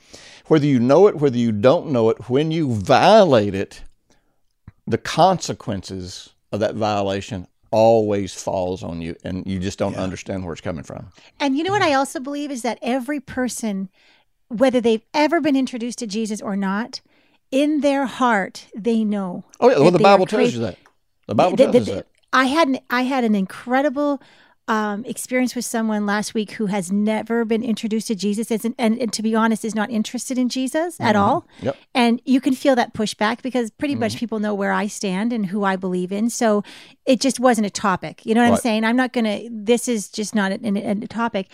Whether 0.47 0.67
you 0.67 0.79
know 0.79 1.07
it, 1.07 1.17
whether 1.17 1.39
you 1.39 1.53
don't 1.53 1.91
know 1.91 2.11
it, 2.11 2.29
when 2.29 2.51
you 2.51 2.73
violate 2.75 3.55
it, 3.55 3.83
the 4.87 4.99
consequences 4.99 6.35
of 6.53 6.61
that 6.61 6.75
violation 6.75 7.47
always 7.71 8.35
falls 8.35 8.83
on 8.85 9.01
you 9.01 9.17
and 9.25 9.45
you 9.47 9.59
just 9.59 9.79
don't 9.79 9.97
understand 9.97 10.45
where 10.45 10.53
it's 10.53 10.61
coming 10.61 10.85
from. 10.85 11.09
And 11.41 11.57
you 11.57 11.65
know 11.65 11.73
what 11.73 11.83
I 11.83 11.95
also 11.95 12.21
believe 12.21 12.51
is 12.51 12.63
that 12.63 12.79
every 12.83 13.19
person, 13.21 13.89
whether 14.49 14.81
they've 14.81 15.03
ever 15.13 15.41
been 15.41 15.57
introduced 15.57 15.99
to 16.01 16.07
Jesus 16.07 16.41
or 16.43 16.57
not, 16.57 17.01
in 17.51 17.81
their 17.81 18.07
heart 18.07 18.67
they 18.77 19.03
know. 19.03 19.45
Oh 19.61 19.71
yeah, 19.71 19.79
well 19.79 19.91
the 19.91 19.99
Bible 19.99 20.27
tells 20.27 20.53
you 20.55 20.61
that. 20.61 20.77
The 21.27 21.35
Bible 21.35 21.57
the- 21.57 21.65
tells 21.65 21.73
the- 21.73 21.81
us 21.81 21.97
that. 21.99 22.07
I 22.33 22.47
had 22.47 22.67
an, 22.69 22.79
I 22.91 23.03
had 23.03 23.23
an 23.25 23.35
incredible 23.37 24.21
um, 24.67 25.05
experience 25.05 25.55
with 25.55 25.65
someone 25.65 26.07
last 26.07 26.33
week 26.33 26.53
who 26.53 26.67
has 26.67 26.91
never 26.91 27.45
been 27.45 27.63
introduced 27.63 28.07
to 28.07 28.15
Jesus 28.15 28.51
and, 28.51 28.75
and, 28.79 28.99
and 28.99 29.13
to 29.13 29.23
be 29.23 29.35
honest 29.35 29.65
is 29.65 29.75
not 29.75 29.91
interested 29.91 30.39
in 30.39 30.49
Jesus 30.49 30.99
at 31.01 31.17
all. 31.17 31.43
Mm-hmm. 31.43 31.67
Yep. 31.67 31.77
And 31.95 32.23
you 32.25 32.41
can 32.41 32.55
feel 32.55 32.75
that 32.77 32.95
pushback 32.95 33.43
because 33.43 33.71
pretty 33.71 33.95
Mm-hmm. 33.95 34.01
much 34.01 34.17
people 34.17 34.39
know 34.41 34.55
where 34.55 34.73
I 34.73 34.87
stand 34.87 35.33
and 35.33 35.47
who 35.47 35.65
I 35.65 35.77
believe 35.77 36.13
in. 36.13 36.31
So 36.31 36.65
it 37.05 37.21
just 37.21 37.39
wasn't 37.39 37.67
a 37.67 37.71
topic. 37.71 38.25
You 38.25 38.35
know 38.35 38.43
what 38.43 38.53
I'm 38.53 38.59
saying? 38.59 38.85
I'm 38.85 38.97
not 38.97 39.13
going 39.13 39.25
to, 39.25 39.49
this 39.53 39.87
is 39.87 40.09
just 40.09 40.35
not 40.35 40.51
a, 40.53 41.07
topic. 41.09 41.49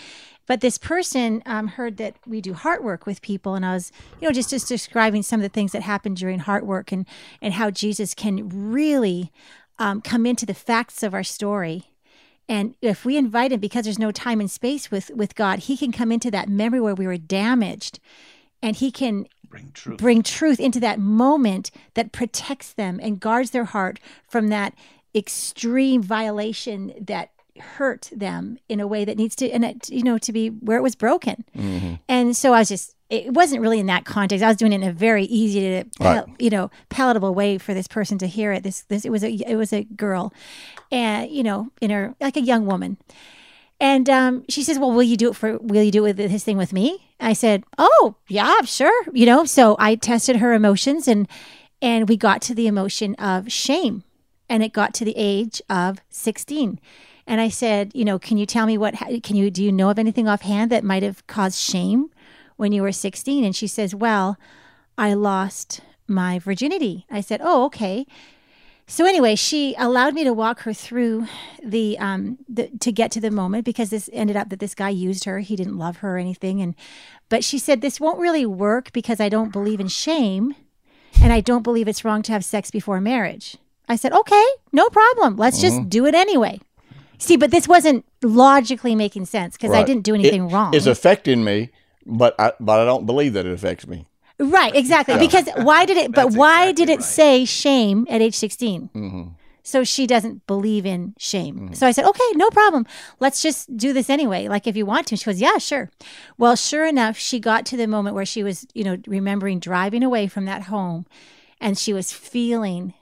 But 0.47 0.61
this 0.61 0.79
person 0.79 1.43
um, 1.47 1.69
heard 1.69 1.97
that 1.99 2.17
we 2.27 2.41
do 2.41 2.55
heart 2.55 2.83
work 2.83 3.07
with 3.07 3.23
people, 3.23 3.55
and 3.55 3.65
I 3.65 3.75
was, 3.75 3.93
you 4.21 4.27
know, 4.27 4.33
just 4.33 4.51
just 4.51 4.67
describing 4.67 5.23
some 5.23 5.39
of 5.39 5.43
the 5.43 5.49
things 5.49 5.71
that 5.73 5.83
happen 5.83 6.15
during 6.15 6.41
heart 6.41 6.67
work 6.67 6.91
and 6.91 7.07
and 7.41 7.55
how 7.55 7.71
Jesus 7.71 8.15
can 8.15 8.49
really 8.49 9.31
um, 9.79 10.01
come 10.01 10.27
into 10.27 10.45
the 10.47 10.55
facts 10.55 11.05
of 11.05 11.15
our 11.15 11.23
story. 11.23 11.90
And 12.51 12.75
if 12.83 13.05
we 13.05 13.17
invite 13.17 13.53
him, 13.53 13.61
because 13.61 13.85
there's 13.85 13.99
no 13.99 14.11
time 14.11 14.41
and 14.41 14.51
space 14.51 14.91
with 14.91 15.11
with 15.15 15.37
God, 15.37 15.61
he 15.61 15.77
can 15.77 15.93
come 15.93 16.11
into 16.11 16.33
that 16.33 16.49
memory 16.49 16.81
where 16.81 16.97
we 16.97 17.07
were 17.07 17.17
damaged, 17.17 18.01
and 18.61 18.75
he 18.75 18.91
can 18.91 19.27
Bring 19.49 19.71
truth. 19.73 19.99
bring 19.99 20.23
truth 20.25 20.59
into 20.59 20.81
that 20.81 20.99
moment 20.99 21.71
that 21.95 22.11
protects 22.11 22.73
them 22.73 22.99
and 23.01 23.21
guards 23.21 23.53
their 23.53 23.65
heart 23.65 24.01
from 24.29 24.49
that 24.49 24.75
extreme 25.15 26.03
violation 26.03 26.93
that 27.01 27.31
hurt 27.77 28.11
them 28.13 28.59
in 28.69 28.81
a 28.81 28.87
way 28.87 29.05
that 29.05 29.17
needs 29.17 29.37
to 29.37 29.51
and 29.51 29.65
it, 29.65 29.89
you 29.89 30.03
know 30.03 30.19
to 30.19 30.33
be 30.33 30.49
where 30.49 30.77
it 30.77 30.83
was 30.83 30.97
broken. 30.97 31.45
Mm-hmm. 31.57 31.95
And 32.09 32.37
so 32.37 32.53
i 32.53 32.59
was 32.59 32.69
just 32.69 32.97
it 33.11 33.35
wasn't 33.35 33.61
really 33.61 33.79
in 33.81 33.87
that 33.87 34.05
context 34.05 34.43
i 34.45 34.49
was 34.49 34.57
doing 34.57 34.73
it 34.73 34.77
in 34.77 34.89
a 34.89 34.93
very 34.93 35.25
easy 35.25 35.61
to 35.61 35.85
Right. 36.01 36.25
you 36.39 36.49
know 36.51 36.71
palatable 36.89 37.35
way 37.35 37.59
for 37.59 37.75
this 37.75 37.89
person 37.89 38.17
to 38.19 38.27
hear 38.27 38.53
it 38.53 38.63
this 38.63 38.83
this 38.83 39.05
it 39.05 39.11
was 39.11 39.23
a 39.25 39.31
it 39.33 39.57
was 39.57 39.73
a 39.73 39.85
girl 39.85 40.33
and 40.91 41.31
you 41.31 41.43
know 41.43 41.71
in 41.81 41.91
her 41.91 42.15
like 42.21 42.37
a 42.37 42.41
young 42.43 42.67
woman 42.67 42.97
and 43.83 44.11
um, 44.11 44.45
she 44.47 44.63
says, 44.63 44.79
"Well, 44.79 44.91
will 44.93 45.03
you 45.03 45.17
do 45.17 45.31
it 45.31 45.37
for? 45.37 45.57
Will 45.57 45.83
you 45.83 45.91
do 45.91 46.05
it 46.05 46.19
with 46.19 46.31
this 46.31 46.45
thing 46.45 46.59
with 46.59 46.71
me?" 46.75 47.09
I 47.19 47.33
said, 47.33 47.65
"Oh, 47.79 48.17
yeah, 48.29 48.61
sure." 48.61 48.93
You 49.15 49.25
know, 49.25 49.47
so 49.47 49.75
I 49.79 49.95
tested 49.95 50.37
her 50.37 50.53
emotions, 50.53 51.09
and 51.09 51.27
and 51.81 52.07
we 52.07 52.19
got 52.19 52.43
to 52.43 52.55
the 52.55 52.67
emotion 52.67 53.15
of 53.15 53.51
shame, 53.51 54.05
and 54.51 54.63
it 54.63 54.75
got 54.75 54.93
to 54.97 55.05
the 55.07 55.15
age 55.17 55.63
of 55.71 55.97
sixteen. 56.11 56.79
And 57.27 57.41
I 57.41 57.49
said, 57.49 57.93
"You 57.95 58.05
know, 58.05 58.19
can 58.19 58.37
you 58.37 58.45
tell 58.45 58.67
me 58.67 58.77
what? 58.77 58.97
Can 59.23 59.35
you 59.37 59.51
do 59.51 59.65
you 59.65 59.73
know 59.73 59.89
of 59.89 59.99
anything 59.99 60.29
offhand 60.29 60.71
that 60.71 60.85
might 60.85 61.03
have 61.03 61.27
caused 61.27 61.57
shame 61.59 62.11
when 62.61 62.73
you 62.73 62.83
were 62.83 62.93
16?" 62.93 63.45
And 63.45 63.57
she 63.57 63.67
says, 63.67 63.95
"Well, 63.95 64.37
I 64.97 65.15
lost 65.15 65.81
my 66.07 66.39
virginity." 66.39 67.07
I 67.11 67.21
said, 67.21 67.41
"Oh, 67.43 67.65
okay." 67.65 68.07
So 68.87 69.07
anyway, 69.07 69.37
she 69.37 69.77
allowed 69.79 70.15
me 70.15 70.25
to 70.25 70.33
walk 70.33 70.63
her 70.63 70.73
through 70.73 71.27
the 71.63 71.97
um 71.99 72.39
the, 72.49 72.69
to 72.81 72.91
get 72.91 73.13
to 73.13 73.21
the 73.21 73.31
moment 73.31 73.65
because 73.65 73.91
this 73.91 74.11
ended 74.13 74.37
up 74.37 74.49
that 74.49 74.59
this 74.59 74.75
guy 74.75 74.89
used 74.89 75.25
her. 75.25 75.39
He 75.39 75.55
didn't 75.55 75.79
love 75.79 75.99
her 75.99 76.17
or 76.17 76.19
anything 76.19 76.61
and 76.61 76.75
but 77.29 77.45
she 77.45 77.57
said 77.57 77.81
this 77.81 78.01
won't 78.01 78.19
really 78.19 78.45
work 78.45 78.93
because 78.93 79.21
I 79.21 79.29
don't 79.29 79.53
believe 79.53 79.79
in 79.79 79.87
shame 79.87 80.57
and 81.23 81.33
I 81.33 81.41
don't 81.41 81.63
believe 81.63 81.87
it's 81.87 82.05
wrong 82.05 82.23
to 82.23 82.33
have 82.33 82.45
sex 82.45 82.73
before 82.73 83.01
marriage. 83.01 83.57
I 83.89 83.95
said, 83.95 84.13
"Okay, 84.13 84.45
no 84.73 84.89
problem. 84.89 85.37
Let's 85.37 85.61
just 85.61 85.89
do 85.89 86.05
it 86.07 86.15
anyway." 86.15 86.59
See, 87.19 87.37
but 87.37 87.51
this 87.53 87.69
wasn't 87.69 88.05
logically 88.23 88.95
making 88.97 89.27
sense 89.27 89.57
because 89.57 89.73
I 89.73 89.85
didn't 89.85 90.03
do 90.03 90.15
anything 90.15 90.49
It 90.49 90.53
wrong. 90.53 90.75
It's 90.75 90.87
affecting 90.87 91.45
me, 91.45 91.71
but 92.07 92.35
I 92.39 92.53
but 92.61 92.81
I 92.81 92.85
don't 92.85 93.07
believe 93.07 93.33
that 93.35 93.47
it 93.47 93.53
affects 93.53 93.87
me. 93.87 94.07
Right, 94.39 94.75
exactly. 94.75 95.19
Because 95.19 95.49
why 95.57 95.85
did 95.85 95.97
it? 95.97 96.13
But 96.15 96.33
why 96.33 96.69
exactly 96.69 96.87
did 96.87 96.93
it 96.93 96.97
right. 96.97 97.05
say 97.05 97.45
shame 97.45 98.07
at 98.09 98.23
age 98.23 98.35
16 98.35 98.91
Mm-hmm. 98.95 99.23
So 99.63 99.85
she 99.85 100.07
doesn't 100.07 100.47
believe 100.47 100.87
in 100.87 101.15
shame. 101.19 101.75
So 101.75 101.87
I 101.87 101.93
said, 101.93 102.05
okay, 102.07 102.31
no 102.35 102.51
problem. 102.51 102.87
Let's 103.21 103.43
just 103.43 103.77
do 103.77 103.93
this 103.93 104.11
anyway. 104.11 104.49
Like 104.49 104.67
if 104.67 104.77
you 104.77 104.87
want 104.87 105.07
to. 105.09 105.17
She 105.17 105.25
goes, 105.25 105.41
yeah, 105.41 105.59
sure. 105.59 105.91
Well, 106.39 106.57
sure 106.57 106.87
enough, 106.87 107.17
she 107.19 107.39
got 107.39 107.67
to 107.67 107.77
the 107.77 107.87
moment 107.87 108.17
where 108.17 108.27
she 108.27 108.43
was, 108.43 108.67
you 108.75 108.83
know, 108.83 108.97
remembering 109.07 109.61
driving 109.61 110.03
away 110.03 110.27
from 110.27 110.47
that 110.47 110.63
home, 110.63 111.07
and 111.61 111.79
she 111.79 111.93
was 111.93 112.13
feeling. 112.13 112.95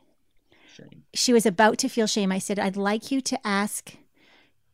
Shame. 0.75 1.05
She 1.15 1.33
was 1.33 1.47
about 1.47 1.79
to 1.79 1.89
feel 1.89 2.07
shame. 2.07 2.33
I 2.33 2.39
said, 2.39 2.59
I'd 2.59 2.77
like 2.77 3.11
you 3.11 3.21
to 3.23 3.47
ask 3.47 3.95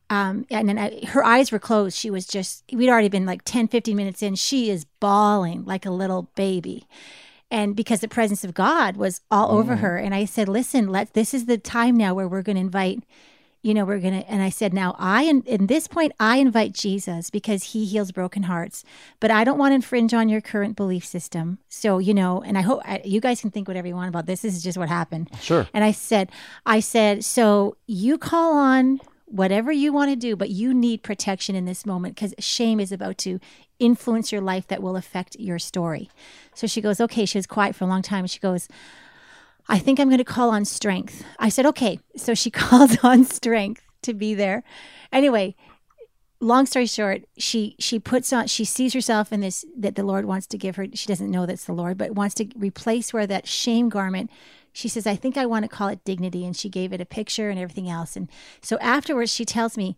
um, 0.09 0.45
and 0.51 0.69
then 0.69 0.77
I, 0.77 1.05
her 1.07 1.23
eyes 1.23 1.51
were 1.51 1.59
closed. 1.59 1.97
She 1.97 2.09
was 2.09 2.27
just, 2.27 2.63
we'd 2.71 2.89
already 2.89 3.09
been 3.09 3.25
like 3.25 3.43
10, 3.43 3.67
15 3.67 3.95
minutes 3.95 4.21
in. 4.21 4.35
She 4.35 4.69
is 4.69 4.85
bawling 4.99 5.65
like 5.65 5.85
a 5.85 5.91
little 5.91 6.29
baby. 6.35 6.87
And 7.49 7.75
because 7.75 8.01
the 8.01 8.07
presence 8.07 8.43
of 8.43 8.53
God 8.53 8.97
was 8.97 9.21
all 9.31 9.57
over 9.57 9.77
her. 9.77 9.97
And 9.97 10.13
I 10.13 10.25
said, 10.25 10.49
listen, 10.49 10.89
let 10.89 11.13
this 11.13 11.33
is 11.33 11.45
the 11.45 11.57
time 11.57 11.95
now 11.95 12.13
where 12.13 12.27
we're 12.27 12.41
going 12.41 12.55
to 12.55 12.61
invite, 12.61 13.03
you 13.61 13.73
know, 13.73 13.85
we're 13.85 13.99
going 13.99 14.19
to, 14.19 14.29
and 14.29 14.41
I 14.41 14.49
said, 14.49 14.73
now 14.73 14.95
I, 14.99 15.23
in, 15.23 15.41
in 15.43 15.67
this 15.67 15.87
point, 15.87 16.11
I 16.19 16.37
invite 16.37 16.73
Jesus 16.73 17.29
because 17.29 17.63
he 17.63 17.85
heals 17.85 18.11
broken 18.11 18.43
hearts, 18.43 18.83
but 19.19 19.31
I 19.31 19.43
don't 19.43 19.57
want 19.57 19.71
to 19.71 19.75
infringe 19.75 20.13
on 20.13 20.27
your 20.27 20.41
current 20.41 20.75
belief 20.75 21.05
system. 21.05 21.59
So, 21.69 21.97
you 21.97 22.13
know, 22.13 22.41
and 22.41 22.57
I 22.57 22.61
hope 22.61 22.81
I, 22.83 23.01
you 23.05 23.21
guys 23.21 23.41
can 23.41 23.51
think 23.51 23.67
whatever 23.67 23.87
you 23.87 23.95
want 23.95 24.09
about 24.09 24.25
this. 24.25 24.41
This 24.41 24.55
is 24.55 24.63
just 24.63 24.77
what 24.77 24.89
happened. 24.89 25.29
Sure. 25.39 25.67
And 25.73 25.83
I 25.83 25.91
said, 25.91 26.31
I 26.65 26.79
said, 26.79 27.23
so 27.23 27.77
you 27.87 28.17
call 28.17 28.55
on 28.55 28.99
whatever 29.25 29.71
you 29.71 29.91
want 29.91 30.11
to 30.11 30.15
do, 30.15 30.35
but 30.35 30.49
you 30.49 30.73
need 30.73 31.03
protection 31.03 31.55
in 31.55 31.65
this 31.65 31.85
moment 31.85 32.15
because 32.15 32.33
shame 32.39 32.79
is 32.79 32.91
about 32.91 33.17
to 33.19 33.39
influence 33.79 34.31
your 34.31 34.41
life 34.41 34.67
that 34.67 34.81
will 34.81 34.95
affect 34.95 35.35
your 35.39 35.59
story. 35.59 36.09
So 36.53 36.67
she 36.67 36.81
goes, 36.81 37.01
okay. 37.01 37.25
She 37.25 37.37
was 37.37 37.47
quiet 37.47 37.75
for 37.75 37.85
a 37.85 37.87
long 37.87 38.01
time. 38.01 38.27
She 38.27 38.39
goes, 38.39 38.67
I 39.67 39.79
think 39.79 39.99
I'm 39.99 40.09
going 40.09 40.19
to 40.19 40.23
call 40.23 40.51
on 40.51 40.65
strength. 40.65 41.23
I 41.39 41.49
said, 41.49 41.65
okay. 41.65 41.99
So 42.15 42.33
she 42.33 42.51
called 42.51 42.97
on 43.03 43.25
strength 43.25 43.81
to 44.03 44.13
be 44.13 44.33
there. 44.33 44.63
Anyway, 45.11 45.55
long 46.39 46.65
story 46.65 46.85
short, 46.85 47.23
she 47.37 47.75
she 47.79 47.99
puts 47.99 48.31
on 48.31 48.47
she 48.47 48.65
sees 48.65 48.93
herself 48.93 49.33
in 49.33 49.41
this 49.41 49.65
that 49.77 49.95
the 49.95 50.03
Lord 50.03 50.25
wants 50.25 50.47
to 50.47 50.57
give 50.57 50.75
her. 50.75 50.85
She 50.93 51.07
doesn't 51.07 51.31
know 51.31 51.45
that's 51.45 51.65
the 51.65 51.73
Lord, 51.73 51.97
but 51.97 52.11
wants 52.11 52.35
to 52.35 52.47
replace 52.55 53.13
where 53.13 53.27
that 53.27 53.47
shame 53.47 53.89
garment. 53.89 54.29
She 54.75 54.89
says, 54.89 55.07
I 55.07 55.15
think 55.15 55.37
I 55.37 55.45
want 55.45 55.63
to 55.63 55.69
call 55.69 55.87
it 55.87 56.03
dignity. 56.03 56.45
And 56.45 56.53
she 56.53 56.67
gave 56.67 56.91
it 56.91 56.99
a 56.99 57.05
picture 57.05 57.49
and 57.49 57.57
everything 57.57 57.89
else. 57.89 58.17
And 58.17 58.29
so 58.61 58.77
afterwards, 58.79 59.33
she 59.33 59.45
tells 59.45 59.77
me, 59.77 59.95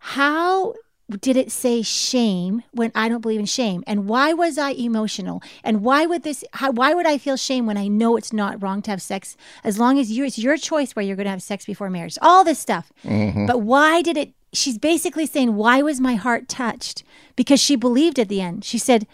How 0.00 0.74
did 1.08 1.38
it 1.38 1.50
say 1.50 1.80
shame 1.80 2.62
when 2.70 2.92
I 2.94 3.08
don't 3.08 3.22
believe 3.22 3.40
in 3.40 3.46
shame? 3.46 3.82
And 3.86 4.06
why 4.06 4.34
was 4.34 4.58
I 4.58 4.72
emotional? 4.72 5.42
And 5.64 5.82
why 5.82 6.04
would 6.04 6.22
this, 6.22 6.44
how, 6.52 6.70
why 6.70 6.92
would 6.92 7.06
I 7.06 7.16
feel 7.16 7.38
shame 7.38 7.64
when 7.64 7.78
I 7.78 7.88
know 7.88 8.18
it's 8.18 8.32
not 8.32 8.62
wrong 8.62 8.82
to 8.82 8.90
have 8.90 9.00
sex 9.00 9.38
as 9.64 9.78
long 9.78 9.98
as 9.98 10.12
you, 10.12 10.26
it's 10.26 10.38
your 10.38 10.58
choice 10.58 10.94
where 10.94 11.02
you're 11.02 11.16
going 11.16 11.24
to 11.24 11.30
have 11.30 11.42
sex 11.42 11.64
before 11.64 11.88
marriage? 11.88 12.18
All 12.20 12.44
this 12.44 12.58
stuff. 12.58 12.92
Mm-hmm. 13.02 13.46
But 13.46 13.62
why 13.62 14.02
did 14.02 14.18
it, 14.18 14.34
she's 14.52 14.76
basically 14.76 15.24
saying, 15.24 15.56
why 15.56 15.80
was 15.80 15.98
my 15.98 16.16
heart 16.16 16.46
touched? 16.46 17.04
Because 17.36 17.58
she 17.58 17.74
believed 17.74 18.18
at 18.18 18.28
the 18.28 18.42
end. 18.42 18.66
She 18.66 18.76
said, 18.76 19.06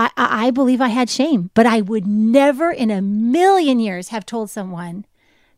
I, 0.00 0.10
I, 0.16 0.46
I 0.46 0.50
believe 0.50 0.80
I 0.80 0.88
had 0.88 1.10
shame, 1.10 1.50
but 1.52 1.66
I 1.66 1.82
would 1.82 2.06
never 2.06 2.70
in 2.70 2.90
a 2.90 3.02
million 3.02 3.78
years 3.78 4.08
have 4.08 4.24
told 4.24 4.48
someone 4.48 5.04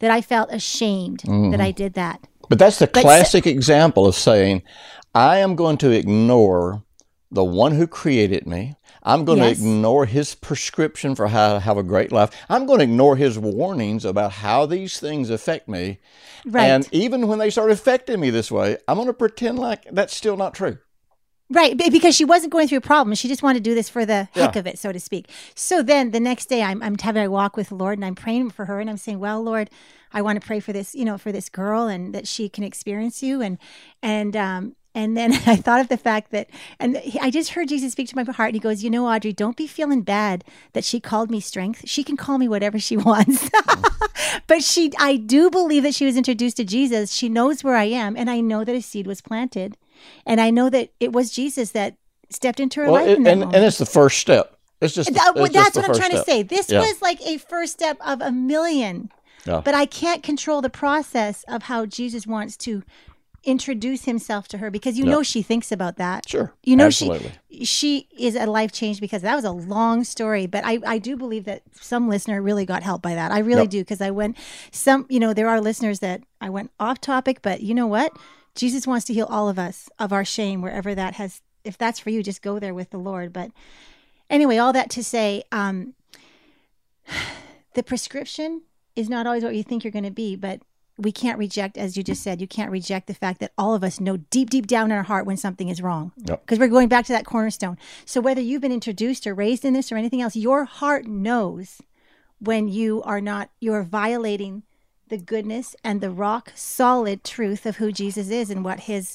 that 0.01 0.11
I 0.11 0.20
felt 0.20 0.53
ashamed 0.53 1.20
that 1.20 1.28
mm-hmm. 1.28 1.61
I 1.61 1.70
did 1.70 1.95
that. 1.95 2.26
But 2.49 2.59
that's 2.59 2.80
the 2.80 2.88
But 2.88 3.03
classic 3.03 3.47
example 3.47 4.05
of 4.05 4.16
saying, 4.16 4.62
I 5.14 5.38
am 5.38 5.55
going 5.55 5.76
to 5.78 5.93
ignore 5.93 6.82
the 7.30 7.45
one 7.45 7.76
who 7.76 7.86
created 7.86 8.45
me. 8.45 8.74
I'm 9.05 9.24
going 9.24 9.38
Yes. 9.38 9.59
to 9.59 9.62
ignore 9.62 10.07
his 10.07 10.34
prescription 10.34 11.14
for 11.14 11.28
how 11.28 11.55
to 11.55 11.61
have 11.61 11.76
a 11.76 11.84
great 11.84 12.11
life. 12.11 12.30
I'm 12.49 12.66
going 12.66 12.80
to 12.80 12.84
ignore 12.84 13.14
his 13.14 13.38
warnings 13.38 14.05
about 14.05 14.32
how 14.32 14.66
these 14.66 14.99
things 14.99 15.30
affect 15.30 15.68
me. 15.68 16.01
Right. 16.45 16.64
And 16.64 16.88
even 16.90 17.28
when 17.28 17.38
they 17.38 17.51
start 17.51 17.70
affecting 17.70 18.18
me 18.18 18.30
this 18.30 18.51
way, 18.51 18.76
I'm 18.88 18.97
going 18.97 19.07
to 19.07 19.14
pretend 19.14 19.61
like 19.61 19.86
that's 19.93 20.16
still 20.16 20.36
not 20.36 20.55
true. 20.55 20.78
Right, 21.53 21.76
because 21.76 22.14
she 22.14 22.24
wasn't 22.24 22.50
going 22.53 22.66
through 22.66 22.78
a 22.78 22.82
problem. 22.82 23.14
She 23.14 23.28
just 23.28 23.42
wanted 23.42 23.62
to 23.62 23.70
do 23.70 23.74
this 23.74 23.88
for 23.88 24.07
the 24.07 24.24
heck 24.32 24.55
Yeah. 24.55 24.59
of 24.61 24.66
it, 24.66 24.78
so 24.78 24.90
to 24.90 24.98
speak. 24.98 25.28
So 25.55 25.82
then 25.82 26.11
the 26.11 26.20
next 26.20 26.46
day, 26.46 26.62
I'm, 26.62 26.82
I'm 26.82 26.96
having 26.98 27.24
a 27.24 27.30
walk 27.30 27.57
with 27.59 27.68
the 27.68 27.74
Lord 27.74 27.98
and 27.98 28.05
I'm 28.05 28.14
praying 28.14 28.50
for 28.50 28.64
her 28.64 28.80
and 28.80 28.88
I'm 28.88 28.96
saying, 28.96 29.18
well, 29.18 29.42
Lord, 29.42 29.68
I 30.14 30.22
want 30.22 30.40
to 30.40 30.46
pray 30.46 30.61
for 30.61 30.72
this, 30.72 30.94
you 30.94 31.05
know, 31.05 31.18
for 31.18 31.30
this 31.30 31.50
girl 31.50 31.88
and 31.88 32.14
that 32.14 32.26
she 32.26 32.48
can 32.48 32.64
experience 32.64 33.22
you. 33.22 33.42
And, 33.42 33.59
and, 34.03 34.34
um, 34.34 34.76
and 34.94 35.14
then 35.16 35.32
I 35.46 35.57
thought 35.57 35.80
of 35.80 35.88
the 35.88 35.96
fact 35.98 36.30
that, 36.30 36.48
and 36.78 37.00
I 37.20 37.30
just 37.30 37.50
heard 37.50 37.68
Jesus 37.68 37.92
speak 37.92 38.09
to 38.09 38.16
my 38.16 38.24
heart. 38.24 38.48
And 38.50 38.55
he 38.55 38.61
goes, 38.61 38.82
You 38.82 38.90
know, 38.90 39.07
Audrey, 39.07 39.32
don't 39.34 39.57
be 39.57 39.66
feeling 39.66 40.03
bad 40.03 40.44
that 40.72 40.84
she 40.84 41.00
called 41.00 41.30
me 41.30 41.40
strength. 41.40 41.82
She 41.86 42.03
can 42.05 42.16
call 42.16 42.38
me 42.38 42.48
whatever 42.48 42.78
she 42.78 42.96
wants. 43.11 43.50
but 44.46 44.62
she, 44.62 44.92
I 44.98 45.16
do 45.16 45.50
believe 45.50 45.82
that 45.82 45.94
she 45.94 46.07
was 46.07 46.16
introduced 46.16 46.57
to 46.59 46.64
Jesus. 46.64 47.12
She 47.12 47.28
knows 47.28 47.62
where 47.64 47.76
I 47.76 47.84
am. 47.84 48.16
And 48.16 48.30
I 48.30 48.40
know 48.40 48.64
that 48.64 48.74
a 48.74 48.82
seed 48.82 49.07
was 49.07 49.20
planted. 49.20 49.76
And 50.26 50.40
I 50.40 50.50
know 50.50 50.68
that 50.70 50.90
it 51.00 51.12
was 51.12 51.30
Jesus 51.30 51.70
that 51.72 51.96
stepped 52.30 52.61
into 52.61 52.80
her 52.80 52.86
Well, 52.86 52.94
life. 53.03 53.09
it- 53.09 53.18
in 53.18 53.26
and, 53.26 53.40
moment. 53.40 53.57
and 53.57 53.64
it's 53.64 53.78
the 53.78 53.86
first 53.86 54.18
step. 54.18 54.57
It's 54.80 54.94
just, 54.94 55.12
That- 55.14 55.36
uh, 55.36 55.44
it's 55.44 55.55
that's 55.55 55.70
the 55.74 55.80
what 55.80 55.90
I'm 55.90 55.96
trying 55.96 56.11
step. 56.11 56.24
to 56.24 56.30
say. 56.30 56.42
This 56.42 56.68
Yeah. 56.70 56.80
was 56.80 57.00
like 57.03 57.20
a 57.22 57.38
first 57.38 57.72
step 57.74 57.98
of 58.05 58.20
a 58.20 58.32
million. 58.32 59.11
Yeah. 59.46 59.61
But 59.64 59.74
I 59.74 59.86
can't 59.86 60.22
control 60.22 60.61
the 60.62 60.70
process 60.70 61.44
of 61.48 61.64
how 61.64 61.86
Jesus 61.86 62.26
wants 62.26 62.57
to 62.59 62.82
introduce 63.44 64.05
himself 64.05 64.46
to 64.46 64.59
her 64.59 64.70
because 64.70 64.96
you 64.96 65.05
know 65.05 65.20
she 65.24 65.42
thinks 65.42 65.72
about 65.72 65.96
that. 65.96 66.28
Sure. 66.28 66.53
You 66.62 66.76
know 66.76 66.86
Absolutely. 66.86 67.32
she 67.50 67.64
she 67.64 68.09
is 68.16 68.36
a 68.36 68.46
life 68.46 68.70
change 68.70 69.00
because 69.00 69.22
that 69.22 69.34
was 69.34 69.44
a 69.44 69.50
long 69.50 70.05
story, 70.05 70.46
but 70.46 70.64
I 70.64 70.78
I 70.86 70.98
do 70.98 71.16
believe 71.16 71.44
that 71.46 71.62
some 71.80 72.09
listener 72.09 72.40
really 72.40 72.64
got 72.64 72.84
help 72.84 73.03
by 73.03 73.14
that. 73.16 73.32
I 73.32 73.40
really 73.40 73.62
Yep. 73.62 73.70
do 73.70 73.80
because 73.80 74.00
I 74.00 74.12
went 74.12 74.36
some 74.70 75.07
you 75.09 75.18
know 75.18 75.32
there 75.34 75.48
are 75.48 75.61
listeners 75.61 75.98
that 76.00 76.22
I 76.40 76.50
went 76.50 76.70
off 76.78 77.00
topic, 77.00 77.42
but 77.42 77.62
you 77.62 77.74
know 77.74 77.88
what? 77.88 78.12
Jesus 78.55 78.86
wants 78.86 79.05
to 79.07 79.14
heal 79.14 79.26
all 79.30 79.48
of 79.48 79.59
us 79.59 79.88
of 79.98 80.12
our 80.12 80.24
shame 80.24 80.61
wherever 80.61 80.94
that 80.94 81.14
has 81.14 81.40
if 81.64 81.78
that's 81.78 82.00
for 82.00 82.11
you 82.11 82.22
just 82.22 82.42
go 82.42 82.59
there 82.59 82.74
with 82.74 82.90
the 82.90 82.98
Lord. 82.98 83.32
But 83.32 83.50
anyway, 84.28 84.59
all 84.59 84.72
that 84.72 84.90
to 84.90 85.05
say 85.05 85.44
um 85.53 85.94
the 87.74 87.82
prescription 87.82 88.62
is 88.94 89.09
not 89.09 89.26
always 89.26 89.42
what 89.42 89.55
you 89.55 89.62
think 89.62 89.84
you're 89.84 89.90
going 89.90 90.05
to 90.05 90.11
be, 90.11 90.36
but 90.36 90.61
we 90.98 91.12
can't 91.12 91.38
reject, 91.38 91.78
as 91.78 91.96
you 91.96 92.03
just 92.03 92.22
said, 92.22 92.40
you 92.40 92.46
can't 92.46 92.70
reject 92.70 93.07
the 93.07 93.14
fact 93.14 93.40
that 93.40 93.53
all 93.57 93.74
of 93.74 93.82
us 93.82 93.98
know 93.98 94.18
deep, 94.18 94.50
deep 94.50 94.66
down 94.66 94.90
in 94.90 94.96
our 94.96 95.03
heart 95.03 95.26
when 95.26 95.36
something 95.36 95.68
is 95.68 95.80
wrong. 95.80 96.12
Yep. 96.18 96.42
Because 96.42 96.59
we're 96.59 96.68
going 96.68 96.88
back 96.88 97.07
to 97.07 97.12
that 97.12 97.24
cornerstone. 97.24 97.78
So 98.05 98.20
whether 98.20 98.40
you've 98.40 98.61
been 98.61 98.72
introduced 98.72 99.26
or 99.26 99.34
raised 99.34 99.64
in 99.64 99.72
this 99.72 99.90
or 99.90 99.96
anything 99.96 100.20
else, 100.20 100.36
your 100.36 100.64
heart 100.64 101.07
knows 101.07 101.80
when 102.38 102.68
you 102.68 103.03
are 103.05 103.20
not, 103.20 103.50
you're 103.61 103.82
violating 103.82 104.64
the 105.12 105.18
goodness 105.18 105.76
and 105.84 106.00
the 106.00 106.08
rock 106.08 106.52
solid 106.54 107.22
truth 107.22 107.66
of 107.66 107.76
who 107.76 107.92
Jesus 107.92 108.30
is 108.30 108.48
and 108.48 108.64
what 108.64 108.80
his, 108.80 109.14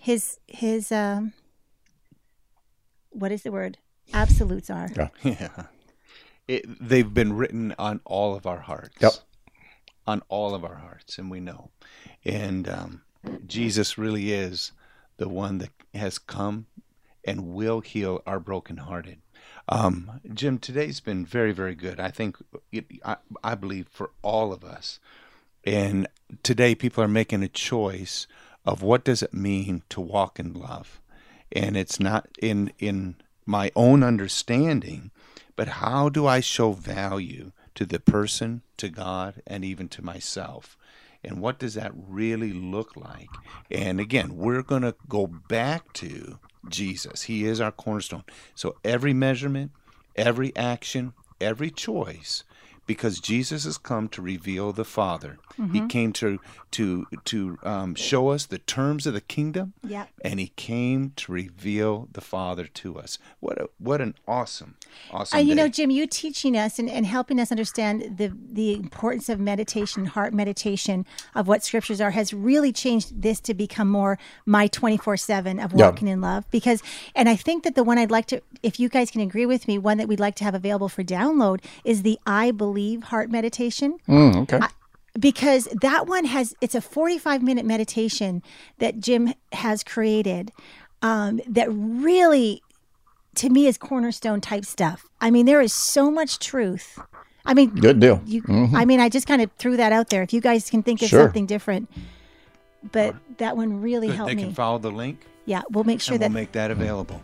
his, 0.00 0.38
his, 0.46 0.92
um, 0.92 1.32
what 3.10 3.32
is 3.32 3.42
the 3.42 3.50
word? 3.50 3.76
Absolutes 4.14 4.70
are. 4.70 4.88
Yeah. 4.96 5.08
Yeah. 5.24 5.64
It, 6.46 6.64
they've 6.80 7.12
been 7.12 7.32
written 7.32 7.74
on 7.76 8.00
all 8.04 8.36
of 8.36 8.46
our 8.46 8.60
hearts. 8.60 8.96
Yep. 9.00 9.12
On 10.06 10.22
all 10.28 10.54
of 10.54 10.64
our 10.64 10.76
hearts, 10.76 11.18
and 11.18 11.28
we 11.28 11.40
know. 11.40 11.70
And 12.24 12.68
um, 12.68 13.02
Jesus 13.46 13.98
really 13.98 14.32
is 14.32 14.70
the 15.16 15.28
one 15.28 15.58
that 15.58 15.70
has 15.92 16.18
come 16.18 16.66
and 17.24 17.48
will 17.48 17.80
heal 17.80 18.22
our 18.26 18.38
brokenhearted. 18.38 19.18
Um, 19.70 20.20
Jim, 20.34 20.58
today's 20.58 20.98
been 20.98 21.24
very, 21.24 21.52
very 21.52 21.76
good. 21.76 22.00
I 22.00 22.10
think, 22.10 22.36
it, 22.72 22.86
I, 23.04 23.16
I 23.44 23.54
believe, 23.54 23.86
for 23.88 24.10
all 24.20 24.52
of 24.52 24.64
us. 24.64 24.98
And 25.64 26.08
today, 26.42 26.74
people 26.74 27.04
are 27.04 27.08
making 27.08 27.44
a 27.44 27.48
choice 27.48 28.26
of 28.66 28.82
what 28.82 29.04
does 29.04 29.22
it 29.22 29.32
mean 29.32 29.82
to 29.90 30.00
walk 30.00 30.40
in 30.40 30.54
love, 30.54 31.00
and 31.52 31.76
it's 31.76 32.00
not 32.00 32.28
in 32.42 32.72
in 32.78 33.16
my 33.46 33.70
own 33.76 34.02
understanding, 34.02 35.10
but 35.56 35.68
how 35.68 36.08
do 36.08 36.26
I 36.26 36.40
show 36.40 36.72
value 36.72 37.52
to 37.74 37.86
the 37.86 38.00
person, 38.00 38.62
to 38.76 38.88
God, 38.88 39.42
and 39.46 39.64
even 39.64 39.88
to 39.90 40.04
myself? 40.04 40.76
And 41.22 41.40
what 41.40 41.58
does 41.58 41.74
that 41.74 41.92
really 41.94 42.52
look 42.52 42.96
like? 42.96 43.28
And 43.70 44.00
again, 44.00 44.36
we're 44.36 44.62
going 44.62 44.82
to 44.82 44.94
go 45.08 45.26
back 45.26 45.92
to 45.94 46.38
Jesus. 46.68 47.22
He 47.22 47.44
is 47.44 47.60
our 47.60 47.72
cornerstone. 47.72 48.24
So 48.54 48.76
every 48.84 49.12
measurement, 49.12 49.72
every 50.16 50.54
action, 50.56 51.12
every 51.40 51.70
choice, 51.70 52.44
because 52.86 53.20
Jesus 53.20 53.64
has 53.64 53.78
come 53.78 54.08
to 54.08 54.22
reveal 54.22 54.72
the 54.72 54.84
Father. 54.84 55.38
He 55.56 55.62
mm-hmm. 55.62 55.86
came 55.86 56.12
to 56.14 56.40
to 56.72 57.06
to 57.24 57.58
um, 57.62 57.94
show 57.94 58.28
us 58.28 58.46
the 58.46 58.58
terms 58.58 59.06
of 59.06 59.14
the 59.14 59.20
kingdom, 59.20 59.72
Yep. 59.86 60.08
and 60.24 60.38
he 60.40 60.48
came 60.56 61.12
to 61.16 61.32
reveal 61.32 62.08
the 62.12 62.20
Father 62.20 62.66
to 62.66 62.98
us. 62.98 63.18
What 63.40 63.60
a 63.60 63.68
what 63.78 64.00
an 64.00 64.14
awesome, 64.28 64.76
awesome. 65.10 65.38
And 65.38 65.48
you 65.48 65.54
know. 65.54 65.68
Jim, 65.68 65.90
you 65.90 66.06
teaching 66.06 66.56
us 66.56 66.78
and, 66.78 66.88
and 66.90 67.06
helping 67.06 67.38
us 67.40 67.50
understand 67.50 68.16
the 68.18 68.32
the 68.52 68.74
importance 68.74 69.28
of 69.28 69.38
meditation, 69.40 70.06
heart 70.06 70.32
meditation, 70.34 71.06
of 71.34 71.46
what 71.48 71.62
scriptures 71.64 72.00
are, 72.00 72.10
has 72.12 72.32
really 72.34 72.72
changed 72.72 73.22
this 73.22 73.40
to 73.40 73.54
become 73.54 73.88
more 73.88 74.18
my 74.46 74.66
twenty 74.66 74.96
four 74.96 75.16
seven 75.16 75.58
of 75.58 75.72
Yeah. 75.72 75.86
walking 75.86 76.08
in 76.08 76.20
love. 76.20 76.44
Because, 76.50 76.82
and 77.14 77.28
I 77.28 77.36
think 77.36 77.64
that 77.64 77.74
the 77.74 77.84
one 77.84 77.98
I'd 77.98 78.10
like 78.10 78.26
to, 78.26 78.42
if 78.62 78.78
you 78.80 78.88
guys 78.88 79.10
can 79.10 79.20
agree 79.20 79.46
with 79.46 79.66
me, 79.68 79.78
one 79.78 79.98
that 79.98 80.08
we'd 80.08 80.20
like 80.20 80.34
to 80.36 80.44
have 80.44 80.54
available 80.54 80.88
for 80.88 81.02
download 81.04 81.60
is 81.84 82.02
the 82.02 82.18
I 82.26 82.50
Believe 82.50 83.04
Heart 83.04 83.30
Meditation 83.30 83.98
Mm, 84.08 84.36
okay. 84.42 84.60
Because 85.18 85.64
that 85.80 86.06
one 86.06 86.24
has 86.24 86.54
it's 86.60 86.74
a 86.74 86.80
45 86.80 87.42
minute 87.42 87.64
meditation 87.66 88.42
that 88.78 89.00
jim 89.00 89.34
has 89.52 89.82
created 89.82 90.52
um, 91.02 91.40
that 91.48 91.68
really 91.70 92.62
to 93.34 93.48
me 93.48 93.66
is 93.66 93.76
cornerstone 93.78 94.40
type 94.40 94.64
stuff 94.64 95.06
i 95.20 95.30
mean 95.30 95.46
there 95.46 95.60
is 95.60 95.72
so 95.72 96.10
much 96.10 96.38
truth 96.38 96.98
i 97.44 97.54
mean 97.54 97.70
Good 97.70 97.98
deal. 98.00 98.20
you 98.24 98.42
i 98.74 98.84
mean 98.84 99.00
i 99.00 99.08
just 99.08 99.26
kind 99.26 99.42
of 99.42 99.50
threw 99.58 99.76
that 99.76 99.92
out 99.92 100.10
there 100.10 100.22
if 100.22 100.32
you 100.32 100.40
guys 100.40 100.70
can 100.70 100.82
think 100.82 101.02
of 101.02 101.08
Sure. 101.08 101.24
something 101.24 101.46
different 101.46 101.88
but 102.92 103.14
that 103.38 103.56
one 103.56 103.80
really 103.82 104.06
Good, 104.08 104.16
helped 104.16 104.28
they 104.30 104.34
me 104.36 104.42
can 104.44 104.54
follow 104.54 104.78
the 104.78 104.90
link. 104.90 105.26
yeah 105.44 105.62
we'll 105.70 105.84
make 105.84 106.00
sure 106.00 106.14
and 106.14 106.22
we'll 106.22 106.30
make 106.30 106.52
that 106.52 106.70
available. 106.70 107.20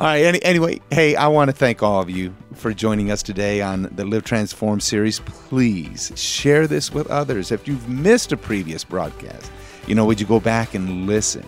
All 0.00 0.06
right. 0.06 0.24
Any, 0.24 0.42
anyway, 0.42 0.80
hey, 0.90 1.14
I 1.14 1.28
want 1.28 1.50
to 1.50 1.52
thank 1.54 1.82
all 1.82 2.00
of 2.00 2.08
you 2.08 2.34
for 2.54 2.72
joining 2.72 3.10
us 3.10 3.22
today 3.22 3.60
on 3.60 3.82
the 3.92 4.06
Live 4.06 4.24
Transform 4.24 4.80
series. 4.80 5.20
Please 5.20 6.10
share 6.16 6.66
this 6.66 6.90
with 6.90 7.06
others. 7.10 7.52
If 7.52 7.68
you've 7.68 7.86
missed 7.86 8.32
a 8.32 8.38
previous 8.38 8.82
broadcast, 8.82 9.52
you 9.86 9.94
know, 9.94 10.06
would 10.06 10.18
you 10.18 10.26
go 10.26 10.40
back 10.40 10.72
and 10.72 11.06
listen? 11.06 11.44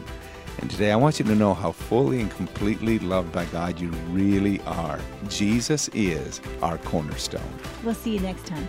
And 0.59 0.71
today 0.71 0.93
I 0.93 0.97
want 0.97 1.19
you 1.19 1.25
to 1.25 1.35
know 1.35 1.55
how 1.55 1.73
fully 1.73 2.21
and 2.21 2.31
completely 2.31 2.99
loved 2.99 3.33
by 3.33 3.47
God 3.47 3.81
you 3.81 3.89
really 4.11 4.61
are. 4.67 5.01
Jesus 5.31 5.89
is 5.95 6.43
our 6.61 6.77
cornerstone. 6.77 7.41
we'll 7.83 7.95
see 7.95 8.13
you 8.13 8.21
next 8.21 8.45
time 8.45 8.69